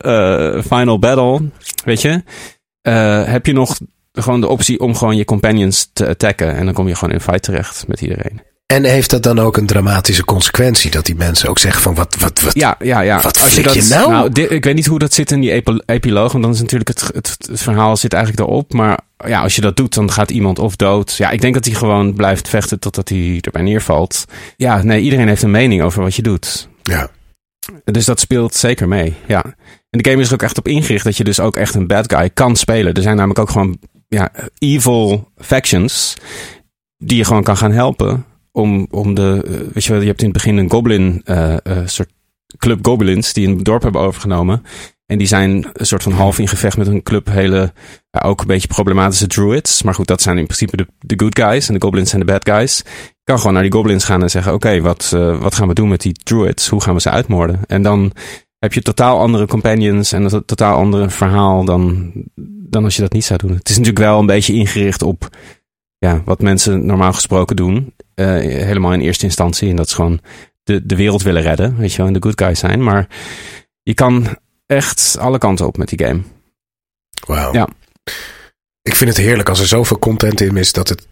uh, 0.56 0.62
final 0.72 0.98
battle, 0.98 1.50
weet 1.84 2.02
je, 2.02 2.22
uh, 2.88 3.24
heb 3.24 3.46
je 3.46 3.52
nog 3.52 3.78
gewoon 4.22 4.40
de 4.40 4.48
optie 4.48 4.80
om 4.80 4.94
gewoon 4.94 5.16
je 5.16 5.24
companions 5.24 5.90
te 5.92 6.08
attacken. 6.08 6.56
En 6.56 6.64
dan 6.64 6.74
kom 6.74 6.88
je 6.88 6.94
gewoon 6.94 7.14
in 7.14 7.20
fight 7.20 7.42
terecht 7.42 7.84
met 7.88 8.00
iedereen. 8.00 8.40
En 8.66 8.84
heeft 8.84 9.10
dat 9.10 9.22
dan 9.22 9.38
ook 9.38 9.56
een 9.56 9.66
dramatische 9.66 10.24
consequentie? 10.24 10.90
Dat 10.90 11.06
die 11.06 11.14
mensen 11.14 11.48
ook 11.48 11.58
zeggen 11.58 11.82
van 11.82 11.94
wat, 11.94 12.16
wat, 12.18 12.40
wat, 12.40 12.54
ja, 12.54 12.76
ja, 12.78 13.00
ja. 13.00 13.20
wat 13.20 13.40
Als 13.40 13.54
je 13.54 13.62
dat, 13.62 13.74
je 13.74 13.82
nou? 13.82 14.10
nou 14.10 14.30
dit, 14.30 14.50
ik 14.50 14.64
weet 14.64 14.74
niet 14.74 14.86
hoe 14.86 14.98
dat 14.98 15.12
zit 15.12 15.30
in 15.30 15.40
die 15.40 15.52
epi 15.52 15.80
epiloog. 15.86 16.32
Want 16.32 16.44
dan 16.44 16.52
is 16.52 16.60
natuurlijk 16.60 16.88
het, 16.88 17.10
het, 17.14 17.36
het, 17.48 17.60
verhaal 17.62 17.96
zit 17.96 18.12
eigenlijk 18.12 18.48
erop. 18.48 18.72
Maar 18.72 19.00
ja, 19.26 19.42
als 19.42 19.54
je 19.54 19.60
dat 19.60 19.76
doet, 19.76 19.94
dan 19.94 20.12
gaat 20.12 20.30
iemand 20.30 20.58
of 20.58 20.76
dood. 20.76 21.14
Ja, 21.16 21.30
ik 21.30 21.40
denk 21.40 21.54
dat 21.54 21.64
hij 21.64 21.74
gewoon 21.74 22.14
blijft 22.14 22.48
vechten 22.48 22.78
totdat 22.78 23.08
hij 23.08 23.38
erbij 23.40 23.62
neervalt. 23.62 24.24
Ja, 24.56 24.82
nee, 24.82 25.00
iedereen 25.00 25.28
heeft 25.28 25.42
een 25.42 25.50
mening 25.50 25.82
over 25.82 26.02
wat 26.02 26.14
je 26.14 26.22
doet. 26.22 26.68
Ja. 26.82 27.10
Dus 27.84 28.04
dat 28.04 28.20
speelt 28.20 28.54
zeker 28.54 28.88
mee, 28.88 29.14
ja. 29.26 29.44
En 29.90 30.02
de 30.02 30.10
game 30.10 30.22
is 30.22 30.28
er 30.28 30.34
ook 30.34 30.42
echt 30.42 30.58
op 30.58 30.68
ingericht 30.68 31.04
dat 31.04 31.16
je 31.16 31.24
dus 31.24 31.40
ook 31.40 31.56
echt 31.56 31.74
een 31.74 31.86
bad 31.86 32.12
guy 32.12 32.30
kan 32.30 32.56
spelen. 32.56 32.94
Er 32.94 33.02
zijn 33.02 33.16
namelijk 33.16 33.40
ook 33.40 33.50
gewoon 33.50 33.78
ja, 34.08 34.32
evil 34.58 35.30
factions 35.36 36.16
die 36.98 37.16
je 37.16 37.24
gewoon 37.24 37.42
kan 37.42 37.56
gaan 37.56 37.72
helpen 37.72 38.24
om, 38.52 38.86
om 38.90 39.14
de, 39.14 39.40
weet 39.72 39.84
je 39.84 39.92
wel, 39.92 40.00
je 40.00 40.06
hebt 40.06 40.22
in 40.22 40.28
het 40.28 40.36
begin 40.36 40.56
een 40.56 40.70
goblin, 40.70 41.22
uh, 41.24 41.56
soort 41.84 42.12
club 42.58 42.86
goblins 42.86 43.32
die 43.32 43.48
een 43.48 43.62
dorp 43.62 43.82
hebben 43.82 44.00
overgenomen. 44.00 44.62
En 45.06 45.18
die 45.18 45.26
zijn 45.26 45.66
een 45.72 45.86
soort 45.86 46.02
van 46.02 46.12
half 46.12 46.38
in 46.38 46.48
gevecht 46.48 46.76
met 46.76 46.86
een 46.86 47.02
club 47.02 47.26
hele, 47.26 47.72
ook 48.10 48.40
een 48.40 48.46
beetje 48.46 48.68
problematische 48.68 49.26
druids. 49.26 49.82
Maar 49.82 49.94
goed, 49.94 50.06
dat 50.06 50.22
zijn 50.22 50.38
in 50.38 50.44
principe 50.44 50.76
de, 50.76 50.86
de 50.98 51.14
good 51.16 51.38
guys 51.38 51.68
en 51.68 51.74
de 51.74 51.82
goblins 51.82 52.10
zijn 52.10 52.26
de 52.26 52.32
bad 52.32 52.48
guys. 52.48 52.82
Je 53.06 53.24
kan 53.24 53.38
gewoon 53.38 53.52
naar 53.52 53.62
die 53.62 53.72
goblins 53.72 54.04
gaan 54.04 54.22
en 54.22 54.30
zeggen, 54.30 54.52
oké, 54.52 54.80
wat, 54.80 55.08
wat 55.38 55.54
gaan 55.54 55.68
we 55.68 55.74
doen 55.74 55.88
met 55.88 56.00
die 56.00 56.12
druids? 56.22 56.68
Hoe 56.68 56.82
gaan 56.82 56.94
we 56.94 57.00
ze 57.00 57.10
uitmoorden? 57.10 57.60
En 57.66 57.82
dan 57.82 58.12
heb 58.64 58.72
je 58.72 58.82
totaal 58.82 59.18
andere 59.18 59.46
companions 59.46 60.12
en 60.12 60.32
een 60.32 60.44
totaal 60.44 60.76
ander 60.76 61.10
verhaal 61.10 61.64
dan, 61.64 62.12
dan 62.68 62.84
als 62.84 62.96
je 62.96 63.02
dat 63.02 63.12
niet 63.12 63.24
zou 63.24 63.38
doen. 63.38 63.56
Het 63.56 63.68
is 63.68 63.78
natuurlijk 63.78 64.04
wel 64.04 64.18
een 64.18 64.26
beetje 64.26 64.52
ingericht 64.52 65.02
op 65.02 65.28
ja, 65.98 66.22
wat 66.24 66.42
mensen 66.42 66.86
normaal 66.86 67.12
gesproken 67.12 67.56
doen. 67.56 67.94
Uh, 68.14 68.26
helemaal 68.38 68.92
in 68.92 69.00
eerste 69.00 69.24
instantie. 69.24 69.70
En 69.70 69.76
dat 69.76 69.86
is 69.86 69.92
gewoon 69.92 70.20
de, 70.62 70.86
de 70.86 70.96
wereld 70.96 71.22
willen 71.22 71.42
redden. 71.42 71.76
Weet 71.76 71.90
je 71.90 71.96
wel, 71.96 72.06
en 72.06 72.12
de 72.12 72.22
good 72.22 72.40
guys 72.40 72.58
zijn. 72.58 72.82
Maar 72.82 73.08
je 73.82 73.94
kan 73.94 74.38
echt 74.66 75.16
alle 75.18 75.38
kanten 75.38 75.66
op 75.66 75.76
met 75.76 75.88
die 75.88 76.06
game. 76.06 76.20
Wauw. 77.26 77.52
Ja. 77.52 77.68
Ik 78.82 78.94
vind 78.94 79.10
het 79.10 79.18
heerlijk 79.18 79.48
als 79.48 79.60
er 79.60 79.66
zoveel 79.66 79.98
content 79.98 80.40
in 80.40 80.56
is 80.56 80.72
dat 80.72 80.88
het, 80.88 81.06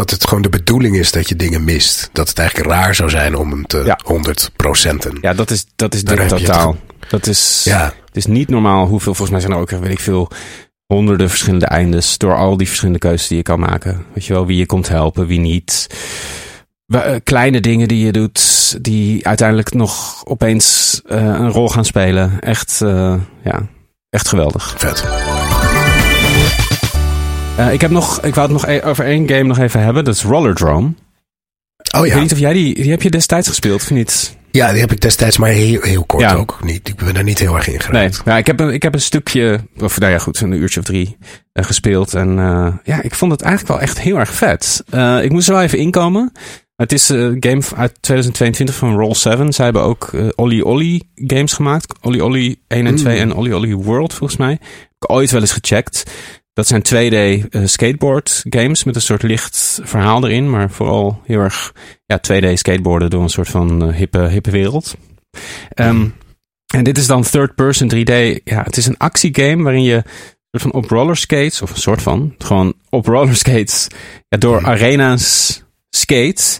dat 0.00 0.10
het 0.10 0.26
gewoon 0.26 0.42
de 0.42 0.48
bedoeling 0.48 0.96
is 0.96 1.12
dat 1.12 1.28
je 1.28 1.36
dingen 1.36 1.64
mist. 1.64 2.10
Dat 2.12 2.28
het 2.28 2.38
eigenlijk 2.38 2.70
raar 2.70 2.94
zou 2.94 3.10
zijn 3.10 3.36
om 3.36 3.50
hem 3.50 3.66
te 3.66 3.82
Ja. 3.84 3.98
100 4.04 4.50
procenten. 4.56 5.18
Ja, 5.20 5.32
dat 5.34 5.50
is, 5.50 5.66
dat 5.76 5.94
is 5.94 6.04
dit 6.04 6.18
je 6.18 6.26
totaal. 6.26 6.76
Dat 7.08 7.26
is, 7.26 7.60
Ja. 7.64 7.84
het 8.06 8.16
is 8.16 8.26
niet 8.26 8.48
normaal 8.48 8.86
hoeveel, 8.86 9.14
volgens 9.14 9.30
mij 9.30 9.40
zijn 9.40 9.52
er 9.52 9.58
ook, 9.58 9.70
weet 9.70 9.92
ik 9.92 10.00
veel, 10.00 10.30
honderden 10.86 11.28
verschillende 11.28 11.66
eindes 11.66 12.18
door 12.18 12.36
al 12.36 12.56
die 12.56 12.66
verschillende 12.66 12.98
keuzes 12.98 13.28
die 13.28 13.36
je 13.36 13.42
kan 13.42 13.60
maken. 13.60 14.04
Weet 14.14 14.24
je 14.26 14.32
wel, 14.32 14.46
wie 14.46 14.56
je 14.56 14.66
komt 14.66 14.88
helpen, 14.88 15.26
wie 15.26 15.40
niet. 15.40 15.86
Eh, 16.86 17.14
Kleine 17.24 17.60
dingen 17.60 17.88
die 17.88 18.04
je 18.04 18.12
doet, 18.12 18.76
die 18.84 19.26
uiteindelijk 19.26 19.74
nog 19.74 20.24
opeens 20.24 21.00
eh, 21.06 21.22
een 21.24 21.50
rol 21.50 21.68
gaan 21.68 21.84
spelen. 21.84 22.40
Echt, 22.40 22.80
eh, 22.82 23.14
ja, 23.44 23.66
echt 24.10 24.28
geweldig. 24.28 24.74
Vet. 24.78 25.04
Eh, 27.60 27.72
ik 27.72 27.80
heb 27.80 27.90
nog, 27.90 28.20
ik 28.22 28.34
wou 28.34 28.52
het 28.52 28.60
nog 28.60 28.66
e- 28.70 28.82
over 28.84 29.04
één 29.04 29.28
game 29.28 29.42
nog 29.42 29.58
even 29.58 29.82
hebben. 29.82 30.04
Dat 30.04 30.14
is 30.14 30.22
Rollerdrome. 30.22 30.86
Oh 31.96 32.00
Ik 32.00 32.06
ja. 32.06 32.12
weet 32.12 32.22
niet 32.22 32.32
of 32.32 32.38
jij 32.38 32.52
die, 32.52 32.74
die 32.74 32.90
heb 32.90 33.02
je 33.02 33.10
destijds 33.10 33.48
gespeeld 33.48 33.82
of 33.82 33.90
niet? 33.90 34.36
Ja, 34.50 34.70
die 34.72 34.80
heb 34.80 34.92
ik 34.92 35.00
destijds 35.00 35.38
maar 35.38 35.48
heel, 35.50 35.80
heel 35.82 36.04
kort 36.04 36.22
Ja. 36.22 36.34
ook. 36.34 36.58
Niet, 36.62 36.88
ik 36.88 36.96
ben 36.96 37.14
daar 37.14 37.22
niet 37.24 37.38
heel 37.38 37.56
erg 37.56 37.66
in 37.66 37.72
Nee, 37.72 37.80
geraakt. 37.82 38.22
ja, 38.24 38.36
ik, 38.36 38.46
heb 38.46 38.60
een, 38.60 38.70
ik 38.72 38.82
heb 38.82 38.94
een 38.94 39.00
stukje, 39.00 39.60
of 39.78 39.98
nou 40.00 40.12
ja 40.12 40.18
goed, 40.18 40.40
een 40.40 40.52
uurtje 40.52 40.80
of 40.80 40.86
drie 40.86 41.16
eh, 41.52 41.64
gespeeld. 41.64 42.14
En 42.14 42.38
eh, 42.38 42.72
ja, 42.84 43.02
ik 43.02 43.14
vond 43.14 43.32
het 43.32 43.40
eigenlijk 43.42 43.72
wel 43.72 43.82
echt 43.88 44.00
heel 44.00 44.18
erg 44.18 44.34
vet. 44.34 44.84
Ik 45.22 45.30
moest 45.32 45.48
er 45.48 45.54
wel 45.54 45.62
even 45.62 45.78
inkomen. 45.78 46.32
Het 46.76 46.92
is 46.92 47.08
een 47.08 47.36
game 47.40 47.62
uit 47.76 47.96
2022 48.00 48.74
van 48.74 48.94
Roll7. 49.04 49.48
Zij 49.48 49.64
hebben 49.64 49.82
ook 49.82 50.10
Olly 50.34 50.60
Olly 50.60 51.02
games 51.14 51.52
gemaakt. 51.52 51.94
Olly 52.00 52.20
Olly 52.20 52.56
1 52.68 52.86
en 52.86 52.96
2 52.96 53.18
en 53.18 53.34
Olly 53.34 53.52
Olly 53.52 53.74
World 53.74 54.14
volgens 54.14 54.38
mij. 54.38 54.50
Heb 54.60 54.60
ik 54.98 55.10
ooit 55.10 55.30
wel 55.30 55.40
eens 55.40 55.52
gecheckt. 55.52 56.10
Dat 56.52 56.66
zijn 56.66 56.82
2D 56.82 57.48
eh, 57.48 57.62
skateboard 57.64 58.42
games 58.48 58.84
met 58.84 58.94
een 58.94 59.02
soort 59.02 59.22
licht 59.22 59.80
verhaal 59.82 60.26
erin. 60.26 60.50
Maar 60.50 60.70
vooral 60.70 61.20
heel 61.24 61.40
erg 61.40 61.72
ja, 62.06 62.20
2D 62.32 62.52
skateboarden 62.52 63.10
door 63.10 63.22
een 63.22 63.28
soort 63.28 63.48
van 63.48 63.82
eh, 63.82 63.94
hippe, 63.96 64.18
hippe 64.18 64.50
wereld. 64.50 64.96
Ehm, 65.68 66.08
en 66.74 66.84
dit 66.84 66.98
is 66.98 67.06
dan 67.06 67.22
third 67.22 67.54
person 67.54 67.88
3D. 67.94 68.42
Ja, 68.44 68.62
het 68.62 68.76
is 68.76 68.86
een 68.86 68.98
actiegame 68.98 69.62
waarin 69.62 69.82
je 69.82 70.02
soort 70.50 70.72
van 70.72 70.82
op 70.82 70.90
rollerskates, 70.90 71.62
of 71.62 71.70
een 71.70 71.76
soort 71.76 72.02
van, 72.02 72.34
gewoon 72.38 72.74
op 72.88 73.06
rollerskates, 73.06 73.86
ja, 74.28 74.38
door 74.38 74.64
arena's 74.64 75.62
skate 75.90 76.58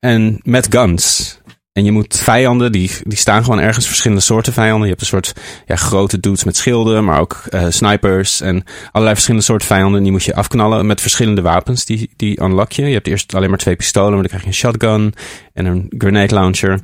en 0.00 0.40
met 0.42 0.66
guns. 0.70 1.38
En 1.80 1.86
je 1.86 1.92
moet 1.92 2.16
vijanden, 2.16 2.72
die, 2.72 2.90
die 3.02 3.18
staan 3.18 3.44
gewoon 3.44 3.60
ergens, 3.60 3.86
verschillende 3.86 4.22
soorten 4.22 4.52
vijanden. 4.52 4.82
Je 4.82 4.88
hebt 4.88 5.00
een 5.00 5.06
soort 5.06 5.32
ja, 5.66 5.76
grote 5.76 6.20
dudes 6.20 6.44
met 6.44 6.56
schilden, 6.56 7.04
maar 7.04 7.20
ook 7.20 7.42
eh, 7.48 7.66
snipers 7.68 8.40
en 8.40 8.64
allerlei 8.86 9.14
verschillende 9.14 9.46
soorten 9.46 9.66
vijanden. 9.66 9.96
En 9.96 10.02
die 10.02 10.12
moet 10.12 10.24
je 10.24 10.34
afknallen 10.34 10.86
met 10.86 11.00
verschillende 11.00 11.42
wapens, 11.42 11.84
die, 11.84 12.10
die 12.16 12.42
unlock 12.42 12.72
je. 12.72 12.86
Je 12.86 12.92
hebt 12.92 13.06
eerst 13.06 13.34
alleen 13.34 13.48
maar 13.48 13.58
twee 13.58 13.76
pistolen, 13.76 14.12
maar 14.12 14.20
dan 14.20 14.28
krijg 14.28 14.42
je 14.42 14.48
een 14.48 14.54
shotgun 14.54 15.14
en 15.54 15.66
een 15.66 15.86
grenade 15.98 16.34
launcher. 16.34 16.80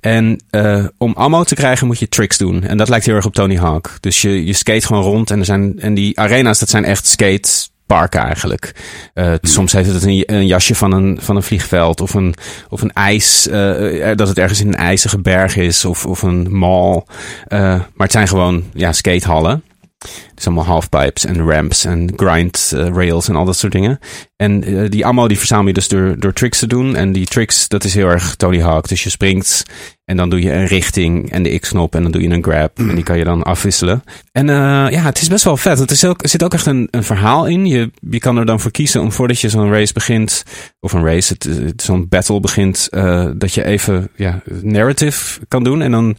En 0.00 0.40
uh, 0.50 0.84
om 0.98 1.12
ammo 1.12 1.44
te 1.44 1.54
krijgen 1.54 1.86
moet 1.86 1.98
je 1.98 2.08
tricks 2.08 2.38
doen. 2.38 2.62
En 2.62 2.76
dat 2.76 2.88
lijkt 2.88 3.06
heel 3.06 3.14
erg 3.14 3.26
op 3.26 3.34
Tony 3.34 3.56
Hawk. 3.56 3.96
Dus 4.00 4.22
je, 4.22 4.44
je 4.44 4.52
skate 4.52 4.86
gewoon 4.86 5.02
rond 5.02 5.30
en, 5.30 5.38
er 5.38 5.44
zijn, 5.44 5.80
en 5.80 5.94
die 5.94 6.18
arena's, 6.18 6.58
dat 6.58 6.68
zijn 6.68 6.84
echt 6.84 7.06
skateparken 7.86 8.20
eigenlijk. 8.20 8.74
Uh, 9.14 9.34
Soms 9.40 9.72
heeft 9.72 9.92
het 9.92 10.02
een, 10.02 10.22
een, 10.26 10.46
jasje 10.46 10.74
van 10.74 10.92
een, 10.92 11.18
van 11.20 11.36
een 11.36 11.42
vliegveld 11.42 12.00
of 12.00 12.14
een, 12.14 12.34
of 12.68 12.82
een 12.82 12.92
ijs, 12.92 13.46
uh, 13.46 14.10
dat 14.14 14.28
het 14.28 14.38
ergens 14.38 14.60
in 14.60 14.66
een 14.66 14.74
ijzige 14.74 15.18
berg 15.18 15.56
is 15.56 15.84
of, 15.84 16.06
of 16.06 16.22
een 16.22 16.58
mall. 16.58 17.02
maar 17.48 17.86
het 17.96 18.12
zijn 18.12 18.28
gewoon 18.28 18.64
ja, 18.72 18.92
skatehallen. 18.92 19.62
Is 20.36 20.46
allemaal 20.46 20.64
halfpipes 20.64 21.24
en 21.24 21.50
ramps 21.50 21.84
en 21.84 22.12
grind 22.16 22.72
uh, 22.74 22.88
rails 22.88 23.28
en 23.28 23.36
al 23.36 23.44
dat 23.44 23.56
soort 23.56 23.72
dingen. 23.72 23.98
En 24.36 24.70
uh, 24.70 24.90
die 24.90 25.06
ammo 25.06 25.28
die 25.28 25.38
verzamel 25.38 25.66
je 25.66 25.72
dus 25.72 25.88
door, 25.88 26.14
door 26.18 26.32
tricks 26.32 26.58
te 26.58 26.66
doen. 26.66 26.96
En 26.96 27.12
die 27.12 27.26
tricks, 27.26 27.68
dat 27.68 27.84
is 27.84 27.94
heel 27.94 28.08
erg 28.08 28.34
Tony 28.34 28.60
Hawk. 28.60 28.88
Dus 28.88 29.04
je 29.04 29.10
springt 29.10 29.62
en 30.04 30.16
dan 30.16 30.30
doe 30.30 30.42
je 30.42 30.52
een 30.52 30.66
richting 30.66 31.32
en 31.32 31.42
de 31.42 31.58
X-knop 31.58 31.94
en 31.94 32.02
dan 32.02 32.12
doe 32.12 32.22
je 32.22 32.28
een 32.28 32.42
grab. 32.42 32.78
En 32.78 32.94
die 32.94 33.04
kan 33.04 33.18
je 33.18 33.24
dan 33.24 33.42
afwisselen. 33.42 34.02
En 34.32 34.48
uh, 34.48 34.54
ja, 34.90 35.02
het 35.02 35.20
is 35.20 35.28
best 35.28 35.44
wel 35.44 35.56
vet. 35.56 35.78
Het 35.78 35.90
is 35.90 36.04
ook, 36.04 36.22
er 36.22 36.28
zit 36.28 36.44
ook 36.44 36.54
echt 36.54 36.66
een, 36.66 36.88
een 36.90 37.04
verhaal 37.04 37.46
in. 37.46 37.66
Je, 37.66 37.90
je 38.10 38.18
kan 38.18 38.36
er 38.36 38.46
dan 38.46 38.60
voor 38.60 38.70
kiezen 38.70 39.00
om 39.00 39.12
voordat 39.12 39.40
je 39.40 39.48
zo'n 39.48 39.72
race 39.72 39.92
begint, 39.92 40.42
of 40.80 40.92
een 40.92 41.04
race, 41.04 41.36
het, 41.38 41.82
zo'n 41.82 42.08
battle 42.08 42.40
begint, 42.40 42.88
dat 43.36 43.54
je 43.54 43.64
even 43.64 44.08
ja, 44.16 44.42
narrative 44.62 45.40
kan 45.48 45.64
doen. 45.64 45.82
En 45.82 45.90
dan 45.90 46.16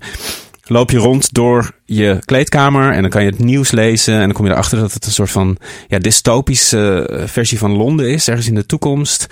loop 0.69 0.91
je 0.91 0.97
rond 0.97 1.33
door 1.33 1.71
je 1.85 2.19
kleedkamer 2.25 2.91
en 2.91 3.01
dan 3.01 3.09
kan 3.09 3.23
je 3.23 3.29
het 3.29 3.39
nieuws 3.39 3.71
lezen. 3.71 4.13
En 4.13 4.19
dan 4.19 4.31
kom 4.31 4.45
je 4.45 4.51
erachter 4.51 4.79
dat 4.79 4.93
het 4.93 5.05
een 5.05 5.11
soort 5.11 5.31
van 5.31 5.57
ja, 5.87 5.99
dystopische 5.99 7.09
uh, 7.11 7.27
versie 7.27 7.57
van 7.57 7.71
Londen 7.71 8.09
is, 8.09 8.27
ergens 8.27 8.47
in 8.47 8.55
de 8.55 8.65
toekomst. 8.65 9.27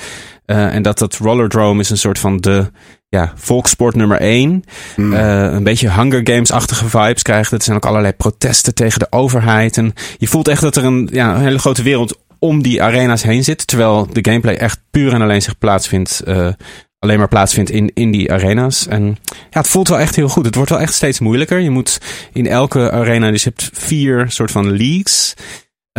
Uh, 0.46 0.76
en 0.76 0.82
dat 0.82 1.00
dat 1.00 1.16
Rollerdrome 1.16 1.80
is 1.80 1.90
een 1.90 1.98
soort 1.98 2.20
van 2.20 2.38
de 2.38 2.72
ja, 3.10 3.34
volkssport 3.36 3.96
nummer 3.96 4.20
één. 4.20 4.64
Mm. 4.96 5.14
Uh, 5.14 5.42
een 5.54 5.64
beetje 5.64 5.92
Hunger 5.92 6.22
Games-achtige 6.24 6.90
vibes 6.90 7.22
krijgt. 7.22 7.52
Het 7.52 7.64
zijn 7.64 7.78
ook 7.78 7.86
allerlei 7.86 8.14
protesten 8.14 8.74
tegen 8.74 9.00
de 9.00 9.08
overheid. 9.10 9.78
En 9.78 9.94
je 10.18 10.28
voelt 10.28 10.48
echt 10.48 10.62
dat 10.62 10.76
er 10.76 10.84
een, 10.84 11.10
ja, 11.12 11.36
een 11.36 11.42
hele 11.42 11.60
grote 11.60 11.84
wereld 11.84 12.20
om 12.40 12.62
die 12.62 12.84
arena's 12.84 13.24
heen 13.24 13.44
zit. 13.44 13.68
Terwijl 13.68 14.08
de 14.12 14.30
gameplay 14.30 14.56
echt 14.56 14.80
puur 14.92 15.14
en 15.14 15.22
alleen 15.22 15.42
zich 15.42 15.58
plaatsvindt 15.58 16.22
alleen 17.06 17.20
maar 17.20 17.28
plaatsvindt 17.28 17.70
in, 17.70 17.92
in 17.94 18.12
die 18.12 18.32
arena's. 18.32 18.88
En 18.88 19.18
ja, 19.50 19.60
het 19.60 19.68
voelt 19.68 19.88
wel 19.88 20.00
echt 20.00 20.16
heel 20.16 20.30
goed. 20.30 20.46
Het 20.46 20.56
wordt 20.56 20.70
wel 20.70 20.80
echt 20.80 20.94
steeds 20.94 21.20
moeilijker. 21.20 21.60
Je 21.60 21.70
moet 21.70 22.02
in 22.34 22.48
elke 22.48 22.92
arena, 22.92 23.32
dus 23.32 23.44
je 23.44 23.50
hebt 23.50 23.70
vier 23.74 24.26
soort 24.28 24.52
van 24.52 24.78
leagues. 24.78 25.34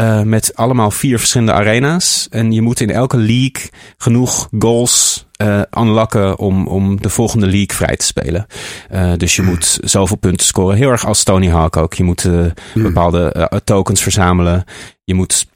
Uh, 0.01 0.23
met 0.23 0.57
allemaal 0.57 0.91
vier 0.91 1.19
verschillende 1.19 1.53
arena's. 1.53 2.27
En 2.31 2.53
je 2.53 2.63
moet 2.63 2.81
in 2.81 2.91
elke 2.91 3.17
league 3.17 3.71
genoeg 3.97 4.49
goals 4.59 5.27
uh, 5.43 5.61
unlocken 5.79 6.39
om, 6.39 6.67
om 6.67 7.03
de 7.03 7.11
volgende 7.11 7.47
league 7.47 7.77
vrij 7.77 7.97
te 7.97 8.05
spelen. 8.05 8.47
Uh, 8.93 9.13
dus 9.17 9.37
je 9.37 9.43
moet 9.43 9.79
zoveel 9.85 10.17
punten 10.17 10.47
scoren. 10.47 10.77
Heel 10.77 10.91
erg 10.91 11.07
als 11.07 11.23
Tony 11.23 11.49
Hawk 11.49 11.77
ook. 11.77 11.95
Je 11.95 12.05
moet 12.05 12.25
uh, 12.25 12.47
bepaalde 12.75 13.51
tokens 13.65 14.03
verzamelen. 14.03 14.65
Je 15.05 15.15
moet 15.15 15.47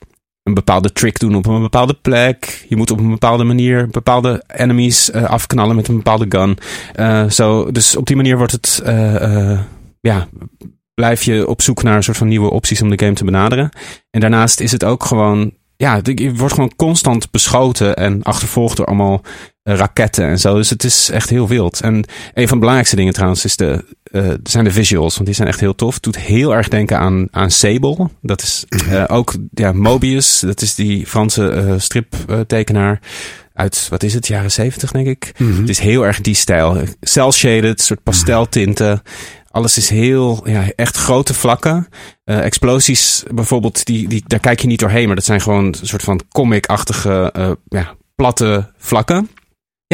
een 0.51 0.65
bepaalde 0.65 0.93
trick 0.93 1.19
doen 1.19 1.35
op 1.35 1.47
een 1.47 1.61
bepaalde 1.61 1.95
plek. 1.95 2.65
Je 2.69 2.77
moet 2.77 2.91
op 2.91 2.99
een 2.99 3.11
bepaalde 3.11 3.45
manier 3.45 3.89
bepaalde 3.89 4.43
enemies 4.47 5.13
afknallen 5.13 5.77
met 5.77 5.89
een 5.89 5.97
bepaalde 5.97 6.27
gun. 6.29 6.59
zo, 7.31 7.71
dus 7.73 7.97
op 7.97 8.07
die 8.07 8.17
manier 8.17 8.37
wordt 8.37 8.53
het 8.53 8.83
ja, 10.01 10.29
blijf 10.95 11.23
je 11.23 11.47
op 11.47 11.63
zoek 11.63 11.83
naar 11.83 11.97
een 11.97 12.03
soort 12.03 12.17
van 12.17 12.29
nieuwe 12.29 12.51
opties 12.51 12.83
om 12.83 12.91
de 12.91 13.05
game 13.05 13.15
te 13.15 13.25
benaderen. 13.25 13.71
En 14.11 14.21
daarnaast 14.21 14.61
is 14.61 14.73
het 14.73 14.85
ook 14.85 15.05
gewoon, 15.05 15.53
ja, 15.77 16.01
je 16.03 16.35
wordt 16.35 16.55
gewoon 16.55 16.73
constant 16.77 17.31
beschoten 17.31 17.97
en 17.97 18.23
achtervolgd 18.23 18.77
door 18.77 18.87
allemaal 18.87 19.23
uh, 19.65 19.75
raketten 19.77 20.27
en 20.27 20.39
zo. 20.39 20.55
Dus 20.55 20.71
het 20.71 20.85
is 20.85 21.11
echt 21.11 21.31
heel 21.31 21.49
wild. 21.49 21.81
En 21.81 21.95
een 22.35 22.49
van 22.49 22.55
de 22.55 22.59
belangrijkste 22.59 22.97
dingen 22.97 23.13
trouwens 23.13 23.45
is 23.45 23.57
de, 23.57 23.85
uh, 24.11 24.35
zijn 24.43 24.65
de 24.65 24.73
visuals, 24.73 25.15
want 25.15 25.27
die 25.27 25.35
zijn 25.35 25.49
echt 25.49 25.61
heel 25.61 25.75
tof. 25.75 25.95
Het 25.95 26.03
doet 26.03 26.19
heel 26.19 26.55
erg 26.55 26.69
denken 26.69 26.99
aan, 26.99 27.29
aan 27.31 27.51
Sable. 27.51 28.09
Dat 28.23 28.43
is 28.43 28.65
uh, 28.89 29.05
ook, 29.07 29.35
ja, 29.55 29.73
Mobius, 29.73 30.41
dat 30.41 30.63
is 30.63 30.75
die 30.75 31.07
Franse 31.07 31.75
striptekenaar 31.79 33.01
uit, 33.61 33.87
wat 33.91 34.03
is 34.03 34.15
het, 34.15 34.27
jaren 34.27 34.51
zeventig 34.51 34.91
denk 34.91 35.07
ik. 35.07 35.33
Mm 35.37 35.51
-hmm. 35.51 35.61
Het 35.61 35.69
is 35.69 35.79
heel 35.79 36.07
erg 36.07 36.21
die 36.21 36.35
stijl. 36.35 36.83
Cel-shaded, 37.01 37.81
soort 37.81 38.03
pasteltinten. 38.03 39.03
Alles 39.51 39.77
is 39.77 39.89
heel, 39.89 40.49
ja, 40.49 40.65
echt 40.77 40.97
grote 40.97 41.35
vlakken. 41.35 41.89
Uh, 42.25 42.45
explosies 42.45 43.23
bijvoorbeeld, 43.35 43.85
die, 43.85 44.09
die, 44.09 44.23
daar 44.27 44.41
kijk 44.41 44.61
je 44.61 44.67
niet 44.67 44.79
doorheen. 44.79 45.07
Maar 45.07 45.17
dat 45.17 45.25
zijn 45.25 45.41
gewoon 45.41 45.65
een 45.65 45.75
soort 45.83 46.03
van 46.03 46.21
comic-achtige, 46.29 47.35
uh, 47.39 47.51
ja, 47.69 47.95
platte 48.15 48.73
vlakken. 48.79 49.29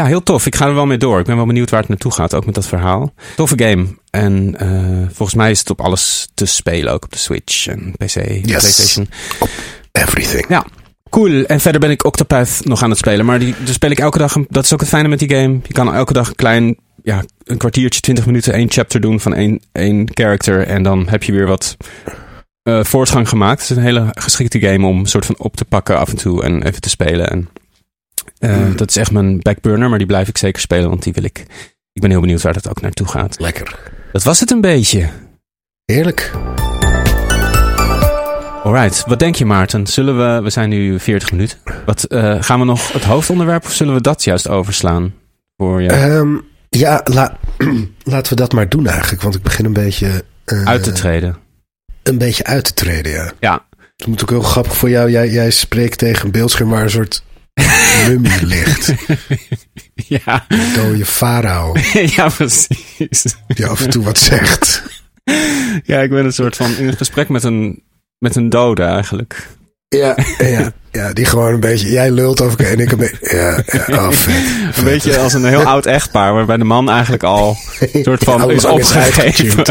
Ja, 0.01 0.05
heel 0.05 0.23
tof. 0.23 0.47
Ik 0.47 0.55
ga 0.55 0.67
er 0.67 0.75
wel 0.75 0.87
mee 0.87 0.99
door. 0.99 1.19
Ik 1.19 1.27
ben 1.27 1.37
wel 1.37 1.47
benieuwd 1.47 1.71
waar 1.71 1.81
het 1.81 1.89
naartoe 1.89 2.13
gaat, 2.13 2.35
ook 2.35 2.47
met 2.47 2.55
dat 2.55 2.67
verhaal. 2.67 3.15
Toffe 3.37 3.59
game. 3.59 3.87
En 4.11 4.57
uh, 4.63 5.09
volgens 5.13 5.35
mij 5.35 5.51
is 5.51 5.59
het 5.59 5.71
op 5.71 5.81
alles 5.81 6.29
te 6.35 6.47
spelen, 6.47 6.93
ook 6.93 7.05
op 7.05 7.13
de 7.13 7.19
Switch 7.19 7.67
en 7.67 7.93
PC, 7.97 8.15
yes. 8.15 8.41
PlayStation. 8.41 9.09
Op 9.41 9.51
everything. 9.93 10.49
Ja, 10.49 10.67
Cool. 11.11 11.45
En 11.45 11.61
verder 11.61 11.81
ben 11.81 11.91
ik 11.91 12.05
Octopath 12.05 12.61
nog 12.65 12.83
aan 12.83 12.91
het 12.91 12.99
spelen. 12.99 13.27
Maar 13.27 13.39
die, 13.39 13.55
daar 13.65 13.75
speel 13.75 13.91
ik 13.91 13.99
elke 13.99 14.19
dag. 14.19 14.37
Dat 14.49 14.65
is 14.65 14.73
ook 14.73 14.81
het 14.81 14.89
fijne 14.89 15.09
met 15.09 15.19
die 15.19 15.35
game. 15.35 15.61
Je 15.63 15.73
kan 15.73 15.95
elke 15.95 16.13
dag 16.13 16.29
een 16.29 16.35
klein, 16.35 16.77
ja, 17.03 17.25
een 17.45 17.57
kwartiertje, 17.57 18.01
twintig 18.01 18.27
minuten, 18.27 18.53
één 18.53 18.71
chapter 18.71 19.01
doen 19.01 19.21
van 19.21 19.35
één, 19.35 19.63
één 19.73 20.09
character. 20.15 20.67
En 20.67 20.83
dan 20.83 21.09
heb 21.09 21.23
je 21.23 21.33
weer 21.33 21.47
wat 21.47 21.77
uh, 22.69 22.85
voortgang 22.85 23.29
gemaakt. 23.29 23.61
Het 23.61 23.71
is 23.71 23.77
een 23.77 23.83
hele 23.83 24.09
geschikte 24.11 24.61
game 24.61 24.87
om 24.87 25.07
soort 25.07 25.27
van 25.27 25.39
op 25.39 25.57
te 25.57 25.65
pakken 25.65 25.99
af 25.99 26.09
en 26.09 26.17
toe 26.17 26.43
en 26.43 26.63
even 26.63 26.81
te 26.81 26.89
spelen. 26.89 27.31
En 27.31 27.49
uh, 28.41 28.57
mm. 28.57 28.77
dat 28.77 28.89
is 28.89 28.97
echt 28.97 29.11
mijn 29.11 29.39
backburner, 29.39 29.89
maar 29.89 29.99
die 29.99 30.07
blijf 30.07 30.29
ik 30.29 30.39
zeker 30.39 30.61
spelen, 30.61 30.89
want 30.89 31.03
die 31.03 31.13
wil 31.13 31.25
ik. 31.25 31.39
Ik 31.93 32.03
ben 32.03 32.11
heel 32.11 32.21
benieuwd 32.21 32.43
waar 32.43 32.53
dat 32.53 32.69
ook 32.69 32.81
naartoe 32.81 33.09
gaat. 33.09 33.41
Lekker. 33.41 33.79
Dat 34.13 34.23
was 34.23 34.41
het 34.41 34.51
een 34.51 34.61
beetje. 34.61 35.09
Heerlijk. 35.85 36.31
Alright, 38.63 39.05
wat 39.07 39.19
denk 39.19 39.35
je 39.35 39.45
Maarten? 39.45 39.87
Zullen 39.87 40.19
we, 40.19 40.43
we 40.43 40.51
zijn 40.51 40.69
nu 40.69 41.01
40 41.01 41.31
minuten. 41.31 41.59
Wat, 41.85 42.07
uh, 42.09 42.37
gaan 42.43 42.59
we 42.59 42.65
nog 42.65 42.93
het 42.93 43.05
hoofdonderwerp 43.05 43.65
of 43.65 43.73
zullen 43.73 43.95
we 43.95 44.01
dat 44.01 44.25
juist 44.25 44.49
overslaan? 44.49 45.15
Voor 45.57 45.83
je? 45.83 45.93
Um, 45.93 46.45
ja, 46.69 47.01
la, 47.05 47.39
laten 48.03 48.33
we 48.33 48.41
dat 48.41 48.53
maar 48.53 48.69
doen 48.69 48.87
eigenlijk, 48.87 49.23
want 49.23 49.35
ik 49.35 49.43
begin 49.43 49.65
een 49.65 49.73
beetje... 49.73 50.25
Uh, 50.47 50.65
uit 50.65 50.83
te 50.83 50.93
treden. 50.93 51.37
Een 52.03 52.19
beetje 52.19 52.45
uit 52.45 52.65
te 52.65 52.75
treden, 52.75 53.13
ja. 53.13 53.33
Ja. 53.41 53.67
Het 53.97 54.07
moet 54.07 54.23
ook 54.23 54.31
heel 54.31 54.43
grappig 54.43 54.77
voor 54.77 54.91
jou. 54.91 55.11
Jij, 55.11 55.31
jij 55.31 55.51
spreekt 55.51 55.99
tegen 55.99 56.25
een 56.25 56.31
beeldscherm 56.31 56.71
waar 56.71 56.83
een 56.83 56.91
soort 56.91 57.23
mummie 58.09 58.47
ligt. 58.47 58.95
ja. 60.25 60.45
Een 60.49 60.73
dode 60.75 61.07
farao. 61.07 61.75
ja, 62.17 62.29
precies. 62.29 63.37
Die 63.47 63.67
af 63.67 63.81
en 63.81 63.91
toe 63.91 64.05
wat 64.05 64.19
zegt. 64.19 64.83
ja, 65.83 66.01
ik 66.01 66.11
ben 66.11 66.25
een 66.25 66.33
soort 66.33 66.57
van 66.57 66.77
in 66.77 66.87
een 66.87 66.97
gesprek 66.97 67.29
met 67.29 67.45
een 67.45 67.83
met 68.19 68.37
een 68.37 68.49
dode 68.49 68.83
eigenlijk. 68.83 69.49
Ja, 69.97 70.17
ja, 70.39 70.73
ja, 70.97 71.13
die 71.13 71.25
gewoon 71.25 71.53
een 71.53 71.61
beetje. 71.61 71.91
Jij 71.91 72.11
lult 72.11 72.41
over 72.41 72.67
en 72.67 72.81
ik 72.81 72.93
een 72.93 72.99
beetje. 72.99 73.37
Ja, 73.37 73.63
ja 73.89 74.07
oh, 74.07 74.11
vet, 74.11 74.35
vet. 74.73 74.77
Een 74.77 74.85
beetje 74.85 75.19
als 75.19 75.33
een 75.33 75.45
heel 75.45 75.63
oud 75.63 75.87
echtpaar, 75.87 76.35
waarbij 76.35 76.57
de 76.57 76.65
man 76.65 76.91
eigenlijk 76.91 77.23
al 77.23 77.57
een 77.93 78.03
soort 78.03 78.25
van 78.25 78.51
is 78.51 78.65
opgegeven. 78.65 79.65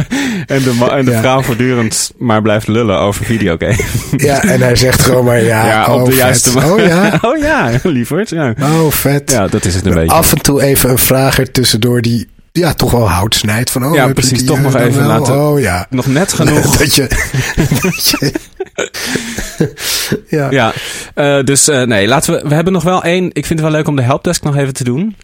en 0.45 0.63
de, 0.63 0.87
en 0.91 1.05
de 1.05 1.11
ja. 1.11 1.19
vrouw 1.19 1.41
voortdurend 1.41 2.11
maar 2.17 2.41
blijft 2.41 2.67
lullen 2.67 2.99
over 2.99 3.25
videogames. 3.25 3.81
Ja, 4.17 4.43
en 4.43 4.61
hij 4.61 4.75
zegt 4.75 5.01
gewoon 5.01 5.25
maar 5.25 5.43
ja. 5.43 5.65
Ja, 5.75 5.93
op 5.93 5.99
oh, 5.99 6.05
de 6.05 6.11
vet. 6.11 6.19
juiste 6.19 6.51
manier. 6.53 6.71
Oh 6.71 6.79
ja. 6.79 7.19
oh 7.21 7.37
ja, 7.37 7.71
lieverd. 7.83 8.29
Ja. 8.29 8.53
Oh, 8.61 8.91
vet. 8.91 9.31
Ja, 9.31 9.47
dat 9.47 9.65
is 9.65 9.75
het 9.75 9.85
een 9.85 9.93
beetje. 9.93 10.15
Af 10.15 10.31
en 10.31 10.41
toe 10.41 10.61
even 10.61 10.89
een 10.89 10.97
vraag 10.97 11.39
er 11.39 11.51
tussendoor 11.51 12.01
die 12.01 12.27
ja, 12.51 12.73
toch 12.73 12.91
wel 12.91 13.09
hout 13.09 13.35
snijdt. 13.35 13.69
Van, 13.69 13.85
oh, 13.85 13.95
ja, 13.95 14.07
precies. 14.07 14.45
Toch 14.45 14.61
nog 14.61 14.75
even 14.75 15.07
wel? 15.07 15.07
laten. 15.07 15.39
Oh 15.39 15.59
ja. 15.59 15.87
Nog 15.89 16.05
net 16.05 16.33
genoeg. 16.33 16.77
dat 16.77 16.95
je. 16.95 17.07
dat 17.81 18.09
je 18.09 18.31
ja. 20.27 20.51
ja. 20.51 20.73
Uh, 21.15 21.43
dus 21.43 21.69
uh, 21.69 21.81
nee, 21.83 22.07
laten 22.07 22.33
we. 22.33 22.47
We 22.49 22.53
hebben 22.55 22.73
nog 22.73 22.83
wel 22.83 23.03
één. 23.03 23.25
Ik 23.25 23.45
vind 23.45 23.49
het 23.59 23.61
wel 23.61 23.71
leuk 23.71 23.87
om 23.87 23.95
de 23.95 24.01
helpdesk 24.01 24.43
nog 24.43 24.55
even 24.55 24.73
te 24.73 24.83
doen. 24.83 25.15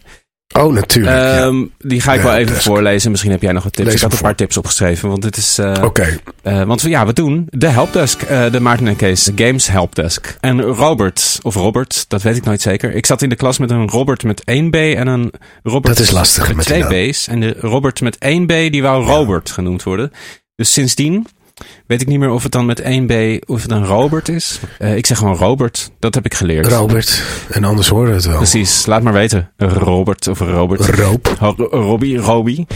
Oh, 0.58 0.72
natuurlijk. 0.72 1.42
Um, 1.44 1.60
ja. 1.60 1.88
Die 1.88 2.00
ga 2.00 2.12
ik 2.12 2.18
Ja, 2.20 2.24
wel 2.26 2.36
even 2.36 2.52
desk. 2.52 2.66
voorlezen. 2.66 3.10
Misschien 3.10 3.32
heb 3.32 3.42
jij 3.42 3.52
nog 3.52 3.62
wat 3.62 3.72
tips. 3.72 3.86
Lees 3.86 3.96
ik 3.96 4.02
had 4.02 4.12
een 4.12 4.18
paar 4.18 4.34
tips 4.34 4.56
opgeschreven. 4.56 5.08
Want 5.08 5.22
dit 5.22 5.36
is. 5.36 5.58
Uh, 5.58 5.72
Oké. 5.82 6.18
uh, 6.44 6.62
want 6.62 6.82
we- 6.82 6.88
ja, 6.88 7.06
we 7.06 7.12
doen 7.12 7.46
de 7.50 7.68
helpdesk. 7.68 8.22
uh, 8.30 8.50
de 8.50 8.60
Maarten 8.60 8.86
en 8.88 8.96
Kees 8.96 9.30
Games 9.36 9.66
helpdesk. 9.68 10.36
En 10.40 10.60
Robert, 10.60 11.38
of 11.42 11.54
Robert, 11.54 12.04
dat 12.08 12.22
weet 12.22 12.36
ik 12.36 12.44
nooit 12.44 12.60
zeker. 12.60 12.94
Ik 12.94 13.06
zat 13.06 13.22
in 13.22 13.28
de 13.28 13.36
klas 13.36 13.58
met 13.58 13.70
een 13.70 13.88
Robert 13.88 14.22
met 14.24 14.42
één 14.44 14.70
B 14.70 14.74
en 14.74 15.06
een 15.06 15.32
Robert 15.62 15.96
Dat 15.96 16.04
is 16.04 16.10
lastig 16.10 16.46
met 16.46 16.56
met 16.56 16.64
twee 16.66 16.84
die 16.86 16.90
naam. 17.02 17.10
B's. 17.10 17.28
En 17.28 17.40
de 17.40 17.56
Robert 17.60 18.00
met 18.00 18.18
één 18.18 18.46
B, 18.46 18.48
die 18.48 18.82
wou 18.82 19.04
Robert 19.04 19.50
genoemd 19.50 19.82
worden. 19.82 20.12
Dus 20.56 20.72
sindsdien 20.72 21.26
weet 21.86 22.00
ik 22.00 22.06
niet 22.08 22.18
meer 22.18 22.30
of 22.30 22.42
het 22.42 22.52
dan 22.52 22.66
met 22.66 22.80
één 22.80 23.06
B, 23.06 23.12
of 23.50 23.62
het 23.62 23.70
een 23.70 23.86
Robert 23.86 24.28
is. 24.28 24.60
Uh, 24.78 24.96
ik 24.96 25.06
zeg 25.06 25.18
gewoon 25.18 25.36
Robert. 25.36 25.90
Dat 25.98 26.14
heb 26.14 26.24
ik 26.24 26.34
geleerd. 26.34 26.66
Robert. 26.66 27.22
En 27.50 27.64
anders 27.64 27.88
horen 27.88 28.08
we 28.08 28.14
het 28.14 28.24
wel. 28.24 28.36
Precies, 28.36 28.86
laat 28.86 29.02
maar 29.02 29.12
weten. 29.12 29.50
Robert 29.56 30.28
of 30.28 30.38
Robert. 30.40 30.86
Roop. 30.86 31.34
Ho- 31.38 31.54
Robbie, 31.70 32.16
Robbie. 32.18 32.66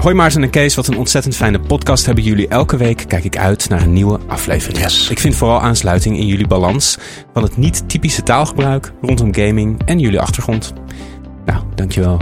Hoi 0.00 0.14
Maarten 0.14 0.42
en 0.42 0.50
Kees, 0.50 0.74
wat 0.74 0.86
een 0.86 0.98
ontzettend 0.98 1.36
fijne 1.36 1.60
podcast 1.60 2.06
hebben 2.06 2.24
jullie. 2.24 2.48
Elke 2.48 2.76
week 2.76 3.04
kijk 3.08 3.24
ik 3.24 3.36
uit 3.36 3.68
naar 3.68 3.82
een 3.82 3.92
nieuwe 3.92 4.18
aflevering. 4.26 4.78
Yes. 4.82 5.10
Ik 5.10 5.18
vind 5.18 5.36
vooral 5.36 5.60
aansluiting 5.60 6.16
in 6.18 6.26
jullie 6.26 6.46
balans 6.46 6.96
van 7.32 7.42
het 7.42 7.56
niet-typische 7.56 8.22
taalgebruik 8.22 8.92
rondom 9.02 9.34
gaming 9.34 9.82
en 9.84 9.98
jullie 9.98 10.20
achtergrond. 10.20 10.72
Nou, 11.44 11.62
dankjewel, 11.74 12.18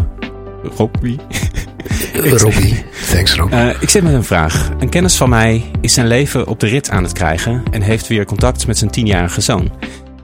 Robbie. 0.77 1.17
Robbie. 2.15 2.85
Thanks, 3.11 3.35
Rob. 3.35 3.53
Uh, 3.53 3.69
ik 3.81 3.91
zit 3.91 4.03
met 4.03 4.13
een 4.13 4.25
vraag. 4.25 4.71
Een 4.79 4.89
kennis 4.89 5.17
van 5.17 5.29
mij 5.29 5.71
is 5.81 5.95
zijn 5.95 6.07
leven 6.07 6.47
op 6.47 6.61
de 6.61 6.67
rit 6.67 6.91
aan 6.91 7.03
het 7.03 7.13
krijgen 7.13 7.63
en 7.71 7.83
heeft 7.83 8.07
weer 8.07 8.25
contact 8.25 8.67
met 8.67 8.79
zijn 8.79 8.91
tienjarige 8.91 9.41
zoon. 9.41 9.71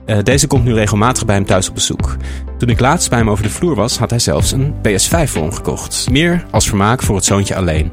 Uh, 0.05 0.17
deze 0.23 0.47
komt 0.47 0.63
nu 0.63 0.73
regelmatig 0.73 1.25
bij 1.25 1.35
hem 1.35 1.45
thuis 1.45 1.69
op 1.69 1.75
bezoek. 1.75 2.17
Toen 2.57 2.69
ik 2.69 2.79
laatst 2.79 3.09
bij 3.09 3.19
hem 3.19 3.29
over 3.29 3.43
de 3.43 3.49
vloer 3.49 3.75
was, 3.75 3.97
had 3.97 4.09
hij 4.09 4.19
zelfs 4.19 4.51
een 4.51 4.73
PS5 4.73 5.29
voor 5.29 5.41
hem 5.41 5.53
gekocht. 5.53 6.09
Meer 6.11 6.45
als 6.51 6.67
vermaak 6.67 7.03
voor 7.03 7.15
het 7.15 7.25
zoontje 7.25 7.55
alleen. 7.55 7.91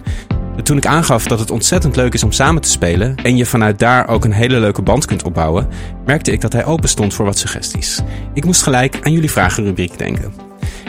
Toen 0.63 0.77
ik 0.77 0.87
aangaf 0.87 1.27
dat 1.27 1.39
het 1.39 1.51
ontzettend 1.51 1.97
leuk 1.97 2.15
is 2.15 2.23
om 2.23 2.33
samen 2.33 2.63
te 2.63 2.69
spelen 2.69 3.17
en 3.17 3.37
je 3.37 3.47
vanuit 3.47 3.79
daar 3.79 4.09
ook 4.09 4.25
een 4.25 4.33
hele 4.33 4.61
leuke 4.61 4.83
band 4.83 5.05
kunt 5.05 5.23
opbouwen, 5.23 5.69
merkte 6.07 6.33
ik 6.33 6.41
dat 6.41 6.53
hij 6.53 6.65
open 6.65 6.89
stond 6.89 7.15
voor 7.15 7.25
wat 7.25 7.39
suggesties. 7.39 8.01
Ik 8.35 8.45
moest 8.45 8.63
gelijk 8.63 8.99
aan 9.03 9.13
jullie 9.13 9.31
vragenrubriek 9.31 9.99
denken. 9.99 10.42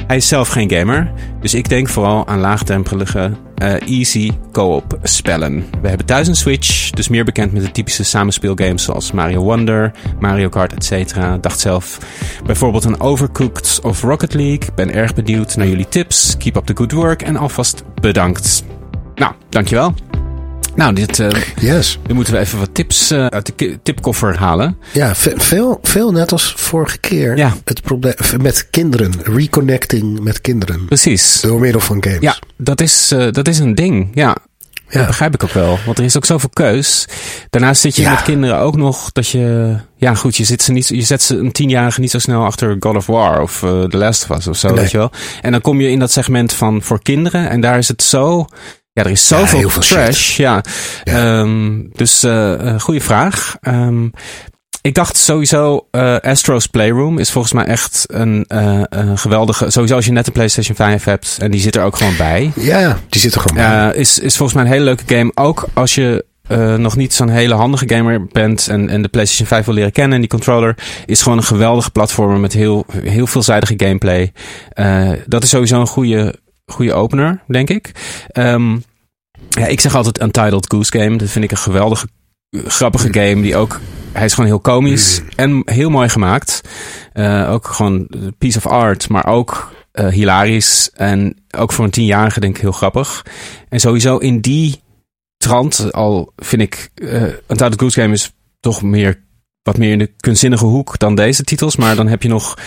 Hij 0.08 0.18
is 0.18 0.28
zelf 0.28 0.48
geen 0.48 0.72
gamer, 0.72 1.12
dus 1.42 1.54
ik 1.54 1.70
denk 1.70 1.90
vooral 1.90 2.28
aan 2.28 2.40
laagdrempelige, 2.40 3.32
uh, 3.64 3.74
easy 3.74 4.32
co-op 4.52 5.00
spellen. 5.04 5.66
We 5.82 5.88
hebben 5.88 6.06
thuis 6.06 6.28
een 6.28 6.36
Switch, 6.36 6.90
dus 6.90 7.08
meer 7.08 7.24
bekend 7.24 7.54
met 7.54 7.64
de 7.64 7.72
typische 7.72 8.04
samenspeelgames 8.04 8.84
zoals 8.84 9.12
Mario 9.12 9.42
Wonder, 9.42 9.92
Mario 10.20 10.50
Kart, 10.50 10.74
etc. 10.92 11.16
Dacht 11.42 11.60
zelf 11.60 12.00
bijvoorbeeld 12.46 12.86
aan 12.86 13.00
Overcooked 13.00 13.80
of 13.84 14.02
Rocket 14.02 14.34
League. 14.34 14.74
Ben 14.76 14.94
erg 14.94 15.14
benieuwd 15.14 15.56
naar 15.56 15.68
jullie 15.68 15.90
tips. 15.90 16.38
Keep 16.38 16.56
up 16.56 16.66
the 16.66 16.76
good 16.76 16.92
work 16.92 17.22
en 17.22 17.36
alvast 17.36 17.84
bedankt. 18.02 18.64
Nou, 19.16 19.34
dankjewel. 19.50 19.94
Nou, 20.76 20.94
dit, 20.94 21.20
uh, 21.20 21.30
Yes. 21.62 22.00
nu 22.08 22.14
moeten 22.14 22.34
we 22.34 22.40
even 22.40 22.60
wat 22.60 22.70
tips 22.74 23.12
uh, 23.12 23.26
uit 23.26 23.52
de 23.56 23.80
tipkoffer 23.84 24.38
halen. 24.38 24.78
Ja, 24.94 25.16
ve- 25.16 25.34
veel, 25.38 25.80
veel 25.82 26.12
net 26.12 26.32
als 26.32 26.54
vorige 26.58 26.98
keer. 26.98 27.38
Ja. 27.38 27.54
Het 27.66 27.82
probleem 27.82 28.14
met 28.42 28.68
kinderen. 28.70 29.12
Reconnecting 29.24 30.20
met 30.20 30.42
kinderen. 30.42 30.86
Precies. 30.86 31.42
Door 31.42 31.60
middel 31.60 31.82
van 31.82 32.04
games. 32.04 32.20
Ja, 32.22 32.38
dat 32.58 32.82
is, 32.82 33.12
uh, 33.12 33.32
dat 33.32 33.48
is 33.48 33.60
een 33.60 33.76
ding. 33.76 34.10
Ja. 34.14 34.28
Dat 34.88 35.02
Ja. 35.02 35.08
begrijp 35.08 35.34
ik 35.34 35.44
ook 35.44 35.52
wel. 35.52 35.80
Want 35.86 35.98
er 35.98 36.04
is 36.04 36.18
ook 36.18 36.26
zoveel 36.26 36.50
keus. 36.54 37.08
Daarnaast 37.50 37.82
zit 37.82 37.96
je 37.96 38.02
Ja. 38.02 38.10
met 38.12 38.22
kinderen 38.24 38.58
ook 38.60 38.76
nog 38.76 39.12
dat 39.12 39.28
je... 39.28 39.76
Ja, 39.98 40.16
goed, 40.16 40.36
je, 40.36 40.44
zit 40.44 40.62
ze 40.62 40.72
niet, 40.72 40.88
je 40.88 41.02
zet 41.02 41.22
ze 41.22 41.38
een 41.38 41.52
tienjarige 41.52 42.00
niet 42.00 42.12
zo 42.12 42.20
snel 42.20 42.44
achter 42.44 42.76
God 42.80 42.96
of 42.96 43.06
War 43.06 43.42
of 43.42 43.64
eh 43.64 43.84
The 43.84 43.98
Last 43.98 44.30
of 44.30 44.38
Us 44.38 44.48
of 44.48 44.58
zo, 44.58 44.68
Nee. 44.68 44.78
weet 44.78 44.92
je 44.92 44.98
wel. 44.98 45.12
En 45.42 45.52
dan 45.52 45.62
kom 45.62 45.82
je 45.82 45.90
in 45.90 46.00
dat 46.00 46.12
segment 46.12 46.54
van 46.54 46.82
voor 46.82 47.02
kinderen. 47.02 47.50
En 47.50 47.62
daar 47.62 47.78
is 47.78 47.88
het 47.88 48.02
zo... 48.04 48.48
Ja, 48.94 49.04
er 49.04 49.12
is 49.12 49.28
zoveel 49.28 49.70
shit. 49.70 49.82
trash. 49.82 50.38
Ja. 50.38 50.62
Ja. 51.04 51.40
Ehm, 51.40 51.82
dus 51.92 52.24
eh 52.24 52.54
eh, 52.54 52.80
goede 52.80 53.02
vraag. 53.02 53.56
Ehm, 53.62 54.08
ik 54.82 54.94
dacht 54.94 55.18
sowieso, 55.18 55.88
eh, 55.92 56.16
Astro's 56.16 56.68
Playroom 56.68 57.20
is 57.20 57.32
volgens 57.32 57.54
mij 57.54 57.66
echt 57.66 58.06
een 58.08 58.46
een 58.48 59.18
geweldige... 59.18 59.70
Sowieso 59.72 59.96
als 59.96 60.06
je 60.06 60.12
net 60.12 60.28
een 60.28 60.34
PlayStation 60.34 60.76
5 60.76 61.04
hebt 61.04 61.38
en 61.42 61.52
die 61.52 61.60
zit 61.62 61.76
er 61.76 61.84
ook 61.84 61.96
gewoon 61.96 62.18
bij. 62.18 62.52
Ja, 62.56 63.00
die 63.10 63.22
zit 63.22 63.36
er 63.36 63.42
gewoon 63.42 63.58
bij. 63.58 63.94
Is, 63.96 64.20
is 64.20 64.38
volgens 64.38 64.58
mij 64.58 64.66
een 64.66 64.72
hele 64.72 64.84
leuke 64.86 65.16
game. 65.16 65.32
Ook 65.36 65.68
als 65.74 65.96
je 65.96 66.26
nog 66.78 66.96
niet 66.96 67.14
zo'n 67.14 67.30
hele 67.30 67.54
handige 67.54 67.90
gamer 67.90 68.28
bent 68.28 68.68
en, 68.68 68.90
en 68.90 69.02
de 69.02 69.08
PlayStation 69.08 69.48
5 69.48 69.66
wil 69.66 69.74
leren 69.74 69.92
kennen. 69.92 70.14
En 70.14 70.20
die 70.20 70.30
controller 70.30 70.78
is 71.06 71.22
gewoon 71.22 71.38
een 71.38 71.44
geweldige 71.44 71.92
platformer 71.92 72.40
met 72.40 72.54
heel, 72.54 72.86
heel 73.04 73.28
veelzijdige 73.28 73.74
gameplay. 73.78 74.32
Dat 75.28 75.44
is 75.44 75.50
sowieso 75.50 75.80
een 75.80 75.88
goede, 75.88 76.36
goede 76.66 76.94
opener, 76.94 77.44
denk 77.48 77.70
ik. 77.70 77.92
Ehm, 78.28 78.78
ja, 79.50 79.66
ik 79.66 79.80
zeg 79.80 79.96
altijd 79.96 80.22
Untitled 80.22 80.66
Goose 80.72 81.00
Game. 81.00 81.18
Dat 81.18 81.30
vind 81.30 81.44
ik 81.44 81.52
een 81.52 81.58
geweldige, 81.58 82.08
grappige 82.50 83.14
game. 83.14 83.42
Die 83.42 83.56
ook, 83.56 83.80
hij 84.12 84.26
is 84.26 84.34
gewoon 84.34 84.50
heel 84.50 84.60
komisch 84.60 85.22
en 85.36 85.62
heel 85.66 85.90
mooi 85.90 86.10
gemaakt. 86.10 86.62
Eh, 87.14 87.52
ook 87.52 87.68
gewoon 87.68 88.06
een 88.10 88.36
piece 88.38 88.58
of 88.58 88.68
art, 88.68 89.10
maar 89.10 89.26
ook 89.26 89.72
eh, 89.92 90.08
hilarisch. 90.08 90.92
En 90.94 91.36
ook 91.58 91.72
voor 91.72 91.86
een 91.86 91.92
tienjarige 91.92 92.40
denk 92.40 92.56
ik 92.56 92.62
heel 92.62 92.72
grappig. 92.72 93.26
En 93.70 93.80
sowieso 93.80 94.18
in 94.18 94.40
die 94.40 94.82
trant, 95.38 95.92
al 95.94 96.34
vind 96.36 96.62
ik 96.62 96.92
eh 96.96 97.22
Untitled 97.24 97.80
Goose 97.80 98.02
Game 98.02 98.14
is 98.14 98.34
toch 98.60 98.82
meer 98.82 99.22
wat 99.62 99.78
meer 99.78 99.92
in 99.92 99.98
de 99.98 100.14
kunstzinnige 100.18 100.66
hoek 100.66 101.00
dan 101.00 101.16
deze 101.16 101.44
titels. 101.44 101.76
Maar 101.76 101.96
dan 101.96 102.08
heb 102.08 102.24
je 102.24 102.30
nog 102.30 102.58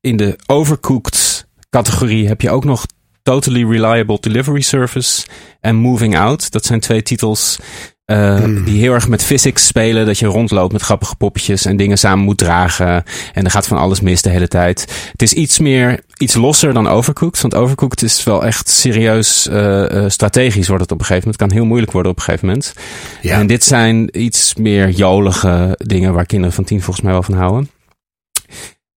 in 0.00 0.16
de 0.16 0.38
overcooked 0.46 1.29
categorie 1.70 2.28
heb 2.28 2.40
je 2.40 2.50
ook 2.50 2.64
nog 2.64 2.86
Totally 3.22 3.64
Reliable 3.64 4.18
Delivery 4.20 4.60
Service 4.60 5.26
en 5.60 5.76
Moving 5.76 6.18
Out. 6.18 6.50
Dat 6.50 6.64
zijn 6.64 6.80
twee 6.80 7.02
titels 7.02 7.58
eh, 8.04 8.44
die 8.64 8.80
heel 8.80 8.92
erg 8.92 9.08
met 9.08 9.22
physics 9.22 9.66
spelen. 9.66 10.06
Dat 10.06 10.18
je 10.18 10.26
rondloopt 10.26 10.72
met 10.72 10.82
grappige 10.82 11.16
poppetjes 11.16 11.64
en 11.64 11.76
dingen 11.76 11.98
samen 11.98 12.24
moet 12.24 12.38
dragen. 12.38 13.04
En 13.32 13.44
er 13.44 13.50
gaat 13.50 13.66
van 13.66 13.78
alles 13.78 14.00
mis 14.00 14.22
de 14.22 14.30
hele 14.30 14.48
tijd. 14.48 15.08
Het 15.12 15.22
is 15.22 15.32
iets 15.32 15.58
meer, 15.58 16.00
iets 16.16 16.34
losser 16.34 16.72
dan 16.72 16.88
Overcooked. 16.88 17.40
Want 17.40 17.54
Overcooked 17.54 18.02
is 18.02 18.24
wel 18.24 18.44
echt 18.44 18.68
serieus 18.68 19.48
eh, 19.48 20.04
eh, 20.04 20.10
strategisch 20.10 20.68
wordt 20.68 20.82
het 20.82 20.92
op 20.92 20.98
een 20.98 21.06
gegeven 21.06 21.28
moment. 21.28 21.40
Het 21.40 21.48
kan 21.48 21.58
heel 21.58 21.66
moeilijk 21.66 21.92
worden 21.92 22.12
op 22.12 22.18
een 22.18 22.24
gegeven 22.24 22.46
moment. 22.46 22.74
Ja. 23.22 23.38
En 23.38 23.46
dit 23.46 23.64
zijn 23.64 24.22
iets 24.22 24.54
meer 24.54 24.88
jolige 24.88 25.74
dingen 25.78 26.12
waar 26.12 26.26
kinderen 26.26 26.54
van 26.54 26.64
tien 26.64 26.82
volgens 26.82 27.04
mij 27.04 27.12
wel 27.12 27.22
van 27.22 27.34
houden. 27.34 27.70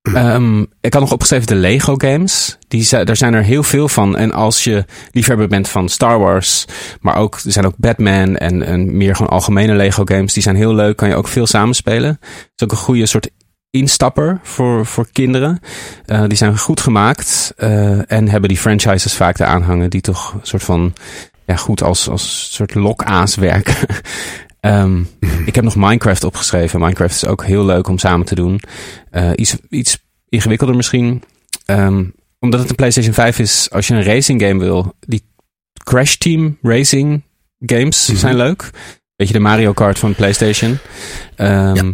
Ehm, 0.03 0.61
ik 0.81 0.93
had 0.93 1.03
nog 1.03 1.13
opgeschreven 1.13 1.47
de 1.47 1.55
Lego 1.55 1.95
games. 1.97 2.59
Die, 2.69 3.05
daar 3.05 3.17
zijn 3.17 3.35
er 3.35 3.43
heel 3.43 3.63
veel 3.63 3.89
van. 3.89 4.17
En 4.17 4.33
als 4.33 4.65
je 4.65 4.85
liefhebber 5.13 5.49
bent 5.49 5.69
van 5.69 5.89
Star 5.89 6.19
Wars, 6.19 6.65
maar 7.01 7.17
ook, 7.17 7.35
er 7.45 7.53
zijn 7.53 7.67
ook 7.67 7.77
Batman 7.77 8.37
en, 8.37 8.63
en 8.63 8.97
meer 8.97 9.17
gewoon 9.17 9.33
algemene 9.33 9.75
Lego 9.75 10.05
games. 10.05 10.33
Die 10.33 10.43
zijn 10.43 10.57
heel 10.57 10.75
leuk, 10.75 10.97
kan 10.97 11.09
je 11.09 11.15
ook 11.15 11.29
veel 11.29 11.47
samenspelen. 11.47 12.19
Het 12.21 12.51
is 12.57 12.65
ook 12.65 12.71
een 12.71 12.77
goede 12.77 13.07
soort 13.07 13.31
instapper 13.71 14.41
voor, 14.43 14.87
voor 14.87 15.07
kinderen. 15.13 15.61
Eh, 16.07 16.25
die 16.27 16.37
zijn 16.37 16.59
goed 16.59 16.81
gemaakt 16.81 17.53
eh, 17.57 18.13
en 18.13 18.29
hebben 18.29 18.49
die 18.49 18.59
franchises 18.59 19.15
vaak 19.15 19.37
te 19.37 19.45
aanhangen 19.45 19.91
die 19.91 20.01
toch 20.01 20.33
een 20.33 20.41
soort 20.43 20.63
van 20.63 20.93
ja, 21.47 21.57
goed 21.57 21.83
als, 21.83 22.09
als 22.09 22.55
soort 22.55 22.75
lokaas 22.75 23.35
werken. 23.35 23.75
Ehm, 24.63 25.03
Ik 25.47 25.55
heb 25.55 25.65
nog 25.65 25.77
Minecraft 25.77 26.25
opgeschreven. 26.25 26.81
Minecraft 26.81 27.15
is 27.15 27.27
ook 27.27 27.45
heel 27.45 27.65
leuk 27.65 27.89
om 27.89 27.99
samen 27.99 28.27
te 28.27 28.35
doen. 28.35 28.61
Eh, 29.11 29.31
iets, 29.35 29.57
iets 29.69 29.99
ingewikkelder 30.29 30.77
misschien. 30.77 31.23
Ehm, 31.65 32.05
omdat 32.39 32.61
het 32.61 32.71
een 32.71 32.77
PlayStation 32.77 33.15
5 33.15 33.39
is, 33.39 33.71
als 33.71 33.87
je 33.87 33.95
een 33.95 34.03
racing 34.03 34.43
game 34.43 34.59
wil, 34.59 34.95
die 35.01 35.23
Crash 35.85 36.15
Team 36.15 36.59
Racing 36.63 37.23
games 37.59 38.05
zijn 38.07 38.37
leuk. 38.37 38.71
Beetje 39.17 39.35
de 39.35 39.41
Mario 39.41 39.73
Kart 39.73 39.99
van 39.99 40.15
PlayStation. 40.15 40.79
Ehm, 41.37 41.93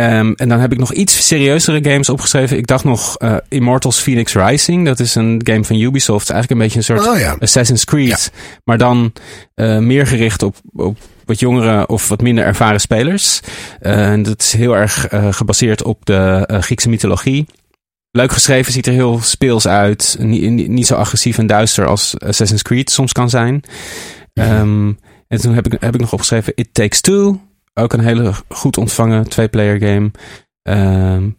ehm, 0.00 0.32
en 0.32 0.48
dan 0.48 0.60
heb 0.60 0.72
ik 0.72 0.78
nog 0.78 0.92
iets 0.92 1.26
serieuzere 1.26 1.90
games 1.90 2.08
opgeschreven. 2.08 2.56
Ik 2.56 2.66
dacht 2.66 2.84
nog 2.84 3.16
eh, 3.16 3.36
Immortals 3.48 3.98
Phoenix 4.00 4.34
Rising. 4.34 4.86
Dat 4.86 5.00
is 5.00 5.14
een 5.14 5.40
game 5.44 5.64
van 5.64 5.76
Ubisoft. 5.76 6.30
Eigenlijk 6.30 6.60
een 6.60 6.66
beetje 6.66 6.78
een 6.78 6.98
soort 6.98 7.14
Oh 7.14 7.18
ja. 7.20 7.36
Assassin's 7.40 7.84
Creed. 7.84 8.32
Maar 8.64 8.78
dan 8.78 9.12
eh, 9.54 9.78
meer 9.78 10.06
gericht 10.06 10.42
op, 10.42 10.56
op 10.74 10.98
wat 11.24 11.40
jongere 11.40 11.86
of 11.86 12.08
wat 12.08 12.20
minder 12.22 12.44
ervaren 12.44 12.80
spelers. 12.80 13.40
Eh, 13.80 14.10
en 14.10 14.22
dat 14.22 14.40
is 14.42 14.52
heel 14.52 14.76
erg 14.76 15.06
gebaseerd 15.30 15.82
op 15.82 16.06
de 16.06 16.48
Griekse 16.60 16.88
mythologie. 16.88 17.46
Leuk 18.10 18.32
geschreven, 18.32 18.72
ziet 18.72 18.86
er 18.86 18.92
heel 18.92 19.20
speels 19.22 19.66
uit. 19.66 20.16
Niet, 20.20 20.68
niet- 20.68 20.86
zo 20.86 20.94
agressief 20.94 21.38
en 21.38 21.46
duister 21.46 21.86
als 21.86 22.18
Assassin's 22.18 22.62
Creed 22.62 22.90
soms 22.90 23.12
kan 23.12 23.30
zijn. 23.30 23.62
Ehm, 24.34 24.92
en 25.28 25.40
toen 25.40 25.54
heb 25.54 25.66
ik, 25.66 25.80
heb 25.80 25.94
ik 25.94 26.00
nog 26.00 26.12
opgeschreven 26.12 26.52
It 26.56 26.68
Takes 26.72 27.00
Two. 27.00 27.38
Ook 27.78 27.92
een 27.92 28.00
hele 28.00 28.32
goed 28.48 28.76
ontvangen 28.76 29.28
twee-player 29.28 29.78
game. 29.80 30.10
Ehm, 30.62 31.30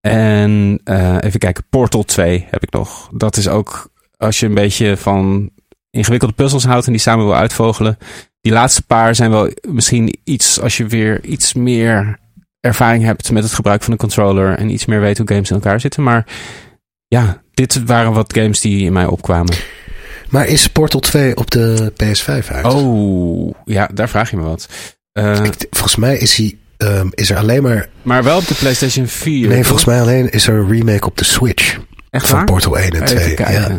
en 0.00 0.80
eh, 0.84 1.16
even 1.20 1.38
kijken, 1.38 1.64
Portal 1.70 2.02
2 2.02 2.46
heb 2.50 2.62
ik 2.62 2.70
nog. 2.70 3.08
Dat 3.12 3.36
is 3.36 3.48
ook, 3.48 3.90
als 4.16 4.40
je 4.40 4.46
een 4.46 4.54
beetje 4.54 4.96
van 4.96 5.50
ingewikkelde 5.90 6.34
puzzels 6.34 6.64
houdt 6.64 6.86
en 6.86 6.92
die 6.92 7.00
samen 7.00 7.24
wil 7.24 7.34
uitvogelen. 7.34 7.98
Die 8.40 8.52
laatste 8.52 8.82
paar 8.82 9.14
zijn 9.14 9.30
wel 9.30 9.50
misschien 9.68 10.18
iets, 10.24 10.60
als 10.60 10.76
je 10.76 10.86
weer 10.86 11.24
iets 11.24 11.52
meer 11.52 12.18
ervaring 12.60 13.04
hebt 13.04 13.30
met 13.30 13.42
het 13.42 13.52
gebruik 13.52 13.82
van 13.82 13.92
een 13.92 13.98
controller 13.98 14.58
en 14.58 14.70
iets 14.70 14.84
meer 14.86 15.00
weet 15.00 15.18
hoe 15.18 15.28
games 15.28 15.50
in 15.50 15.56
elkaar 15.56 15.80
zitten. 15.80 16.02
Maar 16.02 16.26
ja, 17.06 17.42
dit 17.54 17.84
waren 17.84 18.12
wat 18.12 18.34
games 18.34 18.60
die 18.60 18.84
in 18.84 18.92
mij 18.92 19.06
opkwamen. 19.06 19.54
Maar 20.28 20.46
is 20.46 20.68
Portal 20.68 21.00
2 21.00 21.36
op 21.36 21.50
de 21.50 21.92
PS5 21.92 22.48
uit? 22.48 22.64
Oh, 22.64 23.54
ja, 23.64 23.90
daar 23.94 24.08
vraag 24.08 24.30
je 24.30 24.36
me 24.36 24.42
wat. 24.42 24.68
Eh, 25.12 25.44
Ik- 25.44 25.66
volgens 25.70 25.96
mij 25.96 26.18
is, 26.18 26.36
hij, 26.36 26.58
ehm, 26.76 27.06
is 27.10 27.30
er 27.30 27.36
alleen 27.36 27.62
maar... 27.62 27.88
maar 28.02 28.22
wel 28.24 28.36
op 28.38 28.46
de 28.46 28.54
PlayStation 28.54 29.06
4. 29.06 29.48
Nee, 29.48 29.64
volgens 29.64 29.84
mij 29.84 30.00
alleen 30.00 30.30
is 30.30 30.46
er 30.46 30.54
een 30.54 30.70
remake 30.72 31.06
op 31.06 31.16
de 31.18 31.24
Switch. 31.24 31.78
Echt 32.10 32.26
van 32.26 32.36
waar? 32.36 32.44
Portal 32.44 32.78
1 32.78 32.90
en 32.90 33.02
Even 33.02 33.16
2. 33.16 33.34
kijken. 33.34 33.72
Ja. 33.72 33.76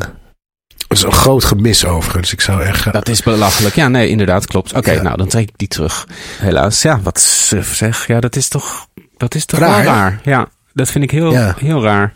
Dat 0.88 0.98
is 0.98 1.04
een 1.04 1.12
groot 1.12 1.44
gemis 1.44 1.86
overigens. 1.86 2.32
Ik 2.34 2.42
zou 2.42 2.64
echt... 2.64 2.92
Dat 2.94 3.10
is 3.10 3.24
belachelijk. 3.24 3.76
Ja, 3.76 3.88
nee, 3.88 4.10
inderdaad, 4.10 4.46
klopt. 4.48 4.74
Oké, 4.74 4.92
Ja. 4.92 5.02
nou, 5.02 5.18
dan 5.18 5.28
trek 5.28 5.50
ik 5.50 5.58
die 5.58 5.68
terug. 5.68 6.08
Helaas, 6.40 6.82
ja, 6.82 7.02
wat 7.02 7.20
suf 7.20 7.76
zeg. 7.76 8.08
Ja, 8.08 8.20
dat 8.20 8.36
is 8.36 8.48
toch, 8.48 8.88
dat 9.18 9.36
is 9.36 9.46
toch 9.46 9.60
Raar, 9.60 9.84
wel 9.84 9.94
raar. 9.94 10.20
Ja, 10.24 10.48
dat 10.74 10.90
vind 10.90 11.04
ik 11.04 11.12
heel, 11.12 11.32
Ja. 11.32 11.56
heel 11.60 11.84
raar. 11.84 12.14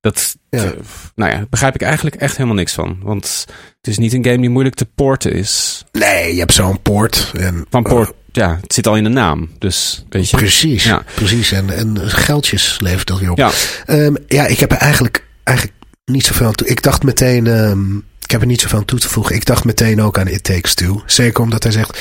Dat, 0.00 0.36
Ja. 0.50 0.72
nou 1.14 1.30
ja, 1.32 1.46
begrijp 1.50 1.74
ik 1.74 1.82
eigenlijk 1.82 2.16
echt 2.16 2.36
helemaal 2.36 2.56
niks 2.56 2.72
van. 2.72 2.98
Want 3.02 3.44
het 3.76 3.86
is 3.86 3.98
niet 3.98 4.12
een 4.12 4.24
game 4.24 4.38
die 4.40 4.50
moeilijk 4.50 4.74
te 4.76 4.86
porten 4.94 5.32
is. 5.32 5.84
Nee, 5.92 6.32
je 6.32 6.38
hebt 6.38 6.52
zo'n 6.52 6.82
poort. 6.82 7.32
En, 7.38 7.66
Van 7.70 7.82
port, 7.82 8.12
ja, 8.32 8.58
het 8.60 8.72
zit 8.74 8.86
al 8.86 8.96
in 8.96 9.02
de 9.04 9.08
naam. 9.10 9.50
Dus, 9.58 10.04
weet 10.08 10.30
je. 10.30 10.36
Precies, 10.36 10.84
Ja. 10.84 11.04
precies. 11.14 11.52
En, 11.52 11.70
en 11.70 12.10
geldjes 12.10 12.76
levert 12.80 13.06
dat 13.06 13.18
weer 13.18 13.30
op. 13.30 13.38
Ja. 13.38 13.50
Ehm, 13.86 14.14
ja, 14.26 14.46
ik 14.46 14.60
heb 14.60 14.70
er 14.72 14.76
eigenlijk, 14.78 15.26
eigenlijk 15.44 15.78
niet 16.04 16.24
zoveel 16.24 16.46
aan 16.46 16.54
toe. 16.54 16.66
Ik 16.66 16.82
dacht 16.82 17.02
meteen, 17.02 17.46
ehm, 17.46 17.96
ik 17.96 18.30
heb 18.30 18.40
er 18.40 18.46
niet 18.46 18.60
zoveel 18.60 18.78
aan 18.78 18.84
toe 18.84 18.98
te 18.98 19.08
voegen. 19.08 19.34
Ik 19.34 19.44
dacht 19.44 19.64
meteen 19.64 20.02
ook 20.02 20.18
aan 20.18 20.28
It 20.28 20.44
Takes 20.44 20.74
Two. 20.74 21.02
Zeker 21.06 21.42
omdat 21.42 21.62
hij 21.62 21.72
zegt, 21.72 21.98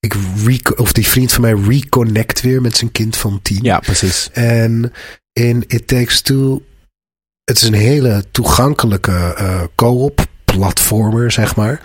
ik 0.00 0.14
of 0.80 0.92
die 0.92 1.06
vriend 1.06 1.32
van 1.32 1.40
mij 1.42 1.54
reconnect 1.68 2.40
weer 2.40 2.60
met 2.60 2.76
zijn 2.76 2.92
kind 2.92 3.16
van 3.16 3.40
tien. 3.42 3.62
Ja, 3.62 3.78
precies. 3.78 4.28
En 4.32 4.92
in 5.32 5.64
It 5.66 5.86
Takes 5.86 6.20
Two, 6.20 6.62
het 7.44 7.56
is 7.56 7.62
een 7.62 7.74
hele 7.74 8.24
toegankelijke 8.30 9.34
eh 9.36 9.62
co-op 9.74 10.26
platformer, 10.52 11.32
zeg 11.32 11.56
maar. 11.56 11.80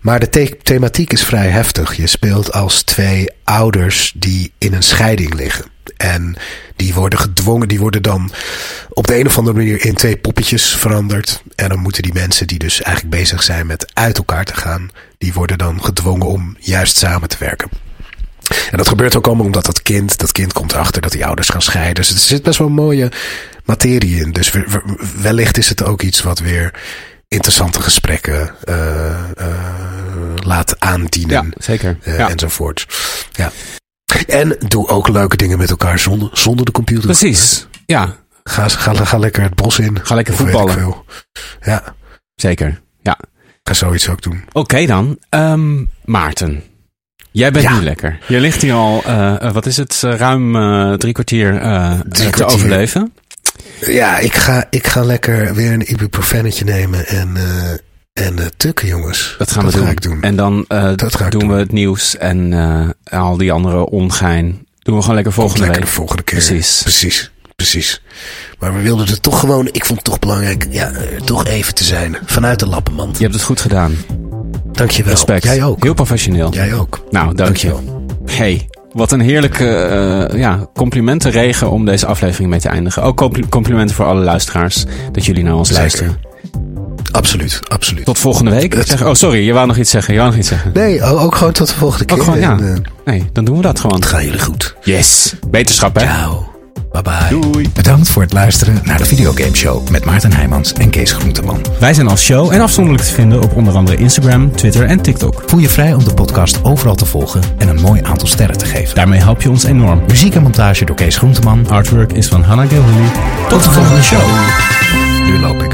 Maar 0.00 0.20
de 0.20 0.28
the- 0.28 0.56
thematiek 0.62 1.12
is 1.12 1.22
vrij 1.24 1.48
heftig. 1.48 1.94
Je 1.96 2.06
speelt 2.06 2.52
als 2.52 2.82
twee 2.82 3.28
ouders 3.44 4.12
die 4.16 4.52
in 4.58 4.74
een 4.74 4.82
scheiding 4.82 5.34
liggen. 5.34 5.64
En 5.96 6.36
die 6.76 6.94
worden 6.94 7.18
gedwongen, 7.18 7.68
die 7.68 7.78
worden 7.78 8.02
dan 8.02 8.32
op 8.90 9.06
de 9.06 9.18
een 9.18 9.26
of 9.26 9.38
andere 9.38 9.56
manier 9.56 9.84
in 9.84 9.94
twee 9.94 10.16
poppetjes 10.16 10.74
veranderd. 10.76 11.42
En 11.56 11.68
dan 11.68 11.78
moeten 11.78 12.02
die 12.02 12.12
mensen 12.12 12.46
die 12.46 12.58
dus 12.58 12.82
eigenlijk 12.82 13.16
bezig 13.16 13.42
zijn 13.42 13.66
met 13.66 13.90
uit 13.94 14.16
elkaar 14.18 14.44
te 14.44 14.54
gaan, 14.54 14.90
die 15.18 15.32
worden 15.32 15.58
dan 15.58 15.84
gedwongen 15.84 16.26
om 16.26 16.56
juist 16.60 16.96
samen 16.96 17.28
te 17.28 17.36
werken. 17.38 17.68
En 18.70 18.76
dat 18.76 18.88
gebeurt 18.88 19.16
ook 19.16 19.26
allemaal 19.26 19.46
omdat 19.46 19.64
dat 19.64 19.82
kind, 19.82 20.18
dat 20.18 20.32
kind 20.32 20.52
komt 20.52 20.72
erachter 20.72 21.02
dat 21.02 21.12
die 21.12 21.26
ouders 21.26 21.48
gaan 21.48 21.62
scheiden. 21.62 21.94
Dus 21.94 22.10
er 22.10 22.18
zit 22.18 22.42
best 22.42 22.58
wel 22.58 22.66
een 22.68 22.72
mooie 22.74 23.12
materie 23.64 24.20
in. 24.20 24.32
Dus 24.32 24.50
we- 24.52 24.64
we- 24.68 24.96
wellicht 25.20 25.58
is 25.58 25.68
het 25.68 25.84
ook 25.84 26.02
iets 26.02 26.22
wat 26.22 26.38
weer 26.38 26.70
interessante 27.34 27.82
gesprekken 27.82 28.54
eh, 28.64 29.30
eh, 29.36 29.46
laat 30.36 30.80
aandienen. 30.80 31.44
Ja, 31.50 31.52
zeker. 31.58 31.98
eh, 32.02 32.18
ja. 32.18 32.28
Enzovoort. 32.30 32.86
Ja. 33.32 33.50
En 34.26 34.56
doe 34.68 34.88
ook 34.88 35.08
leuke 35.08 35.36
dingen 35.36 35.58
met 35.58 35.70
elkaar 35.70 35.98
zonder, 35.98 36.28
zonder 36.32 36.64
de 36.64 36.72
computer. 36.72 37.04
Precies. 37.04 37.66
Ja, 37.86 38.16
Ga, 38.44 38.68
ga, 38.68 38.94
ga 38.94 39.18
lekker 39.18 39.42
het 39.42 39.54
bos 39.54 39.78
in. 39.78 39.98
Ga 40.02 40.14
lekker 40.14 40.34
voetballen. 40.34 40.94
Ja. 41.60 41.82
zeker. 42.34 42.80
Ja. 43.02 43.18
ga 43.62 43.74
zoiets 43.74 44.08
ook 44.08 44.22
doen. 44.22 44.44
Oké 44.52 44.86
dan. 44.86 45.18
Ehm, 45.28 45.84
Maarten. 46.04 46.62
Jij 47.30 47.50
bent 47.50 47.64
Ja. 47.64 47.72
nu 47.78 47.82
lekker. 47.84 48.18
Je 48.28 48.40
ligt 48.40 48.62
hier 48.62 48.72
al, 48.74 49.02
wat 49.52 49.66
is 49.66 49.76
het, 49.76 50.00
ruim 50.00 50.52
drie 50.98 51.12
kwartier 51.12 51.52
te 51.52 52.28
kwartier. 52.30 52.44
overleven. 52.46 53.12
Ja, 53.80 54.18
ik 54.18 54.34
ga, 54.34 54.66
ik 54.70 54.86
ga 54.86 55.02
lekker 55.04 55.54
weer 55.54 55.72
een 55.72 55.90
ibuprofennetje 55.90 56.64
nemen 56.64 57.06
en, 57.06 57.36
eh, 57.36 57.70
en 58.26 58.38
eh, 58.38 58.46
tukken, 58.56 58.88
jongens. 58.88 59.34
Dat 59.38 59.50
gaan 59.50 59.64
we 59.66 59.72
doen. 59.72 59.84
ga 59.84 59.90
ik 59.90 60.02
doen. 60.02 60.22
En 60.22 60.36
dan 60.36 60.64
eh, 60.68 60.92
Dat 60.96 61.16
ga 61.16 61.24
ik 61.24 61.30
doen, 61.30 61.40
doen. 61.40 61.52
we 61.52 61.58
het 61.58 61.72
nieuws 61.72 62.16
en 62.16 62.52
al 63.10 63.36
die 63.36 63.52
andere 63.52 63.86
ongein. 63.86 64.66
Doen 64.78 64.94
we 64.94 65.00
gewoon 65.00 65.14
lekker 65.14 65.32
volgende 65.32 65.60
lekker 65.60 65.80
week. 65.80 65.88
de 65.90 65.94
volgende 65.96 66.22
keer. 66.22 66.38
Precies. 66.38 66.80
Precies. 66.82 67.32
Precies. 67.56 68.02
Maar 68.58 68.74
we 68.74 68.80
wilden 68.82 69.06
er 69.06 69.20
toch 69.20 69.40
gewoon, 69.40 69.68
ik 69.72 69.84
vond 69.84 69.98
het 69.98 70.04
toch 70.08 70.18
belangrijk, 70.18 70.66
ja, 70.70 70.92
toch 71.24 71.44
even 71.46 71.74
te 71.74 71.84
zijn. 71.84 72.16
Vanuit 72.26 72.58
de 72.58 72.66
lappenmand. 72.66 73.16
Je 73.16 73.22
hebt 73.22 73.34
het 73.34 73.44
goed 73.44 73.60
gedaan. 73.60 73.96
Dankjewel. 74.72 75.12
Respect. 75.12 75.44
Jij 75.44 75.62
ook. 75.62 75.82
Heel 75.82 75.94
professioneel. 75.94 76.52
Jij 76.52 76.74
ook. 76.74 77.04
Nou, 77.10 77.34
dank 77.34 77.56
je. 77.56 77.68
Dankjewel. 77.68 78.06
Hey, 78.26 78.68
wat 78.94 79.12
een 79.12 79.20
heerlijke 79.20 79.68
eh, 79.70 80.38
ja, 80.38 80.66
complimentenregen 80.74 81.70
om 81.70 81.84
deze 81.84 82.06
aflevering 82.06 82.50
mee 82.50 82.60
te 82.60 82.68
eindigen. 82.68 83.02
Ook 83.02 83.16
compli- 83.16 83.48
complimenten 83.48 83.96
voor 83.96 84.04
alle 84.04 84.20
luisteraars 84.24 84.84
dat 85.12 85.24
jullie 85.24 85.44
naar 85.44 85.54
ons 85.56 85.68
Zeker. 85.68 85.82
luisteren. 85.82 86.16
Absoluut, 87.12 87.60
absoluut. 87.68 88.04
Tot 88.04 88.18
volgende 88.18 88.50
week. 88.50 88.76
Zeg, 88.84 89.04
oh, 89.06 89.14
sorry, 89.14 89.46
je 89.46 89.52
wou 89.52 89.66
nog 89.66 89.76
iets 89.76 89.90
zeggen. 89.90 90.12
Je 90.14 90.18
wou 90.20 90.30
nog 90.30 90.40
iets 90.40 90.48
zeggen. 90.48 90.70
Nee, 90.74 91.02
o- 91.02 91.18
ook 91.18 91.34
gewoon 91.34 91.52
tot 91.52 91.68
de 91.68 91.74
volgende 91.74 92.04
keer. 92.04 92.16
Ook 92.16 92.22
gewoon, 92.22 92.40
ja. 92.40 92.58
Nee, 93.04 93.24
dan 93.32 93.44
doen 93.44 93.56
we 93.56 93.62
dat 93.62 93.80
gewoon. 93.80 93.96
het 93.96 94.06
gaat 94.06 94.22
jullie 94.22 94.40
goed. 94.40 94.74
Yes. 94.82 95.34
Wetenschap, 95.50 95.94
hè? 95.94 96.00
Ciao. 96.00 96.52
Bye 96.94 97.02
bye. 97.02 97.40
Doei. 97.40 97.68
Bedankt 97.72 98.08
voor 98.08 98.22
het 98.22 98.32
luisteren 98.32 98.80
naar 98.84 98.98
de 98.98 99.04
Videogame 99.04 99.54
Show 99.56 99.88
met 99.88 100.04
Maarten 100.04 100.32
Heijmans 100.32 100.72
en 100.72 100.90
Kees 100.90 101.12
Groenteman. 101.12 101.60
Wij 101.80 101.94
zijn 101.94 102.08
als 102.08 102.22
show 102.22 102.52
en 102.52 102.60
afzonderlijk 102.60 103.04
te 103.06 103.12
vinden 103.14 103.40
op 103.42 103.56
onder 103.56 103.74
andere 103.74 103.96
Instagram, 103.96 104.56
Twitter 104.56 104.86
en 104.86 105.00
TikTok. 105.00 105.42
Voel 105.46 105.60
je 105.60 105.68
vrij 105.68 105.94
om 105.94 106.04
de 106.04 106.14
podcast 106.14 106.64
overal 106.64 106.94
te 106.94 107.04
volgen 107.06 107.40
en 107.58 107.68
een 107.68 107.80
mooi 107.80 108.00
aantal 108.02 108.28
sterren 108.28 108.58
te 108.58 108.64
geven. 108.64 108.94
Daarmee 108.94 109.20
help 109.20 109.42
je 109.42 109.50
ons 109.50 109.64
enorm. 109.64 110.02
Muziek 110.08 110.34
en 110.34 110.42
montage 110.42 110.84
door 110.84 110.96
Kees 110.96 111.16
Groenteman. 111.16 111.68
Artwork 111.68 112.12
is 112.12 112.26
van 112.28 112.42
Hannah 112.42 112.68
Gilhully. 112.68 113.08
Tot 113.48 113.64
de 113.64 113.70
volgende 113.70 114.02
show. 114.02 114.22
Nu 115.26 115.38
loop 115.38 115.62
ik. 115.62 115.72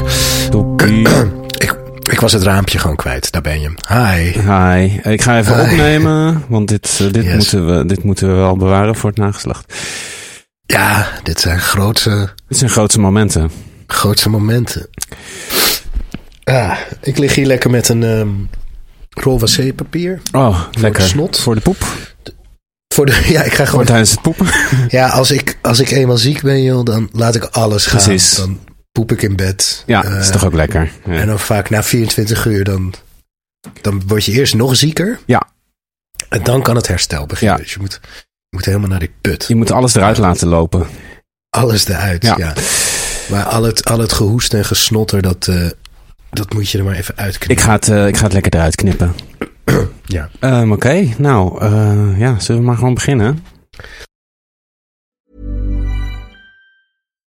Ik. 1.57 1.75
Ik 2.11 2.19
was 2.19 2.31
het 2.33 2.43
raampje 2.43 2.79
gewoon 2.79 2.95
kwijt. 2.95 3.31
Daar 3.31 3.41
ben 3.41 3.61
je. 3.61 3.71
Hi. 3.87 4.41
Hi. 4.51 4.99
Ik 5.11 5.21
ga 5.21 5.37
even 5.37 5.55
Hi. 5.55 5.61
opnemen, 5.71 6.43
want 6.47 6.67
dit, 6.67 6.99
eh, 7.01 7.11
dit, 7.13 7.23
Yes. 7.23 7.35
moeten 7.35 7.77
we, 7.77 7.85
dit 7.85 8.03
moeten 8.03 8.27
we 8.27 8.33
wel 8.33 8.57
bewaren 8.57 8.95
voor 8.95 9.09
het 9.09 9.19
nageslacht. 9.19 9.73
Ja, 10.71 11.07
dit 11.23 11.39
zijn 11.39 11.59
grootse, 11.59 12.29
Dit 12.47 12.57
zijn 12.57 12.69
grootste 12.69 12.99
momenten. 12.99 13.51
grootse 13.87 14.29
momenten. 14.29 14.89
Ah, 16.43 16.77
ik 17.01 17.17
lig 17.17 17.35
hier 17.35 17.45
lekker 17.45 17.69
met 17.69 17.89
een 17.89 18.03
ehm 18.03 18.29
rol 19.09 19.39
wc-papier. 19.39 20.21
Oh, 20.31 20.61
lekker. 20.79 21.01
de 21.01 21.07
snot. 21.07 21.39
Voor 21.39 21.55
de 21.55 21.61
poep. 21.61 21.83
Voor 22.93 23.05
de, 23.05 23.25
ja, 23.35 23.41
ik 23.43 23.51
ga 23.51 23.57
Voor 23.57 23.65
gewoon. 23.67 23.85
tijdens 23.85 24.11
het 24.11 24.21
poepen. 24.21 24.47
Ja, 24.89 25.07
als 25.09 25.31
ik, 25.31 25.57
als 25.61 25.79
ik 25.79 25.89
eenmaal 25.91 26.17
ziek 26.17 26.41
ben, 26.41 26.61
joh, 26.63 26.85
dan 26.85 27.09
laat 27.13 27.35
ik 27.35 27.43
alles 27.43 27.85
gaan. 27.85 28.03
Precies. 28.03 28.35
Dan 28.35 28.59
poep 28.91 29.11
ik 29.11 29.21
in 29.21 29.35
bed. 29.35 29.83
Ja, 29.85 30.03
Eh, 30.03 30.09
dat 30.11 30.21
is 30.21 30.29
toch 30.31 30.45
ook 30.45 30.53
lekker. 30.53 30.91
Ja. 31.05 31.11
En 31.13 31.27
dan 31.27 31.39
vaak 31.39 31.69
na 31.69 31.83
24 31.83 32.45
uur, 32.45 32.63
dan, 32.63 32.93
dan 33.81 34.01
word 34.07 34.25
je 34.25 34.31
eerst 34.31 34.53
nog 34.53 34.75
zieker. 34.75 35.19
Ja. 35.25 35.49
En 36.29 36.43
dan 36.43 36.61
kan 36.61 36.75
het 36.75 36.87
herstel 36.87 37.25
beginnen. 37.25 37.57
Ja. 37.57 37.63
Dus 37.63 37.73
je 37.73 37.79
moet, 37.79 37.99
moet 38.65 38.69
helemaal 38.69 38.89
naar 38.89 39.07
die 39.07 39.13
put. 39.21 39.45
Je 39.47 39.55
moet 39.55 39.71
alles 39.71 39.95
eruit 39.95 40.17
laten 40.17 40.47
lopen. 40.47 40.87
Alles 41.49 41.87
eruit, 41.87 42.23
Ja. 42.25 42.35
ja. 42.37 42.53
Maar 43.29 43.43
al 43.43 43.63
het, 43.63 43.85
al 43.85 43.99
het 43.99 44.11
gehoest 44.13 44.53
en 44.53 44.65
gesnotter, 44.65 45.21
dat, 45.21 45.47
eh, 45.47 45.69
dat 46.29 46.53
moet 46.53 46.69
je 46.69 46.77
er 46.77 46.83
maar 46.83 46.95
even 46.95 47.15
uitknippen. 47.17 47.57
Ik 47.57 47.61
ga 47.63 47.71
het, 47.71 47.89
eh, 47.89 48.07
ik 48.07 48.17
ga 48.17 48.23
het 48.23 48.33
lekker 48.33 48.53
eruit 48.55 48.75
knippen. 48.75 49.15
Ja. 50.05 50.29
Ehm, 50.39 50.71
Oké, 50.71 51.07
nou, 51.17 51.61
eh, 51.61 52.19
ja, 52.19 52.39
zullen 52.39 52.61
we 52.61 52.67
maar 52.67 52.77
gewoon 52.77 52.93
beginnen? 52.93 53.43